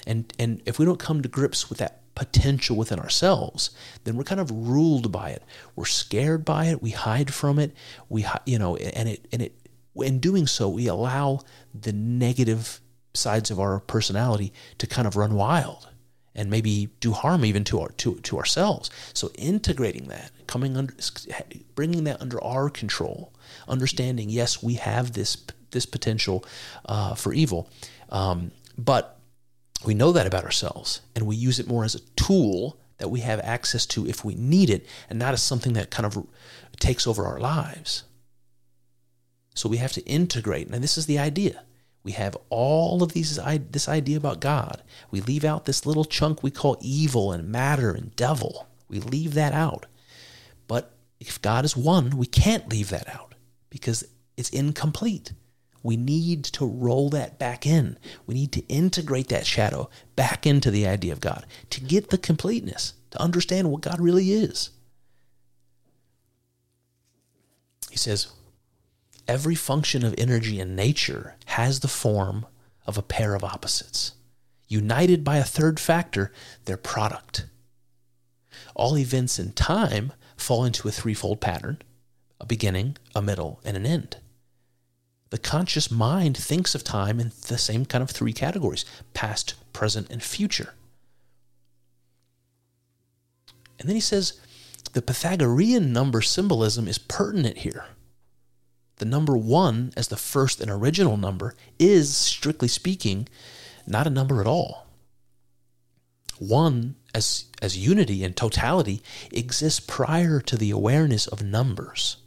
And, 0.07 0.33
and 0.39 0.61
if 0.67 0.79
we 0.79 0.85
don't 0.85 0.99
come 0.99 1.23
to 1.23 1.29
grips 1.29 1.69
with 1.69 1.79
that 1.79 2.03
potential 2.15 2.77
within 2.77 2.99
ourselves, 2.99 3.71
then 4.05 4.17
we're 4.17 4.25
kind 4.25 4.41
of 4.41 4.51
ruled 4.51 5.11
by 5.11 5.31
it. 5.31 5.43
We're 5.75 5.85
scared 5.85 6.45
by 6.45 6.67
it. 6.67 6.83
We 6.83 6.91
hide 6.91 7.33
from 7.33 7.59
it. 7.59 7.75
We, 8.09 8.25
you 8.47 8.59
know, 8.59 8.77
and 8.77 9.09
it, 9.09 9.27
and 9.33 9.43
it, 9.43 9.55
in 9.97 10.19
doing 10.19 10.47
so, 10.47 10.69
we 10.69 10.87
allow 10.87 11.41
the 11.75 11.93
negative 11.93 12.81
sides 13.15 13.51
of 13.51 13.61
our 13.61 13.81
personality 13.81 14.53
to 14.79 14.87
kind 14.87 15.07
of 15.07 15.17
run 15.17 15.35
wild 15.35 15.89
and 16.35 16.51
maybe 16.51 16.91
do 17.01 17.13
harm 17.13 17.45
even 17.45 17.63
to 17.65 17.81
our 17.81 17.91
to, 17.91 18.17
to 18.17 18.37
ourselves 18.37 18.91
so 19.13 19.31
integrating 19.37 20.09
that 20.09 20.33
coming 20.49 20.77
under 20.77 20.93
bringing 21.77 22.05
that 22.05 22.21
under 22.21 22.43
our 22.43 22.69
control 22.69 23.33
understanding 23.69 24.29
yes 24.29 24.63
we 24.63 24.75
have 24.75 25.13
this 25.13 25.37
this 25.71 25.87
potential 25.87 26.45
uh, 26.87 27.15
for 27.15 27.33
evil 27.33 27.69
um, 28.11 28.51
but 28.77 29.14
we 29.87 29.95
know 29.95 30.13
that 30.13 30.27
about 30.27 30.45
ourselves 30.45 31.01
and 31.15 31.27
we 31.27 31.37
use 31.37 31.59
it 31.59 31.69
more 31.69 31.85
as 31.85 31.95
a 31.95 32.01
tool 32.17 32.79
that 32.99 33.09
we 33.09 33.21
have 33.21 33.41
access 33.41 33.87
to 33.87 34.07
if 34.07 34.25
we 34.25 34.35
need 34.35 34.71
it 34.71 34.87
and 35.11 35.19
not 35.19 35.35
as 35.35 35.43
something 35.43 35.73
that 35.73 35.91
kind 35.91 36.07
of 36.07 36.27
takes 36.79 37.07
over 37.07 37.25
our 37.25 37.39
lives 37.39 38.05
so 39.55 39.69
we 39.69 39.77
have 39.77 39.93
to 39.93 40.05
integrate 40.05 40.69
and 40.69 40.83
this 40.83 40.99
is 40.99 41.07
the 41.07 41.19
idea 41.19 41.65
we 42.05 42.13
have 42.13 42.37
all 42.51 43.03
of 43.03 43.15
these 43.15 43.41
this 43.71 43.89
idea 43.89 44.19
about 44.19 44.41
God. 44.41 44.83
We 45.11 45.23
leave 45.23 45.43
out 45.43 45.65
this 45.65 45.87
little 45.87 46.05
chunk 46.05 46.43
we 46.43 46.51
call 46.51 46.77
evil 46.83 47.33
and 47.33 47.49
matter 47.49 47.93
and 47.93 48.15
devil. 48.15 48.69
We 48.89 49.01
leave 49.01 49.33
that 49.35 49.55
out. 49.55 49.87
But 50.69 50.93
if 51.19 51.41
God 51.41 51.65
is 51.65 51.77
one, 51.77 52.19
we 52.19 52.27
can't 52.27 52.69
leave 52.69 52.91
that 52.91 53.09
out 53.09 53.35
because 53.71 54.05
it's 54.37 54.51
incomplete. 54.51 55.33
We 55.85 55.97
need 55.99 56.45
to 56.45 56.67
roll 56.67 57.11
that 57.11 57.39
back 57.39 57.67
in. 57.67 57.99
We 58.27 58.35
need 58.35 58.53
to 58.53 58.67
integrate 58.69 59.29
that 59.29 59.47
shadow 59.47 59.91
back 60.17 60.47
into 60.47 60.71
the 60.71 60.89
idea 60.89 61.13
of 61.13 61.21
God 61.21 61.45
to 61.71 61.81
get 61.83 62.09
the 62.09 62.19
completeness, 62.19 62.95
to 63.11 63.21
understand 63.21 63.71
what 63.71 63.83
God 63.83 64.01
really 64.01 64.33
is. 64.33 64.71
He 67.91 67.99
says, 67.99 68.29
every 69.29 69.55
function 69.55 70.05
of 70.05 70.15
energy 70.17 70.59
in 70.59 70.75
nature 70.75 71.37
has 71.47 71.81
the 71.81 71.89
form 71.89 72.47
of 72.87 72.97
a 72.97 73.03
pair 73.03 73.35
of 73.35 73.45
opposites. 73.45 74.13
United 74.67 75.23
by 75.23 75.37
a 75.37 75.45
third 75.45 75.79
factor, 75.79 76.33
their 76.65 76.79
product. 76.79 77.47
All 78.75 78.97
events 78.97 79.39
in 79.39 79.53
time 79.53 80.15
fall 80.37 80.65
into 80.65 80.89
a 80.89 80.93
threefold 80.93 81.43
pattern 81.43 81.79
a 82.41 82.47
beginning, 82.47 82.97
a 83.15 83.23
middle, 83.23 83.61
and 83.65 83.77
an 83.77 83.87
end. 83.87 84.17
The 85.35 85.41
conscious 85.41 85.91
mind 85.91 86.37
thinks 86.37 86.77
of 86.77 86.85
time 86.85 87.19
in 87.19 87.33
the 87.49 87.59
same 87.59 87.87
kind 87.87 88.03
of 88.03 88.11
three 88.11 88.33
categories 88.33 88.85
past, 89.15 89.55
present, 89.73 90.09
and 90.09 90.23
future. 90.23 90.75
And 93.81 93.89
then 93.89 93.97
he 93.97 94.01
says 94.01 94.41
the 94.93 95.03
Pythagorean 95.03 95.93
number 95.93 96.23
symbolism 96.23 96.87
is 96.87 96.99
pertinent 96.99 97.59
here 97.59 97.87
the 98.99 99.05
number 99.05 99.37
one 99.37 99.93
as 99.97 100.07
the 100.07 100.17
first 100.17 100.61
and 100.61 100.71
original 100.71 101.17
number 101.17 101.57
is, 101.81 102.17
strictly 102.17 102.69
speaking, 102.69 103.29
not 103.89 104.07
a 104.07 104.11
number 104.11 104.41
at 104.41 104.47
all. 104.47 104.87
One, 106.39 106.95
as, 107.13 107.47
as 107.61 107.77
unity 107.77 108.23
and 108.23 108.37
totality, 108.37 109.03
exists 109.33 109.81
prior 109.81 110.39
to 110.43 110.57
the 110.57 110.71
awareness 110.71 111.27
of 111.27 111.43
numbers. 111.43 112.19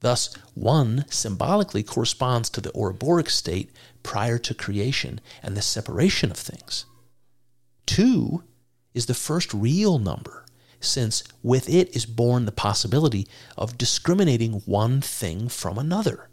Thus, 0.00 0.34
one 0.54 1.04
symbolically 1.08 1.82
corresponds 1.82 2.48
to 2.50 2.60
the 2.60 2.72
Ouroboros 2.72 3.32
state 3.32 3.70
prior 4.02 4.38
to 4.38 4.54
creation 4.54 5.20
and 5.42 5.56
the 5.56 5.62
separation 5.62 6.30
of 6.30 6.36
things. 6.36 6.84
Two 7.86 8.44
is 8.94 9.06
the 9.06 9.14
first 9.14 9.52
real 9.52 9.98
number 9.98 10.44
since 10.80 11.24
with 11.42 11.68
it 11.68 11.94
is 11.94 12.06
born 12.06 12.44
the 12.44 12.52
possibility 12.52 13.26
of 13.56 13.78
discriminating 13.78 14.62
one 14.64 15.00
thing 15.00 15.48
from 15.48 15.78
another. 15.78 16.28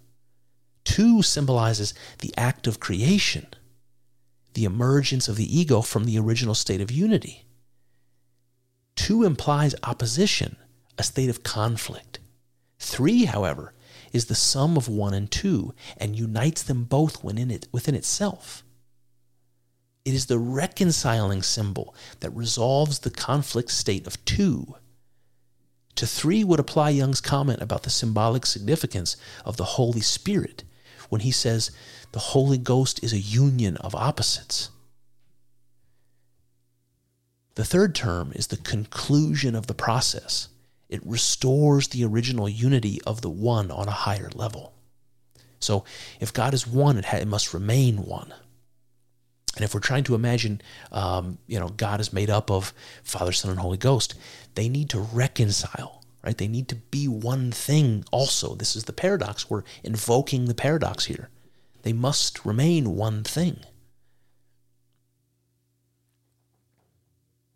Two 0.83 1.21
symbolizes 1.21 1.93
the 2.19 2.33
act 2.37 2.67
of 2.67 2.79
creation, 2.79 3.47
the 4.53 4.65
emergence 4.65 5.27
of 5.27 5.35
the 5.35 5.59
ego 5.59 5.81
from 5.81 6.05
the 6.05 6.19
original 6.19 6.53
state 6.53 6.81
of 6.81 6.91
unity. 6.91 7.45
Two 8.95 9.23
implies 9.23 9.75
opposition, 9.83 10.57
a 10.97 11.03
state 11.03 11.29
of 11.29 11.43
conflict. 11.43 12.19
Three, 12.79 13.25
however, 13.25 13.73
is 14.11 14.25
the 14.25 14.35
sum 14.35 14.77
of 14.77 14.87
one 14.87 15.13
and 15.13 15.29
two 15.29 15.73
and 15.97 16.17
unites 16.17 16.63
them 16.63 16.83
both 16.83 17.23
within, 17.23 17.51
it, 17.51 17.67
within 17.71 17.95
itself. 17.95 18.63
It 20.05 20.13
is 20.13 20.27
the 20.27 20.39
reconciling 20.39 21.41
symbol 21.41 21.95
that 22.19 22.29
resolves 22.35 22.99
the 22.99 23.09
conflict 23.09 23.71
state 23.71 24.05
of 24.05 24.23
two. 24.23 24.75
To 25.95 26.05
three 26.05 26.43
would 26.43 26.59
apply 26.59 26.91
Jung's 26.91 27.21
comment 27.21 27.61
about 27.61 27.83
the 27.83 27.89
symbolic 27.89 28.45
significance 28.45 29.17
of 29.45 29.57
the 29.57 29.63
Holy 29.63 30.01
Spirit, 30.01 30.63
when 31.09 31.21
he 31.21 31.31
says 31.31 31.71
the 32.11 32.19
Holy 32.19 32.57
Ghost 32.57 33.03
is 33.03 33.13
a 33.13 33.19
union 33.19 33.77
of 33.77 33.95
opposites. 33.95 34.69
The 37.55 37.65
third 37.65 37.95
term 37.95 38.33
is 38.35 38.47
the 38.47 38.57
conclusion 38.57 39.55
of 39.55 39.67
the 39.67 39.73
process. 39.73 40.49
It 40.89 41.05
restores 41.05 41.87
the 41.87 42.05
original 42.05 42.47
unity 42.47 43.01
of 43.05 43.21
the 43.21 43.29
one 43.29 43.71
on 43.71 43.87
a 43.87 43.91
higher 43.91 44.29
level. 44.35 44.73
So 45.59 45.83
if 46.19 46.31
God 46.31 46.53
is 46.53 46.67
one, 46.67 46.97
it, 46.97 47.05
ha- 47.05 47.17
it 47.17 47.27
must 47.27 47.53
remain 47.53 48.05
one. 48.05 48.33
And 49.55 49.63
if 49.63 49.73
we're 49.73 49.79
trying 49.79 50.03
to 50.05 50.15
imagine, 50.15 50.61
um, 50.91 51.37
you 51.47 51.59
know, 51.59 51.69
God 51.69 52.01
is 52.01 52.13
made 52.13 52.29
up 52.29 52.51
of 52.51 52.73
Father, 53.03 53.31
Son, 53.31 53.51
and 53.51 53.59
Holy 53.59 53.77
Ghost, 53.77 54.15
they 54.55 54.67
need 54.67 54.89
to 54.89 54.99
reconcile, 54.99 56.03
right? 56.23 56.37
They 56.37 56.47
need 56.47 56.67
to 56.69 56.75
be 56.75 57.07
one 57.07 57.51
thing 57.51 58.03
also. 58.11 58.55
This 58.55 58.75
is 58.75 58.83
the 58.83 58.93
paradox. 58.93 59.49
We're 59.49 59.63
invoking 59.83 60.45
the 60.45 60.53
paradox 60.53 61.05
here. 61.05 61.29
They 61.83 61.93
must 61.93 62.45
remain 62.45 62.95
one 62.95 63.23
thing. 63.23 63.59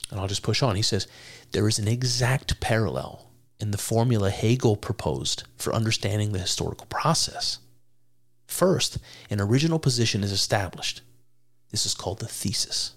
And 0.09 0.19
I'll 0.19 0.27
just 0.27 0.43
push 0.43 0.63
on. 0.63 0.75
He 0.75 0.81
says, 0.81 1.07
there 1.51 1.67
is 1.67 1.79
an 1.79 1.87
exact 1.87 2.59
parallel 2.59 3.29
in 3.59 3.71
the 3.71 3.77
formula 3.77 4.29
Hegel 4.29 4.75
proposed 4.75 5.43
for 5.57 5.73
understanding 5.73 6.31
the 6.31 6.39
historical 6.39 6.87
process. 6.87 7.59
First, 8.47 8.97
an 9.29 9.41
original 9.41 9.79
position 9.79 10.23
is 10.23 10.31
established. 10.31 11.01
This 11.71 11.85
is 11.85 11.93
called 11.93 12.19
the 12.19 12.27
thesis. 12.27 12.93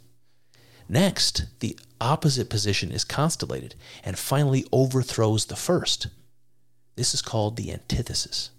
Next, 0.88 1.46
the 1.60 1.78
opposite 2.00 2.48
position 2.48 2.92
is 2.92 3.04
constellated 3.04 3.74
and 4.04 4.18
finally 4.18 4.64
overthrows 4.72 5.46
the 5.46 5.56
first. 5.56 6.08
This 6.96 7.14
is 7.14 7.22
called 7.22 7.56
the 7.56 7.72
antithesis. 7.72 8.50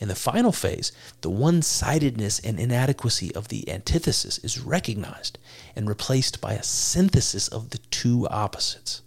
In 0.00 0.08
the 0.08 0.14
final 0.14 0.52
phase, 0.52 0.92
the 1.20 1.30
one 1.30 1.62
sidedness 1.62 2.38
and 2.40 2.58
inadequacy 2.58 3.34
of 3.34 3.48
the 3.48 3.68
antithesis 3.70 4.38
is 4.38 4.60
recognized 4.60 5.38
and 5.76 5.88
replaced 5.88 6.40
by 6.40 6.54
a 6.54 6.62
synthesis 6.62 7.48
of 7.48 7.70
the 7.70 7.78
two 7.90 8.26
opposites. 8.28 9.02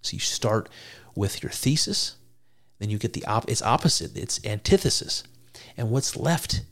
So 0.00 0.14
you 0.14 0.20
start 0.20 0.68
with 1.14 1.42
your 1.42 1.52
thesis, 1.52 2.16
then 2.78 2.90
you 2.90 2.98
get 2.98 3.12
the 3.12 3.24
op- 3.26 3.48
its 3.48 3.62
opposite, 3.62 4.16
its 4.16 4.44
antithesis, 4.44 5.24
and 5.76 5.90
what's 5.90 6.16
left 6.16 6.62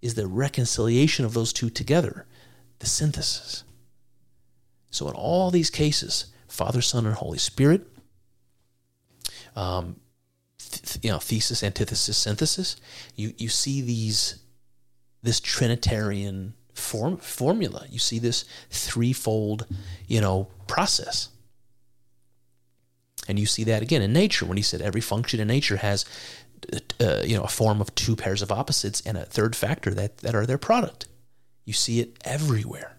is 0.00 0.14
the 0.14 0.26
reconciliation 0.26 1.24
of 1.24 1.34
those 1.34 1.52
two 1.52 1.70
together, 1.70 2.26
the 2.78 2.86
synthesis. 2.86 3.64
So, 4.90 5.08
in 5.08 5.14
all 5.14 5.50
these 5.50 5.70
cases, 5.70 6.26
Father, 6.48 6.82
Son, 6.82 7.06
and 7.06 7.14
Holy 7.14 7.38
Spirit, 7.38 7.86
um, 9.56 9.96
th- 10.72 11.04
you 11.04 11.10
know, 11.10 11.18
thesis, 11.18 11.62
antithesis, 11.62 12.16
synthesis, 12.16 12.76
you, 13.16 13.32
you 13.38 13.48
see 13.48 13.80
these 13.80 14.38
this 15.22 15.38
Trinitarian 15.38 16.54
form, 16.74 17.16
formula. 17.16 17.86
You 17.88 18.00
see 18.00 18.18
this 18.18 18.44
threefold, 18.70 19.66
you 20.08 20.20
know, 20.20 20.48
process. 20.66 21.28
And 23.28 23.38
you 23.38 23.46
see 23.46 23.62
that 23.64 23.82
again 23.82 24.02
in 24.02 24.12
nature 24.12 24.44
when 24.46 24.56
he 24.56 24.64
said 24.64 24.80
every 24.80 25.00
function 25.00 25.38
in 25.38 25.46
nature 25.46 25.76
has 25.76 26.04
uh, 27.00 27.22
you 27.24 27.36
know, 27.36 27.42
a 27.42 27.48
form 27.48 27.80
of 27.80 27.94
two 27.94 28.16
pairs 28.16 28.42
of 28.42 28.52
opposites 28.52 29.00
and 29.04 29.16
a 29.16 29.24
third 29.24 29.56
factor 29.56 29.90
that, 29.94 30.18
that 30.18 30.34
are 30.34 30.46
their 30.46 30.58
product. 30.58 31.06
You 31.64 31.72
see 31.72 32.00
it 32.00 32.16
everywhere. 32.24 32.98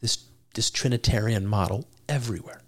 This, 0.00 0.24
this 0.54 0.70
Trinitarian 0.70 1.46
model 1.46 1.88
everywhere. 2.08 2.59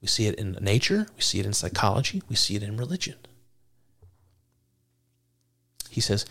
We 0.00 0.08
see 0.08 0.26
it 0.26 0.34
in 0.36 0.52
nature, 0.60 1.06
we 1.16 1.22
see 1.22 1.40
it 1.40 1.46
in 1.46 1.52
psychology, 1.52 2.22
we 2.28 2.36
see 2.36 2.54
it 2.54 2.62
in 2.62 2.76
religion. 2.76 3.16
He 5.90 6.00
says, 6.00 6.26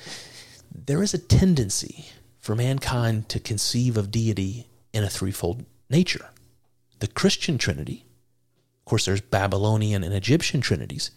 there 0.73 1.01
is 1.01 1.13
a 1.13 1.17
tendency 1.17 2.05
for 2.39 2.55
mankind 2.55 3.27
to 3.29 3.39
conceive 3.39 3.97
of 3.97 4.11
deity 4.11 4.67
in 4.93 5.03
a 5.03 5.09
threefold 5.09 5.65
nature. 5.89 6.29
The 6.99 7.07
Christian 7.07 7.57
Trinity, 7.57 8.05
of 8.81 8.85
course, 8.85 9.05
there's 9.05 9.21
Babylonian 9.21 10.03
and 10.03 10.13
Egyptian 10.13 10.61
trinities, 10.61 11.11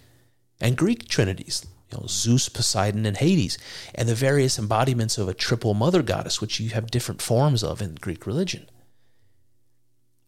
and 0.61 0.77
Greek 0.77 1.09
trinities, 1.09 1.67
you 1.93 1.99
know, 1.99 2.07
Zeus, 2.09 2.49
Poseidon, 2.49 3.05
and 3.05 3.17
Hades, 3.17 3.59
and 3.95 4.09
the 4.09 4.15
various 4.15 4.59
embodiments 4.59 5.19
of 5.19 5.29
a 5.29 5.35
triple 5.35 5.75
mother 5.75 6.03
goddess, 6.03 6.41
which 6.41 6.59
you 6.59 6.71
have 6.71 6.91
different 6.91 7.21
forms 7.21 7.63
of 7.63 7.83
in 7.83 7.95
Greek 7.97 8.27
religion. 8.27 8.69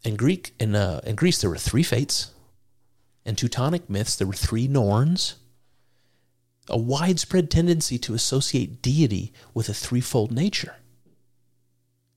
In 0.02 0.16
Greek, 0.16 0.54
in, 0.58 0.74
uh, 0.74 1.00
in 1.04 1.14
Greece, 1.14 1.40
there 1.40 1.50
were 1.50 1.58
three 1.58 1.82
fates. 1.82 2.32
In 3.26 3.36
Teutonic 3.36 3.90
myths, 3.90 4.16
there 4.16 4.26
were 4.26 4.32
three 4.32 4.66
Norns. 4.66 5.36
A 6.68 6.78
widespread 6.78 7.50
tendency 7.50 7.98
to 7.98 8.14
associate 8.14 8.80
deity 8.80 9.32
with 9.52 9.68
a 9.68 9.74
threefold 9.74 10.32
nature. 10.32 10.76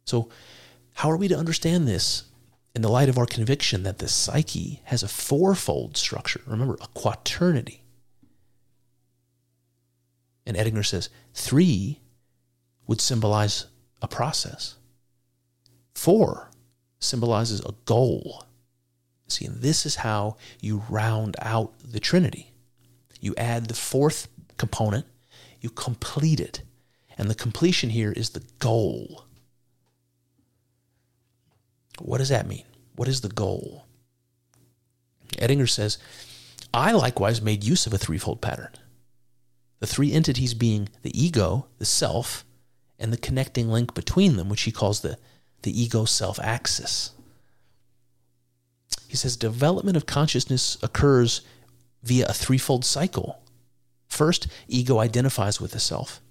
So, 0.06 0.30
how 0.94 1.10
are 1.10 1.18
we 1.18 1.28
to 1.28 1.38
understand 1.38 1.88
this 1.88 2.24
in 2.76 2.82
the 2.82 2.90
light 2.90 3.10
of 3.10 3.18
our 3.18 3.26
conviction 3.26 3.84
that 3.84 3.98
the 3.98 4.08
psyche 4.08 4.82
has 4.86 5.02
a 5.02 5.08
fourfold 5.08 5.98
structure? 5.98 6.42
Remember, 6.46 6.76
a 6.76 6.88
quaternity. 6.94 7.84
And 10.46 10.56
Edinger 10.56 10.86
says 10.86 11.10
three 11.34 12.00
would 12.86 13.02
symbolize 13.02 13.66
a 14.02 14.08
process, 14.08 14.76
four 15.96 16.52
symbolizes 17.04 17.60
a 17.62 17.74
goal. 17.86 18.46
See, 19.28 19.46
and 19.46 19.62
this 19.62 19.86
is 19.86 19.98
how 19.98 20.38
you 20.62 20.84
round 20.90 21.36
out 21.42 21.74
the 21.80 22.00
Trinity. 22.00 22.52
You 23.20 23.34
add 23.38 23.68
the 23.68 23.74
fourth 23.74 24.28
component, 24.58 25.06
you 25.62 25.70
complete 25.70 26.40
it. 26.40 26.62
And 27.18 27.30
the 27.30 27.36
completion 27.36 27.90
here 27.90 28.12
is 28.12 28.32
the 28.32 28.44
goal. 28.60 29.26
What 32.00 32.18
does 32.18 32.30
that 32.30 32.48
mean? 32.48 32.66
What 32.96 33.08
is 33.08 33.22
the 33.22 33.30
goal? 33.30 33.86
Edinger 35.38 35.70
says, 35.70 35.98
I 36.74 36.92
likewise 36.92 37.42
made 37.42 37.64
use 37.64 37.86
of 37.86 37.94
a 37.94 37.98
threefold 37.98 38.42
pattern 38.42 38.72
the 39.80 39.88
three 39.88 40.14
entities 40.14 40.54
being 40.54 40.88
the 41.02 41.12
ego, 41.22 41.68
the 41.78 41.84
self, 41.84 42.46
and 42.98 43.12
the 43.12 43.18
connecting 43.18 43.68
link 43.68 43.94
between 43.94 44.38
them, 44.38 44.48
which 44.48 44.62
he 44.62 44.72
calls 44.72 45.02
the, 45.02 45.18
the 45.64 45.82
ego 45.82 46.06
self 46.06 46.40
axis. 46.40 47.12
He 49.08 49.18
says 49.18 49.36
development 49.36 49.98
of 49.98 50.06
consciousness 50.06 50.78
occurs 50.82 51.42
via 52.04 52.26
a 52.28 52.34
threefold 52.34 52.86
cycle. 52.86 53.42
First, 54.08 54.48
ego 54.68 55.00
identifies 55.00 55.60
with 55.60 55.72
the 55.72 55.80
self. 55.80 56.22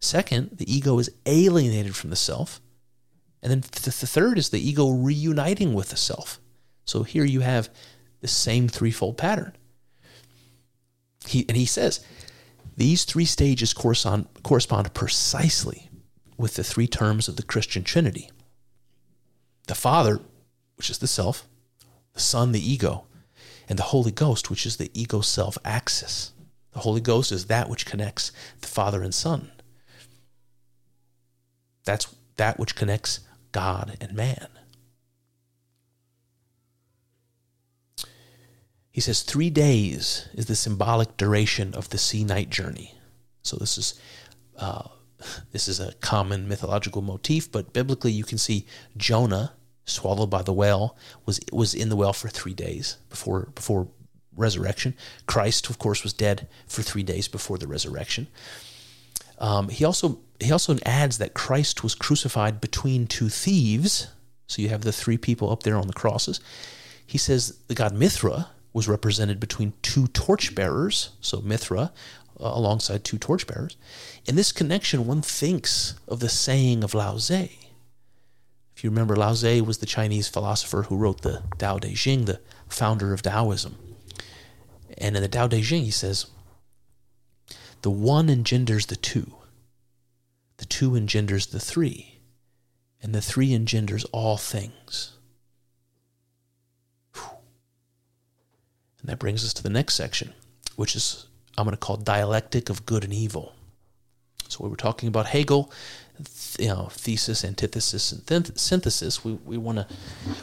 Second, 0.00 0.50
the 0.58 0.72
ego 0.72 0.98
is 0.98 1.10
alienated 1.26 1.96
from 1.96 2.10
the 2.10 2.16
self. 2.16 2.60
And 3.42 3.50
then 3.50 3.60
the 3.60 3.90
third 3.90 4.38
is 4.38 4.50
the 4.50 4.66
ego 4.66 4.90
reuniting 4.90 5.74
with 5.74 5.90
the 5.90 5.96
self. 5.96 6.40
So 6.84 7.02
here 7.02 7.24
you 7.24 7.40
have 7.40 7.70
the 8.20 8.28
same 8.28 8.68
threefold 8.68 9.16
pattern. 9.18 9.52
He, 11.26 11.44
and 11.48 11.56
he 11.56 11.66
says 11.66 12.04
these 12.76 13.04
three 13.04 13.24
stages 13.24 13.72
correspond, 13.72 14.26
correspond 14.42 14.92
precisely 14.94 15.88
with 16.36 16.54
the 16.54 16.64
three 16.64 16.86
terms 16.86 17.28
of 17.28 17.36
the 17.36 17.42
Christian 17.42 17.84
Trinity 17.84 18.30
the 19.66 19.74
Father, 19.74 20.20
which 20.76 20.90
is 20.90 20.98
the 20.98 21.06
self, 21.06 21.46
the 22.14 22.20
Son, 22.20 22.52
the 22.52 22.70
ego, 22.70 23.04
and 23.68 23.78
the 23.78 23.84
Holy 23.84 24.10
Ghost, 24.10 24.50
which 24.50 24.66
is 24.66 24.76
the 24.76 24.90
ego 24.94 25.20
self 25.20 25.56
axis. 25.64 26.32
The 26.72 26.80
Holy 26.80 27.00
Ghost 27.00 27.32
is 27.32 27.46
that 27.46 27.68
which 27.68 27.86
connects 27.86 28.32
the 28.60 28.68
Father 28.68 29.02
and 29.02 29.14
Son. 29.14 29.50
That's 31.84 32.14
that 32.36 32.58
which 32.58 32.74
connects 32.74 33.20
God 33.52 33.96
and 34.00 34.14
man. 34.14 34.48
He 38.90 39.00
says 39.00 39.22
three 39.22 39.50
days 39.50 40.28
is 40.34 40.46
the 40.46 40.54
symbolic 40.54 41.16
duration 41.16 41.74
of 41.74 41.88
the 41.88 41.98
sea 41.98 42.24
night 42.24 42.50
journey. 42.50 42.94
So 43.42 43.56
this 43.56 43.78
is 43.78 43.98
uh, 44.56 44.88
this 45.52 45.68
is 45.68 45.80
a 45.80 45.92
common 45.94 46.48
mythological 46.48 47.02
motif, 47.02 47.50
but 47.50 47.72
biblically 47.72 48.12
you 48.12 48.24
can 48.24 48.38
see 48.38 48.66
Jonah 48.96 49.52
swallowed 49.84 50.30
by 50.30 50.42
the 50.42 50.52
whale 50.52 50.96
was 51.26 51.40
was 51.52 51.74
in 51.74 51.88
the 51.88 51.96
whale 51.96 52.12
for 52.12 52.28
three 52.28 52.54
days 52.54 52.98
before 53.10 53.48
before 53.54 53.88
resurrection. 54.36 54.94
Christ, 55.26 55.68
of 55.70 55.78
course, 55.78 56.02
was 56.02 56.12
dead 56.12 56.48
for 56.66 56.82
three 56.82 57.02
days 57.02 57.28
before 57.28 57.58
the 57.58 57.66
resurrection. 57.66 58.28
Um, 59.38 59.68
he 59.68 59.84
also 59.84 60.20
he 60.40 60.52
also 60.52 60.76
adds 60.84 61.18
that 61.18 61.34
Christ 61.34 61.82
was 61.82 61.94
crucified 61.94 62.60
between 62.60 63.06
two 63.06 63.28
thieves. 63.28 64.08
So 64.46 64.62
you 64.62 64.68
have 64.68 64.82
the 64.82 64.92
three 64.92 65.18
people 65.18 65.50
up 65.50 65.62
there 65.62 65.76
on 65.76 65.86
the 65.86 65.92
crosses. 65.92 66.40
He 67.06 67.18
says 67.18 67.58
the 67.68 67.74
god 67.74 67.94
Mithra 67.94 68.48
was 68.72 68.88
represented 68.88 69.38
between 69.38 69.74
two 69.82 70.06
torchbearers, 70.08 71.10
so 71.20 71.40
Mithra 71.42 71.92
uh, 72.42 72.52
alongside 72.54 73.04
two 73.04 73.18
torchbearers. 73.18 73.76
In 74.26 74.36
this 74.36 74.52
connection, 74.52 75.06
one 75.06 75.22
thinks 75.22 75.94
of 76.08 76.20
the 76.20 76.28
saying 76.28 76.82
of 76.82 76.94
Lao 76.94 77.16
Tzu. 77.16 77.48
If 78.74 78.82
you 78.82 78.90
remember, 78.90 79.16
Lao 79.16 79.32
Tzu 79.32 79.64
was 79.64 79.78
the 79.78 79.86
Chinese 79.86 80.28
philosopher 80.28 80.82
who 80.82 80.96
wrote 80.96 81.22
the 81.22 81.42
Tao 81.58 81.78
Te 81.78 81.94
Ching, 81.94 82.24
the 82.24 82.40
founder 82.68 83.12
of 83.12 83.22
Taoism. 83.22 83.76
And 84.98 85.16
in 85.16 85.22
the 85.22 85.28
Tao 85.28 85.46
Te 85.46 85.62
Ching, 85.62 85.84
he 85.84 85.90
says, 85.90 86.26
the 87.82 87.90
one 87.90 88.28
engenders 88.28 88.86
the 88.86 88.96
two, 88.96 89.34
the 90.56 90.64
two 90.64 90.96
engenders 90.96 91.46
the 91.46 91.60
three, 91.60 92.20
and 93.02 93.14
the 93.14 93.22
three 93.22 93.52
engenders 93.52 94.04
all 94.06 94.36
things. 94.36 95.16
And 99.02 99.08
that 99.10 99.18
brings 99.18 99.44
us 99.44 99.52
to 99.54 99.62
the 99.64 99.68
next 99.68 99.94
section, 99.94 100.32
which 100.76 100.94
is 100.94 101.26
I'm 101.56 101.64
going 101.64 101.76
to 101.76 101.80
call 101.80 101.96
dialectic 101.96 102.70
of 102.70 102.86
good 102.86 103.04
and 103.04 103.12
evil. 103.12 103.54
So 104.48 104.64
we 104.64 104.70
were 104.70 104.76
talking 104.76 105.08
about 105.08 105.26
Hegel, 105.26 105.72
you 106.58 106.68
know, 106.68 106.88
thesis, 106.90 107.44
antithesis, 107.44 108.12
and 108.12 108.58
synthesis. 108.58 109.24
We, 109.24 109.32
we 109.32 109.56
want 109.56 109.78
to 109.78 109.86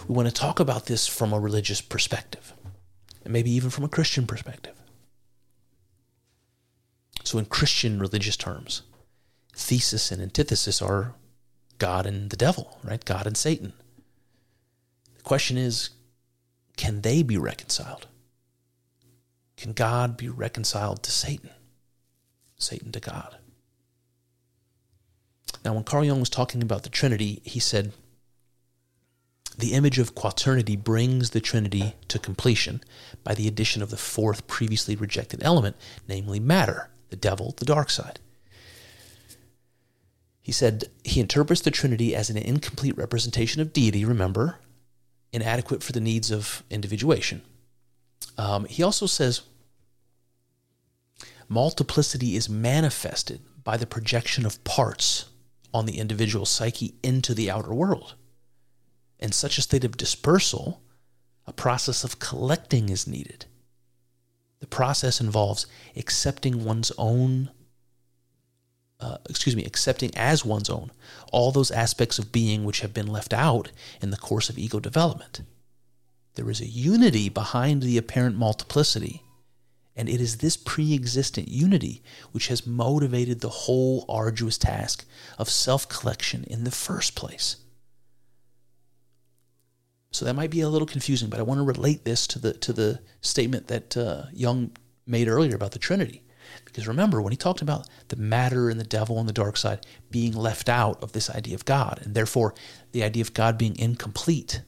we 0.08 0.16
want 0.16 0.28
to 0.28 0.34
talk 0.34 0.60
about 0.60 0.86
this 0.86 1.08
from 1.08 1.34
a 1.34 1.40
religious 1.40 1.82
perspective, 1.82 2.54
and 3.24 3.32
maybe 3.32 3.52
even 3.52 3.70
from 3.70 3.84
a 3.84 3.90
Christian 3.90 4.26
perspective. 4.26 4.76
So 7.24 7.38
in 7.38 7.46
Christian 7.46 8.00
religious 8.00 8.38
terms, 8.38 8.82
thesis 9.54 10.12
and 10.12 10.22
antithesis 10.22 10.82
are 10.82 11.14
God 11.78 12.06
and 12.06 12.30
the 12.30 12.38
devil, 12.38 12.80
right? 12.84 13.04
God 13.04 13.28
and 13.28 13.38
Satan. 13.38 13.74
The 15.18 15.24
question 15.24 15.58
is, 15.58 15.92
can 16.78 17.02
they 17.02 17.24
be 17.24 17.38
reconciled? 17.38 18.08
Can 19.60 19.74
God 19.74 20.16
be 20.16 20.30
reconciled 20.30 21.04
to 21.04 21.12
Satan? 21.12 21.50
Satan 22.58 22.94
to 22.94 23.02
God? 23.02 23.36
Now, 25.66 25.74
when 25.74 25.84
Carl 25.84 26.06
Jung 26.06 26.22
was 26.22 26.30
talking 26.30 26.62
about 26.62 26.84
the 26.84 26.90
Trinity, 26.90 27.42
he 27.44 27.60
said, 27.60 27.92
the 29.58 29.74
image 29.74 30.00
of 30.00 30.16
quaternity 30.16 30.78
brings 30.78 31.32
the 31.32 31.42
Trinity 31.42 31.96
to 32.08 32.18
completion 32.18 32.82
by 33.26 33.36
the 33.36 33.50
addition 33.50 33.82
of 33.82 33.90
the 33.90 33.98
fourth 33.98 34.48
previously 34.48 34.96
rejected 34.96 35.44
element, 35.44 35.76
namely 36.08 36.40
matter, 36.40 36.90
the 37.10 37.18
devil, 37.18 37.54
the 37.58 37.66
dark 37.66 37.90
side. 37.90 38.22
He 40.42 40.54
said 40.54 40.86
he 41.04 41.20
interprets 41.20 41.60
the 41.60 41.70
Trinity 41.70 42.16
as 42.16 42.30
an 42.30 42.38
incomplete 42.38 42.98
representation 42.98 43.62
of 43.62 43.74
deity, 43.74 44.06
remember, 44.06 44.60
inadequate 45.34 45.84
for 45.84 45.92
the 45.92 46.00
needs 46.00 46.32
of 46.32 46.64
individuation. 46.70 47.42
Um, 48.38 48.66
he 48.66 48.84
also 48.84 49.06
says 49.06 49.42
multiplicity 51.48 52.36
is 52.36 52.48
manifested 52.48 53.42
by 53.64 53.78
the 53.78 53.88
projection 53.88 54.46
of 54.46 54.64
parts 54.64 55.26
on 55.74 55.86
the 55.86 56.00
individual 56.00 56.46
psyche 56.46 56.96
into 57.04 57.34
the 57.34 57.52
outer 57.52 57.74
world. 57.74 58.16
In 59.20 59.32
such 59.32 59.58
a 59.58 59.62
state 59.62 59.84
of 59.84 59.98
dispersal, 59.98 60.82
a 61.46 61.54
process 61.54 62.04
of 62.04 62.20
collecting 62.20 62.90
is 62.90 63.08
needed. 63.08 63.46
The 64.60 64.68
process 64.68 65.20
involves 65.20 65.68
accepting 65.96 66.64
one's 66.64 66.92
own, 66.98 67.50
uh, 69.00 69.18
excuse 69.30 69.56
me, 69.56 69.66
accepting 69.66 70.12
as 70.16 70.46
one's 70.46 70.70
own 70.70 70.92
all 71.32 71.52
those 71.52 71.72
aspects 71.72 72.20
of 72.20 72.32
being 72.32 72.64
which 72.66 72.82
have 72.82 72.94
been 72.94 73.08
left 73.08 73.34
out 73.34 73.72
in 74.02 74.12
the 74.12 74.18
course 74.18 74.50
of 74.50 74.58
ego 74.58 74.80
development. 74.80 75.42
There 76.40 76.50
is 76.50 76.62
a 76.62 76.66
unity 76.66 77.28
behind 77.28 77.84
the 77.84 77.98
apparent 77.98 78.38
multiplicity 78.38 79.24
and 79.94 80.08
it 80.08 80.22
is 80.22 80.38
this 80.38 80.56
pre 80.56 80.96
existent 80.96 81.50
unity 81.50 82.02
which 82.32 82.48
has 82.48 82.66
motivated 82.66 83.42
the 83.42 83.50
whole 83.50 84.06
arduous 84.08 84.58
task 84.58 85.04
of 85.38 85.50
self 85.50 85.90
collection 85.90 86.46
in 86.46 86.64
the 86.64 86.72
first 86.72 87.14
place. 87.14 87.58
So 90.12 90.24
that 90.24 90.34
might 90.34 90.50
be 90.50 90.62
a 90.62 90.70
little 90.70 90.88
confusing, 90.88 91.28
but 91.30 91.42
I 91.42 91.44
want 91.44 91.58
to 91.58 91.66
relate 91.66 92.06
this 92.06 92.26
to 92.28 92.40
the, 92.40 92.54
to 92.54 92.72
the 92.72 93.02
statement 93.20 93.68
that 93.68 93.98
uh, 93.98 94.28
Jung 94.32 94.72
made 95.06 95.28
earlier 95.28 95.56
about 95.58 95.72
the 95.72 95.80
Trinity. 95.80 96.24
Because 96.64 96.88
remember, 96.88 97.22
when 97.22 97.34
he 97.34 97.38
talked 97.38 97.62
about 97.62 97.90
the 98.08 98.16
matter 98.16 98.70
and 98.70 98.80
the 98.80 98.86
devil 98.86 99.20
and 99.20 99.28
the 99.28 99.34
dark 99.34 99.58
side 99.58 99.86
being 100.10 100.32
left 100.32 100.70
out 100.70 101.04
of 101.04 101.12
this 101.12 101.30
idea 101.30 101.56
of 101.56 101.66
God, 101.66 102.00
and 102.02 102.16
therefore 102.16 102.56
the 102.94 103.04
idea 103.04 103.24
of 103.24 103.34
God 103.34 103.58
being 103.58 103.78
incomplete, 103.78 104.62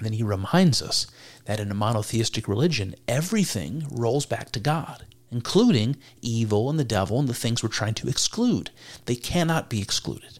then 0.00 0.14
he 0.14 0.22
reminds 0.22 0.82
us 0.82 1.06
that 1.44 1.60
in 1.60 1.70
a 1.70 1.74
monotheistic 1.74 2.48
religion, 2.48 2.94
everything 3.06 3.86
rolls 3.90 4.26
back 4.26 4.50
to 4.52 4.60
God, 4.60 5.06
including 5.30 5.96
evil 6.20 6.68
and 6.68 6.78
the 6.78 6.84
devil 6.84 7.18
and 7.18 7.28
the 7.28 7.34
things 7.34 7.62
we're 7.62 7.68
trying 7.68 7.94
to 7.94 8.08
exclude. 8.08 8.70
They 9.06 9.16
cannot 9.16 9.70
be 9.70 9.80
excluded. 9.80 10.38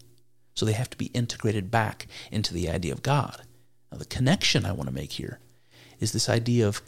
So 0.55 0.65
they 0.65 0.73
have 0.73 0.91
to 0.91 0.99
be 0.99 1.07
integrated 1.07 1.71
back 1.71 2.07
into 2.31 2.55
the 2.55 2.69
idea 2.69 2.93
of 2.93 3.03
God. 3.03 3.43
Now, 3.91 3.99
the 3.99 4.05
connection 4.05 4.65
I 4.65 4.73
want 4.73 4.89
to 4.89 4.95
make 4.95 5.13
here 5.13 5.41
is 6.01 6.13
this 6.13 6.29
idea 6.29 6.67
of 6.67 6.83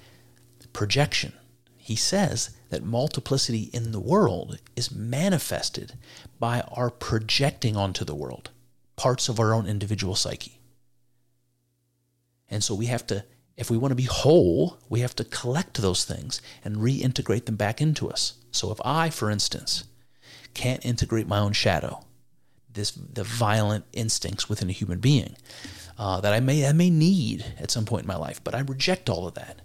projection. 0.73 1.33
He 1.77 1.97
says 1.97 2.51
that 2.71 2.83
multiplicity 2.83 3.71
in 3.73 3.93
the 3.93 4.01
world 4.01 4.59
is 4.75 4.91
manifested 4.91 5.95
by 6.39 6.63
our 6.73 6.91
projecting 6.91 7.77
onto 7.77 8.05
the 8.05 8.15
world 8.15 8.51
parts 8.97 9.29
of 9.29 9.39
our 9.39 9.55
own 9.55 9.67
individual 9.67 10.15
psyche. 10.15 10.59
And 12.57 12.65
so 12.65 12.75
we 12.75 12.87
have 12.87 13.07
to 13.09 13.23
if 13.59 13.71
we 13.71 13.77
want 13.77 13.93
to 13.93 13.97
be 13.97 14.05
whole, 14.05 14.79
we 14.89 15.01
have 15.01 15.15
to 15.17 15.25
collect 15.25 15.83
those 15.83 16.07
things 16.07 16.41
and 16.65 16.77
reintegrate 16.77 17.45
them 17.45 17.57
back 17.57 17.83
into 17.83 18.09
us. 18.09 18.39
So 18.51 18.73
if 18.73 18.81
I, 18.83 19.11
for 19.11 19.31
instance, 19.31 19.85
can't 20.55 20.83
integrate 20.83 21.29
my 21.29 21.39
own 21.39 21.53
shadow, 21.53 22.07
this 22.73 22.93
the 22.93 23.25
violent 23.25 23.85
instincts 23.93 24.49
within 24.49 24.71
a 24.71 24.73
human 24.73 25.01
being 25.01 25.37
uh, 25.99 26.23
that 26.23 26.33
I 26.33 26.41
may 26.41 26.67
I 26.67 26.73
may 26.73 26.89
need 26.89 27.45
at 27.59 27.71
some 27.71 27.85
point 27.85 28.05
in 28.05 28.09
my 28.09 28.17
life, 28.17 28.43
but 28.43 28.55
I 28.55 28.61
reject 28.61 29.11
all 29.11 29.29
of 29.29 29.35
that. 29.35 29.61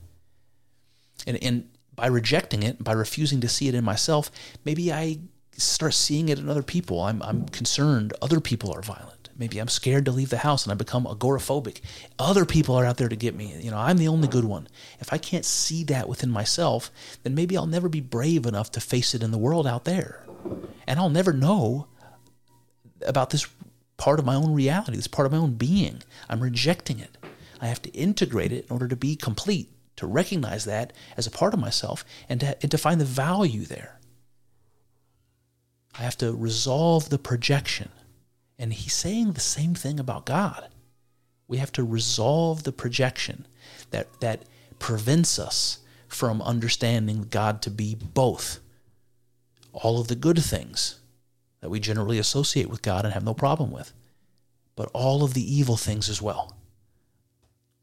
And 1.26 1.42
and 1.42 1.70
by 1.96 2.08
rejecting 2.08 2.62
it, 2.62 2.84
by 2.84 2.92
refusing 2.92 3.40
to 3.40 3.48
see 3.48 3.70
it 3.70 3.76
in 3.76 3.86
myself, 3.86 4.30
maybe 4.66 4.92
I 4.92 5.20
start 5.56 5.94
seeing 5.94 6.28
it 6.28 6.40
in 6.40 6.50
other 6.50 6.62
people. 6.62 7.00
I'm 7.00 7.24
I'm 7.24 7.46
concerned 7.48 8.12
other 8.22 8.42
people 8.42 8.76
are 8.76 8.82
violent. 8.82 9.21
Maybe 9.38 9.60
I'm 9.60 9.68
scared 9.68 10.06
to 10.06 10.12
leave 10.12 10.30
the 10.30 10.38
house 10.38 10.64
and 10.64 10.72
I 10.72 10.76
become 10.76 11.06
agoraphobic. 11.06 11.82
Other 12.20 12.46
people 12.46 12.76
are 12.76 12.86
out 12.86 12.98
there 12.98 13.10
to 13.10 13.16
get 13.16 13.36
me. 13.36 13.56
You 13.60 13.72
know, 13.72 13.78
I'm 13.78 13.98
the 13.98 14.08
only 14.08 14.28
good 14.28 14.46
one. 14.46 14.68
If 15.00 15.12
I 15.12 15.18
can't 15.18 15.46
see 15.46 15.84
that 15.86 16.08
within 16.08 16.30
myself, 16.30 16.92
then 17.24 17.36
maybe 17.36 17.58
I'll 17.58 17.66
never 17.66 17.90
be 17.90 18.02
brave 18.02 18.46
enough 18.46 18.72
to 18.72 18.82
face 18.82 19.14
it 19.14 19.24
in 19.24 19.32
the 19.32 19.38
world 19.38 19.68
out 19.68 19.86
there. 19.86 20.26
And 20.88 21.00
I'll 21.00 21.10
never 21.10 21.34
know 21.34 21.88
about 23.06 23.30
this 23.30 23.48
part 23.98 24.20
of 24.20 24.26
my 24.26 24.36
own 24.36 24.54
reality, 24.54 24.96
this 24.96 25.08
part 25.08 25.26
of 25.26 25.32
my 25.32 25.38
own 25.38 25.54
being. 25.54 26.02
I'm 26.30 26.42
rejecting 26.42 27.00
it. 27.00 27.18
I 27.62 27.68
have 27.68 27.82
to 27.84 27.92
integrate 27.92 28.52
it 28.52 28.66
in 28.66 28.72
order 28.72 28.88
to 28.88 28.96
be 28.96 29.16
complete, 29.16 29.70
to 29.98 30.08
recognize 30.08 30.66
that 30.66 30.94
as 31.16 31.28
a 31.28 31.32
part 31.32 31.54
of 31.54 31.60
myself 31.60 32.04
and 32.28 32.40
to, 32.40 32.58
and 32.62 32.72
to 32.72 32.78
find 32.78 33.00
the 33.00 33.06
value 33.06 33.66
there. 33.66 34.00
I 35.98 36.04
have 36.04 36.18
to 36.18 36.34
resolve 36.34 37.10
the 37.10 37.20
projection 37.20 37.90
and 38.62 38.72
he's 38.72 38.94
saying 38.94 39.32
the 39.32 39.40
same 39.40 39.74
thing 39.74 40.00
about 40.00 40.28
God. 40.28 40.70
We 41.48 41.58
have 41.58 41.72
to 41.74 41.84
resolve 41.84 42.62
the 42.62 42.72
projection 42.72 43.48
that, 43.90 44.08
that 44.22 44.44
prevents 44.78 45.40
us 45.40 45.80
from 46.08 46.44
understanding 46.44 47.26
God 47.32 47.64
to 47.64 47.72
be 47.72 47.96
both. 47.96 48.60
All 49.74 50.00
of 50.00 50.10
the 50.10 50.16
good 50.16 50.38
things 50.38 51.00
that 51.62 51.72
we 51.72 51.80
generally 51.80 52.20
associate 52.20 52.70
with 52.70 52.84
God 52.84 53.04
and 53.04 53.16
have 53.16 53.24
no 53.24 53.34
problem 53.34 53.72
with, 53.72 53.94
but 54.76 54.92
all 54.94 55.24
of 55.24 55.34
the 55.34 55.56
evil 55.56 55.76
things 55.76 56.08
as 56.08 56.22
well. 56.22 56.56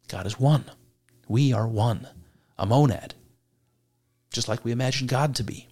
God 0.07 0.27
is 0.27 0.39
one. 0.39 0.65
We 1.27 1.53
are 1.53 1.67
one, 1.67 2.07
a 2.57 2.67
monad, 2.67 3.15
just 4.33 4.47
like 4.47 4.65
we 4.65 4.71
imagine 4.71 5.09
God 5.09 5.35
to 5.35 5.43
be. 5.43 5.67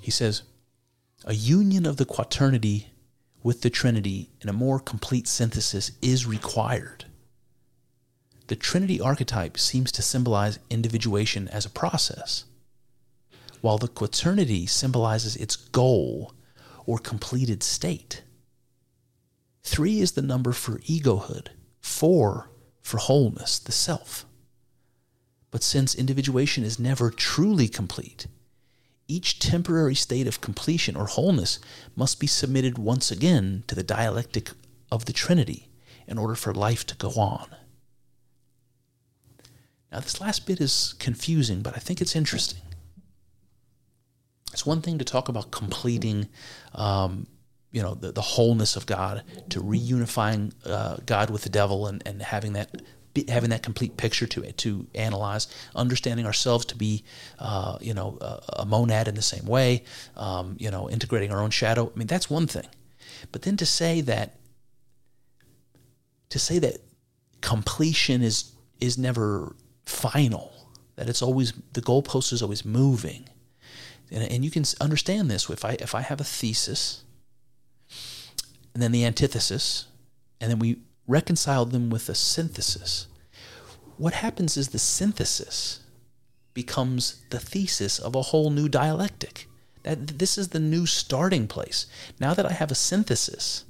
He 0.00 0.10
says, 0.10 0.42
a 1.24 1.34
union 1.34 1.86
of 1.86 1.96
the 1.96 2.04
quaternity 2.04 2.88
with 3.42 3.62
the 3.62 3.70
Trinity 3.70 4.30
in 4.40 4.48
a 4.48 4.52
more 4.52 4.78
complete 4.78 5.28
synthesis 5.28 5.92
is 6.00 6.26
required. 6.26 7.04
The 8.48 8.56
Trinity 8.56 9.00
archetype 9.00 9.58
seems 9.58 9.92
to 9.92 10.02
symbolize 10.02 10.58
individuation 10.68 11.48
as 11.48 11.64
a 11.64 11.70
process, 11.70 12.44
while 13.60 13.78
the 13.78 13.88
quaternity 13.88 14.66
symbolizes 14.66 15.36
its 15.36 15.56
goal 15.56 16.34
or 16.86 16.98
completed 16.98 17.62
state. 17.62 18.22
Three 19.62 20.00
is 20.00 20.12
the 20.12 20.22
number 20.22 20.52
for 20.52 20.78
egohood, 20.80 21.48
four 21.80 22.50
for 22.80 22.98
wholeness, 22.98 23.60
the 23.60 23.72
self. 23.72 24.26
But 25.52 25.62
since 25.62 25.94
individuation 25.94 26.64
is 26.64 26.80
never 26.80 27.10
truly 27.10 27.68
complete, 27.68 28.26
each 29.08 29.38
temporary 29.38 29.94
state 29.94 30.26
of 30.26 30.40
completion 30.40 30.96
or 30.96 31.06
wholeness 31.06 31.58
must 31.96 32.20
be 32.20 32.26
submitted 32.26 32.78
once 32.78 33.10
again 33.10 33.64
to 33.66 33.74
the 33.74 33.82
dialectic 33.82 34.50
of 34.90 35.04
the 35.06 35.12
Trinity 35.12 35.68
in 36.06 36.18
order 36.18 36.34
for 36.34 36.54
life 36.54 36.86
to 36.86 36.96
go 36.96 37.10
on. 37.10 37.48
Now, 39.90 40.00
this 40.00 40.20
last 40.20 40.46
bit 40.46 40.60
is 40.60 40.94
confusing, 40.98 41.60
but 41.60 41.76
I 41.76 41.80
think 41.80 42.00
it's 42.00 42.16
interesting. 42.16 42.60
It's 44.52 44.64
one 44.64 44.80
thing 44.80 44.98
to 44.98 45.04
talk 45.04 45.28
about 45.28 45.50
completing, 45.50 46.28
um, 46.74 47.26
you 47.70 47.82
know, 47.82 47.94
the, 47.94 48.12
the 48.12 48.22
wholeness 48.22 48.76
of 48.76 48.86
God, 48.86 49.22
to 49.50 49.60
reunifying 49.60 50.52
uh, 50.64 50.96
God 51.04 51.30
with 51.30 51.42
the 51.42 51.48
devil 51.50 51.86
and, 51.86 52.02
and 52.06 52.22
having 52.22 52.54
that 52.54 52.70
having 53.28 53.50
that 53.50 53.62
complete 53.62 53.96
picture 53.96 54.26
to 54.26 54.42
it 54.42 54.56
to 54.58 54.86
analyze, 54.94 55.46
understanding 55.74 56.26
ourselves 56.26 56.64
to 56.66 56.76
be, 56.76 57.04
uh, 57.38 57.78
you 57.80 57.94
know, 57.94 58.18
a, 58.20 58.40
a, 58.60 58.66
monad 58.66 59.08
in 59.08 59.14
the 59.14 59.22
same 59.22 59.46
way, 59.46 59.84
um, 60.16 60.56
you 60.58 60.70
know, 60.70 60.88
integrating 60.88 61.30
our 61.30 61.40
own 61.40 61.50
shadow. 61.50 61.90
I 61.94 61.98
mean, 61.98 62.06
that's 62.06 62.30
one 62.30 62.46
thing, 62.46 62.66
but 63.30 63.42
then 63.42 63.56
to 63.58 63.66
say 63.66 64.00
that, 64.02 64.38
to 66.30 66.38
say 66.38 66.58
that 66.58 66.78
completion 67.40 68.22
is 68.22 68.52
is 68.80 68.96
never 68.98 69.54
final, 69.84 70.52
that 70.96 71.08
it's 71.08 71.22
always 71.22 71.52
the 71.74 71.82
goalpost 71.82 72.32
is 72.32 72.42
always 72.42 72.64
moving, 72.64 73.28
and, 74.10 74.24
and 74.24 74.44
you 74.44 74.50
can 74.50 74.64
understand 74.80 75.30
this 75.30 75.50
if 75.50 75.64
I 75.64 75.72
if 75.80 75.94
I 75.94 76.00
have 76.00 76.20
a 76.20 76.24
thesis, 76.24 77.04
and 78.72 78.82
then 78.82 78.92
the 78.92 79.04
antithesis, 79.04 79.86
and 80.40 80.50
then 80.50 80.58
we 80.58 80.78
reconcile 81.06 81.64
them 81.64 81.90
with 81.90 82.08
a 82.08 82.14
synthesis. 82.14 83.06
What 83.96 84.14
happens 84.14 84.56
is 84.56 84.68
the 84.68 84.78
synthesis 84.78 85.80
becomes 86.54 87.22
the 87.30 87.38
thesis 87.38 87.98
of 87.98 88.14
a 88.14 88.22
whole 88.22 88.50
new 88.50 88.68
dialectic. 88.68 89.48
That 89.82 90.18
this 90.18 90.38
is 90.38 90.48
the 90.48 90.60
new 90.60 90.86
starting 90.86 91.46
place. 91.46 91.86
Now 92.20 92.34
that 92.34 92.46
I 92.46 92.52
have 92.52 92.70
a 92.70 92.76
synthesis, 92.76 93.64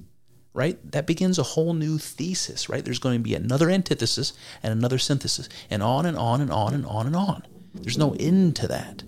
right? 0.53 0.79
That 0.93 1.07
begins 1.07 1.39
a 1.39 1.43
whole 1.43 1.73
new 1.75 1.99
thesis, 1.99 2.69
right? 2.69 2.85
There's 2.85 2.99
going 2.99 3.19
to 3.19 3.23
be 3.23 3.35
another 3.35 3.71
antithesis 3.71 4.33
and 4.63 4.73
another 4.73 4.99
synthesis, 4.99 5.49
and 5.71 5.83
on 5.83 6.05
and 6.05 6.17
on 6.17 6.41
and 6.41 6.51
on 6.51 6.75
and 6.75 6.85
on 6.85 7.07
and 7.07 7.17
on. 7.17 7.47
There's 7.75 7.99
no 7.99 8.15
end 8.21 8.57
to 8.57 8.69
that. 8.69 9.03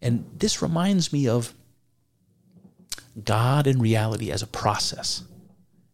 And 0.00 0.24
this 0.34 0.62
reminds 0.62 1.12
me 1.12 1.28
of 1.28 1.52
God 3.22 3.66
and 3.66 3.82
reality 3.82 4.30
as 4.30 4.42
a 4.42 4.46
process. 4.46 5.24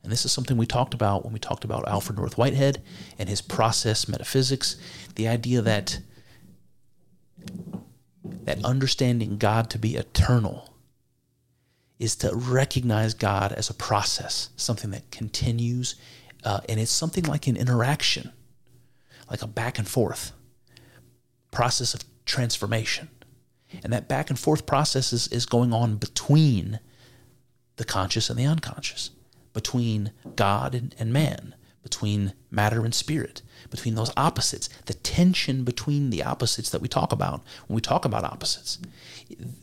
And 0.06 0.12
this 0.12 0.24
is 0.24 0.30
something 0.30 0.56
we 0.56 0.66
talked 0.66 0.94
about 0.94 1.24
when 1.24 1.32
we 1.32 1.40
talked 1.40 1.64
about 1.64 1.88
Alfred 1.88 2.16
North 2.16 2.38
Whitehead 2.38 2.80
and 3.18 3.28
his 3.28 3.40
process 3.40 4.06
metaphysics, 4.06 4.76
the 5.16 5.26
idea 5.26 5.60
that 5.62 5.98
that 8.44 8.64
understanding 8.64 9.36
God 9.36 9.68
to 9.70 9.80
be 9.80 9.96
eternal 9.96 10.72
is 11.98 12.14
to 12.18 12.30
recognize 12.32 13.14
God 13.14 13.50
as 13.50 13.68
a 13.68 13.74
process, 13.74 14.50
something 14.54 14.90
that 14.92 15.10
continues, 15.10 15.96
uh, 16.44 16.60
and 16.68 16.78
it's 16.78 16.92
something 16.92 17.24
like 17.24 17.48
an 17.48 17.56
interaction, 17.56 18.30
like 19.28 19.42
a 19.42 19.48
back 19.48 19.76
and 19.76 19.88
forth 19.88 20.30
process 21.50 21.94
of 21.94 22.04
transformation. 22.24 23.08
And 23.82 23.92
that 23.92 24.06
back 24.06 24.30
and 24.30 24.38
forth 24.38 24.66
process 24.66 25.12
is, 25.12 25.26
is 25.32 25.46
going 25.46 25.72
on 25.72 25.96
between 25.96 26.78
the 27.74 27.84
conscious 27.84 28.30
and 28.30 28.38
the 28.38 28.46
unconscious 28.46 29.10
between 29.56 30.12
God 30.36 30.74
and, 30.74 30.94
and 30.98 31.14
man, 31.14 31.54
between 31.82 32.34
matter 32.50 32.84
and 32.84 32.94
spirit, 32.94 33.40
between 33.70 33.94
those 33.94 34.12
opposites, 34.14 34.68
the 34.84 34.92
tension 34.92 35.64
between 35.64 36.10
the 36.10 36.22
opposites 36.22 36.68
that 36.68 36.82
we 36.82 36.88
talk 36.88 37.10
about 37.10 37.40
when 37.66 37.74
we 37.74 37.80
talk 37.80 38.04
about 38.04 38.22
opposites. 38.22 38.78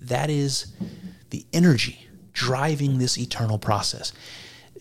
That 0.01 0.31
is 0.31 0.73
the 1.29 1.45
energy 1.53 2.07
driving 2.33 2.97
this 2.97 3.19
eternal 3.19 3.59
process. 3.59 4.11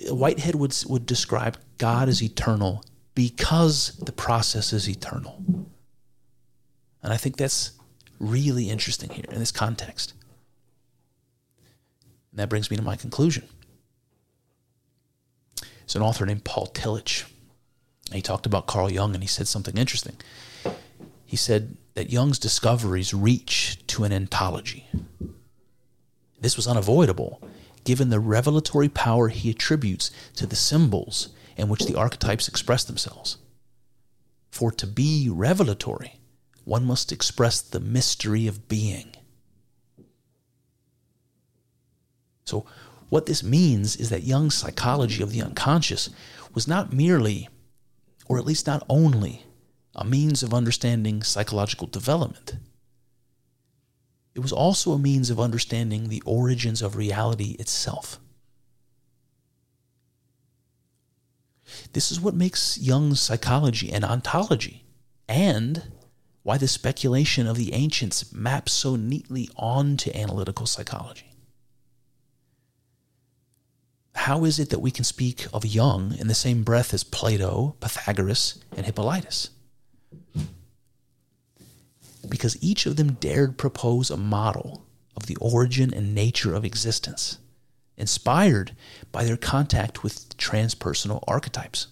Whitehead 0.08 0.54
would, 0.54 0.74
would 0.88 1.04
describe 1.04 1.58
God 1.76 2.08
as 2.08 2.22
eternal 2.22 2.82
because 3.14 3.98
the 3.98 4.12
process 4.12 4.72
is 4.72 4.88
eternal. 4.88 5.44
And 7.02 7.12
I 7.12 7.18
think 7.18 7.36
that's 7.36 7.72
really 8.18 8.70
interesting 8.70 9.10
here 9.10 9.26
in 9.30 9.40
this 9.40 9.52
context. 9.52 10.14
And 12.30 12.38
that 12.38 12.48
brings 12.48 12.70
me 12.70 12.78
to 12.78 12.82
my 12.82 12.96
conclusion. 12.96 13.46
It's 15.92 15.96
an 15.98 16.00
author 16.00 16.24
named 16.24 16.44
Paul 16.44 16.68
Tillich. 16.68 17.24
He 18.10 18.22
talked 18.22 18.46
about 18.46 18.66
Carl 18.66 18.90
Jung 18.90 19.12
and 19.12 19.22
he 19.22 19.26
said 19.26 19.46
something 19.46 19.76
interesting. 19.76 20.16
He 21.26 21.36
said 21.36 21.76
that 21.92 22.08
Jung's 22.08 22.38
discoveries 22.38 23.12
reach 23.12 23.78
to 23.88 24.04
an 24.04 24.10
ontology. 24.10 24.88
This 26.40 26.56
was 26.56 26.66
unavoidable 26.66 27.42
given 27.84 28.08
the 28.08 28.20
revelatory 28.20 28.88
power 28.88 29.28
he 29.28 29.50
attributes 29.50 30.10
to 30.36 30.46
the 30.46 30.56
symbols 30.56 31.28
in 31.58 31.68
which 31.68 31.84
the 31.84 31.94
archetypes 31.94 32.48
express 32.48 32.84
themselves. 32.84 33.36
For 34.50 34.72
to 34.72 34.86
be 34.86 35.28
revelatory, 35.30 36.20
one 36.64 36.86
must 36.86 37.12
express 37.12 37.60
the 37.60 37.80
mystery 37.80 38.46
of 38.46 38.66
being. 38.66 39.14
So, 42.46 42.64
what 43.12 43.26
this 43.26 43.42
means 43.42 43.94
is 43.96 44.08
that 44.08 44.22
Jung's 44.22 44.54
psychology 44.54 45.22
of 45.22 45.32
the 45.32 45.42
unconscious 45.42 46.08
was 46.54 46.66
not 46.66 46.94
merely, 46.94 47.46
or 48.26 48.38
at 48.38 48.46
least 48.46 48.66
not 48.66 48.82
only, 48.88 49.44
a 49.94 50.02
means 50.02 50.42
of 50.42 50.54
understanding 50.54 51.22
psychological 51.22 51.86
development. 51.86 52.54
It 54.34 54.40
was 54.40 54.50
also 54.50 54.92
a 54.92 54.98
means 54.98 55.28
of 55.28 55.38
understanding 55.38 56.08
the 56.08 56.22
origins 56.24 56.80
of 56.80 56.96
reality 56.96 57.54
itself. 57.58 58.18
This 61.92 62.10
is 62.10 62.18
what 62.18 62.32
makes 62.32 62.78
Jung's 62.78 63.20
psychology 63.20 63.92
an 63.92 64.04
ontology, 64.04 64.86
and 65.28 65.92
why 66.42 66.56
the 66.56 66.66
speculation 66.66 67.46
of 67.46 67.58
the 67.58 67.74
ancients 67.74 68.32
maps 68.32 68.72
so 68.72 68.96
neatly 68.96 69.50
onto 69.54 70.10
analytical 70.14 70.64
psychology. 70.64 71.31
How 74.14 74.44
is 74.44 74.58
it 74.58 74.70
that 74.70 74.80
we 74.80 74.90
can 74.90 75.04
speak 75.04 75.46
of 75.52 75.64
Jung 75.64 76.14
in 76.18 76.28
the 76.28 76.34
same 76.34 76.62
breath 76.62 76.94
as 76.94 77.02
Plato, 77.02 77.76
Pythagoras, 77.80 78.60
and 78.76 78.86
Hippolytus? 78.86 79.50
Because 82.28 82.56
each 82.62 82.86
of 82.86 82.96
them 82.96 83.14
dared 83.14 83.58
propose 83.58 84.10
a 84.10 84.16
model 84.16 84.84
of 85.16 85.26
the 85.26 85.36
origin 85.40 85.92
and 85.92 86.14
nature 86.14 86.54
of 86.54 86.64
existence, 86.64 87.38
inspired 87.96 88.76
by 89.10 89.24
their 89.24 89.36
contact 89.36 90.02
with 90.02 90.36
transpersonal 90.36 91.24
archetypes. 91.26 91.88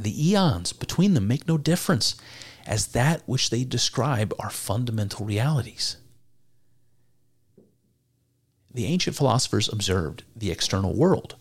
The 0.00 0.30
eons 0.30 0.72
between 0.72 1.14
them 1.14 1.28
make 1.28 1.46
no 1.46 1.58
difference, 1.58 2.16
as 2.66 2.88
that 2.88 3.22
which 3.26 3.50
they 3.50 3.62
describe 3.62 4.32
are 4.38 4.50
fundamental 4.50 5.26
realities. 5.26 5.98
The 8.74 8.86
ancient 8.86 9.16
philosophers 9.16 9.68
observed 9.72 10.24
the 10.34 10.50
external 10.50 10.94
world 10.94 11.36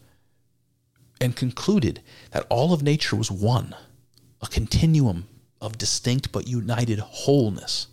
and 1.19 1.35
concluded 1.35 2.01
that 2.31 2.45
all 2.49 2.73
of 2.73 2.83
nature 2.83 3.15
was 3.15 3.31
one, 3.31 3.75
a 4.41 4.47
continuum 4.47 5.27
of 5.59 5.77
distinct 5.77 6.31
but 6.31 6.47
united 6.47 6.99
wholeness. 6.99 7.87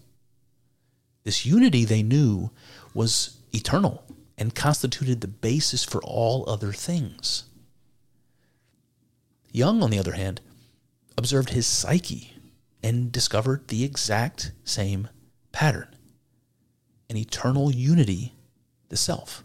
This 1.25 1.47
unity, 1.47 1.85
they 1.85 2.03
knew, 2.03 2.51
was 2.93 3.39
eternal 3.53 4.05
and 4.37 4.55
constituted 4.55 5.21
the 5.21 5.29
basis 5.29 5.85
for 5.85 6.03
all 6.03 6.49
other 6.49 6.73
things. 6.73 7.45
Jung, 9.53 9.83
on 9.83 9.91
the 9.91 9.99
other 9.99 10.13
hand, 10.13 10.41
observed 11.17 11.51
his 11.51 11.67
psyche 11.67 12.35
and 12.83 13.11
discovered 13.11 13.69
the 13.69 13.85
exact 13.85 14.53
same 14.65 15.09
pattern 15.53 15.89
an 17.09 17.17
eternal 17.17 17.73
unity 17.73 18.33
the 18.91 18.97
self, 18.97 19.43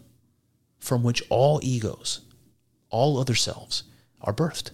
from 0.78 1.02
which 1.02 1.22
all 1.30 1.58
egos, 1.62 2.20
all 2.90 3.18
other 3.18 3.34
selves, 3.34 3.84
are 4.20 4.34
birthed. 4.34 4.72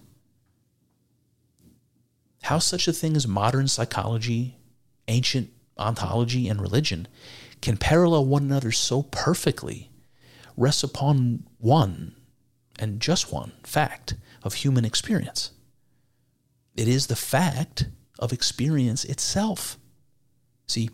How 2.42 2.58
such 2.58 2.88
a 2.88 2.92
thing 2.92 3.16
as 3.16 3.28
modern 3.28 3.68
psychology, 3.68 4.56
ancient 5.06 5.50
ontology, 5.78 6.48
and 6.48 6.60
religion 6.60 7.06
can 7.60 7.76
parallel 7.76 8.26
one 8.26 8.42
another 8.42 8.72
so 8.72 9.04
perfectly 9.04 9.90
rests 10.56 10.82
upon 10.82 11.44
one 11.58 12.16
and 12.78 13.00
just 13.00 13.32
one 13.32 13.52
fact 13.62 14.14
of 14.42 14.54
human 14.54 14.84
experience. 14.84 15.52
It 16.76 16.88
is 16.88 17.06
the 17.06 17.16
fact 17.16 17.86
of 18.18 18.32
experience 18.32 19.04
itself. 19.04 19.78
See, 20.66 20.90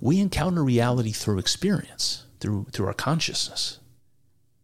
we 0.00 0.20
encounter 0.20 0.62
reality 0.62 1.12
through 1.12 1.38
experience 1.38 2.26
through 2.42 2.66
through 2.72 2.86
our 2.86 2.92
consciousness. 2.92 3.78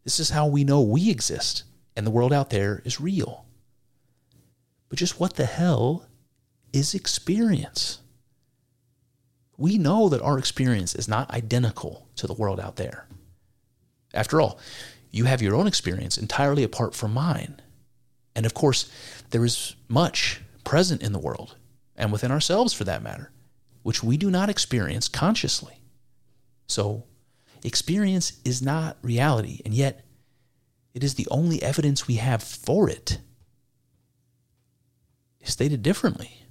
This 0.05 0.21
is 0.21 0.31
how 0.31 0.47
we 0.47 0.65
know 0.65 0.83
we 0.83 1.09
exist 1.09 1.65
and 1.97 2.07
the 2.07 2.11
world 2.11 2.33
out 2.33 2.51
there 2.51 2.83
is 2.85 3.01
real. 3.01 3.47
But 4.89 4.99
just 4.99 5.19
what 5.19 5.35
the 5.35 5.47
hell 5.47 6.07
is 6.73 6.95
experience? 6.95 8.01
We 9.57 9.79
know 9.79 10.09
that 10.09 10.23
our 10.23 10.39
experience 10.39 10.95
is 10.95 11.09
not 11.09 11.31
identical 11.33 12.09
to 12.17 12.27
the 12.27 12.35
world 12.35 12.61
out 12.61 12.77
there. 12.77 13.09
After 14.15 14.41
all, 14.41 14.61
you 15.11 15.25
have 15.25 15.43
your 15.43 15.57
own 15.57 15.67
experience 15.67 16.17
entirely 16.17 16.63
apart 16.63 16.95
from 16.95 17.13
mine. 17.13 17.61
And 18.37 18.47
of 18.47 18.55
course, 18.55 18.89
there 19.31 19.45
is 19.45 19.75
much 19.89 20.41
present 20.63 21.03
in 21.03 21.13
the 21.13 21.19
world, 21.19 21.57
and 21.97 22.13
within 22.13 22.31
ourselves 22.31 22.73
for 22.73 22.85
that 22.85 23.03
matter, 23.03 23.33
which 23.83 24.05
we 24.05 24.17
do 24.17 24.31
not 24.31 24.49
experience 24.49 25.09
consciously. 25.09 25.81
So, 26.69 27.08
Experience 27.65 28.39
is 28.45 28.63
not 28.63 28.99
reality, 29.03 29.61
and 29.65 29.75
yet 29.75 30.05
it 30.95 31.05
is 31.05 31.15
the 31.15 31.29
only 31.31 31.63
evidence 31.63 32.07
we 32.07 32.17
have 32.17 32.43
for 32.43 32.89
it. 32.89 33.19
Stated 35.43 35.83
differently, 35.83 36.43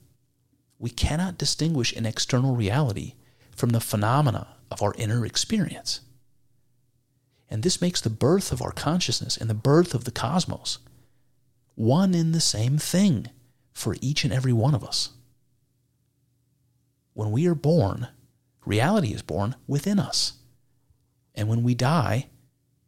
we 0.79 0.89
cannot 0.89 1.37
distinguish 1.37 1.93
an 1.93 2.05
external 2.05 2.55
reality 2.55 3.13
from 3.55 3.69
the 3.69 3.79
phenomena 3.79 4.55
of 4.71 4.81
our 4.81 4.93
inner 4.97 5.25
experience. 5.25 6.01
And 7.49 7.63
this 7.63 7.81
makes 7.81 8.01
the 8.01 8.09
birth 8.09 8.51
of 8.51 8.61
our 8.61 8.71
consciousness 8.71 9.37
and 9.37 9.49
the 9.49 9.53
birth 9.53 9.93
of 9.93 10.03
the 10.03 10.11
cosmos 10.11 10.79
one 11.75 12.15
in 12.15 12.31
the 12.31 12.41
same 12.41 12.79
thing 12.79 13.29
for 13.71 13.95
each 14.01 14.23
and 14.23 14.33
every 14.33 14.51
one 14.51 14.73
of 14.73 14.83
us. 14.83 15.11
When 17.13 17.31
we 17.31 17.47
are 17.47 17.53
born, 17.55 18.07
reality 18.65 19.13
is 19.13 19.21
born 19.21 19.55
within 19.67 19.99
us. 19.99 20.33
And 21.37 21.47
when 21.47 21.63
we 21.63 21.75
die, 21.75 22.27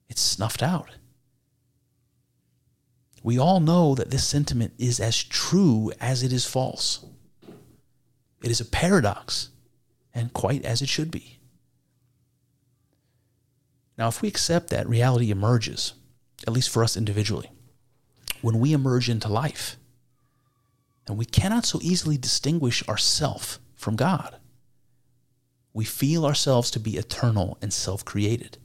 it's 0.10 0.20
snuffed 0.20 0.64
out. 0.64 0.90
We 3.22 3.38
all 3.38 3.60
know 3.60 3.96
that 3.96 4.12
this 4.12 4.26
sentiment 4.26 4.74
is 4.78 5.00
as 5.00 5.24
true 5.24 5.92
as 6.02 6.24
it 6.24 6.34
is 6.34 6.46
false. 6.46 7.06
It 8.44 8.50
is 8.50 8.60
a 8.60 8.66
paradox, 8.66 9.50
and 10.14 10.34
quite 10.34 10.66
as 10.66 10.82
it 10.82 10.90
should 10.90 11.12
be. 11.12 11.40
Now, 13.98 14.08
if 14.08 14.22
we 14.22 14.30
accept 14.30 14.70
that 14.70 14.90
reality 14.90 15.30
emerges, 15.30 15.94
at 16.48 16.54
least 16.54 16.70
for 16.70 16.84
us 16.84 16.98
individually, 16.98 17.52
when 18.42 18.60
we 18.60 18.74
emerge 18.74 19.10
into 19.10 19.28
life, 19.28 19.76
and 21.06 21.18
we 21.18 21.26
cannot 21.26 21.66
so 21.66 21.80
easily 21.84 22.18
distinguish 22.18 22.88
ourself 22.88 23.60
from 23.76 23.96
God, 23.96 24.38
we 25.74 25.86
feel 25.86 26.26
ourselves 26.26 26.72
to 26.72 26.80
be 26.80 26.98
eternal 26.98 27.58
and 27.62 27.72
self 27.72 28.04
created 28.04 28.58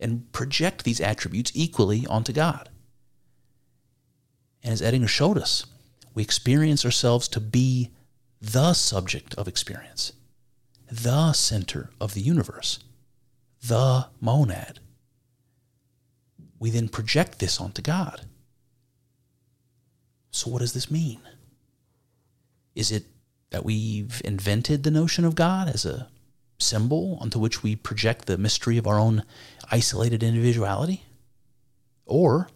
and 0.00 0.30
project 0.32 0.84
these 0.84 1.00
attributes 1.00 1.52
equally 1.54 2.06
onto 2.06 2.32
God. 2.32 2.68
And 4.62 4.72
as 4.72 4.82
Edinger 4.82 5.08
showed 5.08 5.38
us, 5.38 5.66
we 6.14 6.22
experience 6.22 6.84
ourselves 6.84 7.28
to 7.28 7.40
be 7.40 7.90
the 8.40 8.74
subject 8.74 9.34
of 9.34 9.48
experience, 9.48 10.12
the 10.90 11.32
center 11.32 11.90
of 12.00 12.14
the 12.14 12.20
universe, 12.20 12.78
the 13.66 14.06
monad. 14.20 14.80
We 16.58 16.70
then 16.70 16.88
project 16.88 17.40
this 17.40 17.60
onto 17.60 17.82
God. 17.82 18.26
So, 20.30 20.50
what 20.50 20.60
does 20.60 20.72
this 20.72 20.90
mean? 20.90 21.20
Is 22.74 22.90
it 22.90 23.04
that 23.50 23.64
we've 23.64 24.20
invented 24.24 24.82
the 24.82 24.90
notion 24.90 25.24
of 25.24 25.34
God 25.34 25.68
as 25.68 25.84
a 25.84 26.08
symbol 26.64 27.18
onto 27.20 27.38
which 27.38 27.62
we 27.62 27.76
project 27.76 28.26
the 28.26 28.38
mystery 28.38 28.78
of 28.78 28.86
our 28.86 28.98
own 28.98 29.22
isolated 29.70 30.22
individuality? 30.22 31.04
Or 32.06 32.48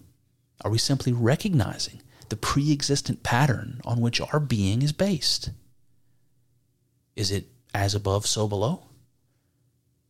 are 0.62 0.70
we 0.70 0.78
simply 0.78 1.12
recognizing 1.12 2.02
the 2.28 2.36
pre 2.36 2.72
existent 2.72 3.22
pattern 3.22 3.80
on 3.84 4.00
which 4.00 4.20
our 4.20 4.40
being 4.40 4.82
is 4.82 4.92
based? 4.92 5.50
Is 7.16 7.30
it 7.30 7.46
as 7.74 7.94
above, 7.94 8.26
so 8.26 8.48
below? 8.48 8.82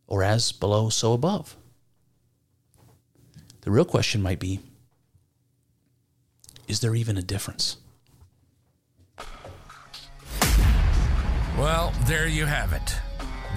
Or 0.07 0.23
as 0.23 0.53
below, 0.53 0.89
so 0.89 1.13
above? 1.13 1.57
The 3.63 3.71
real 3.71 3.85
question 3.85 4.23
might 4.23 4.39
be 4.39 4.61
is 6.67 6.81
there 6.81 6.95
even 6.95 7.17
a 7.17 7.23
difference? 7.23 7.79
Well, 11.57 11.93
there 12.05 12.29
you 12.29 12.45
have 12.45 12.73
it. 12.73 13.08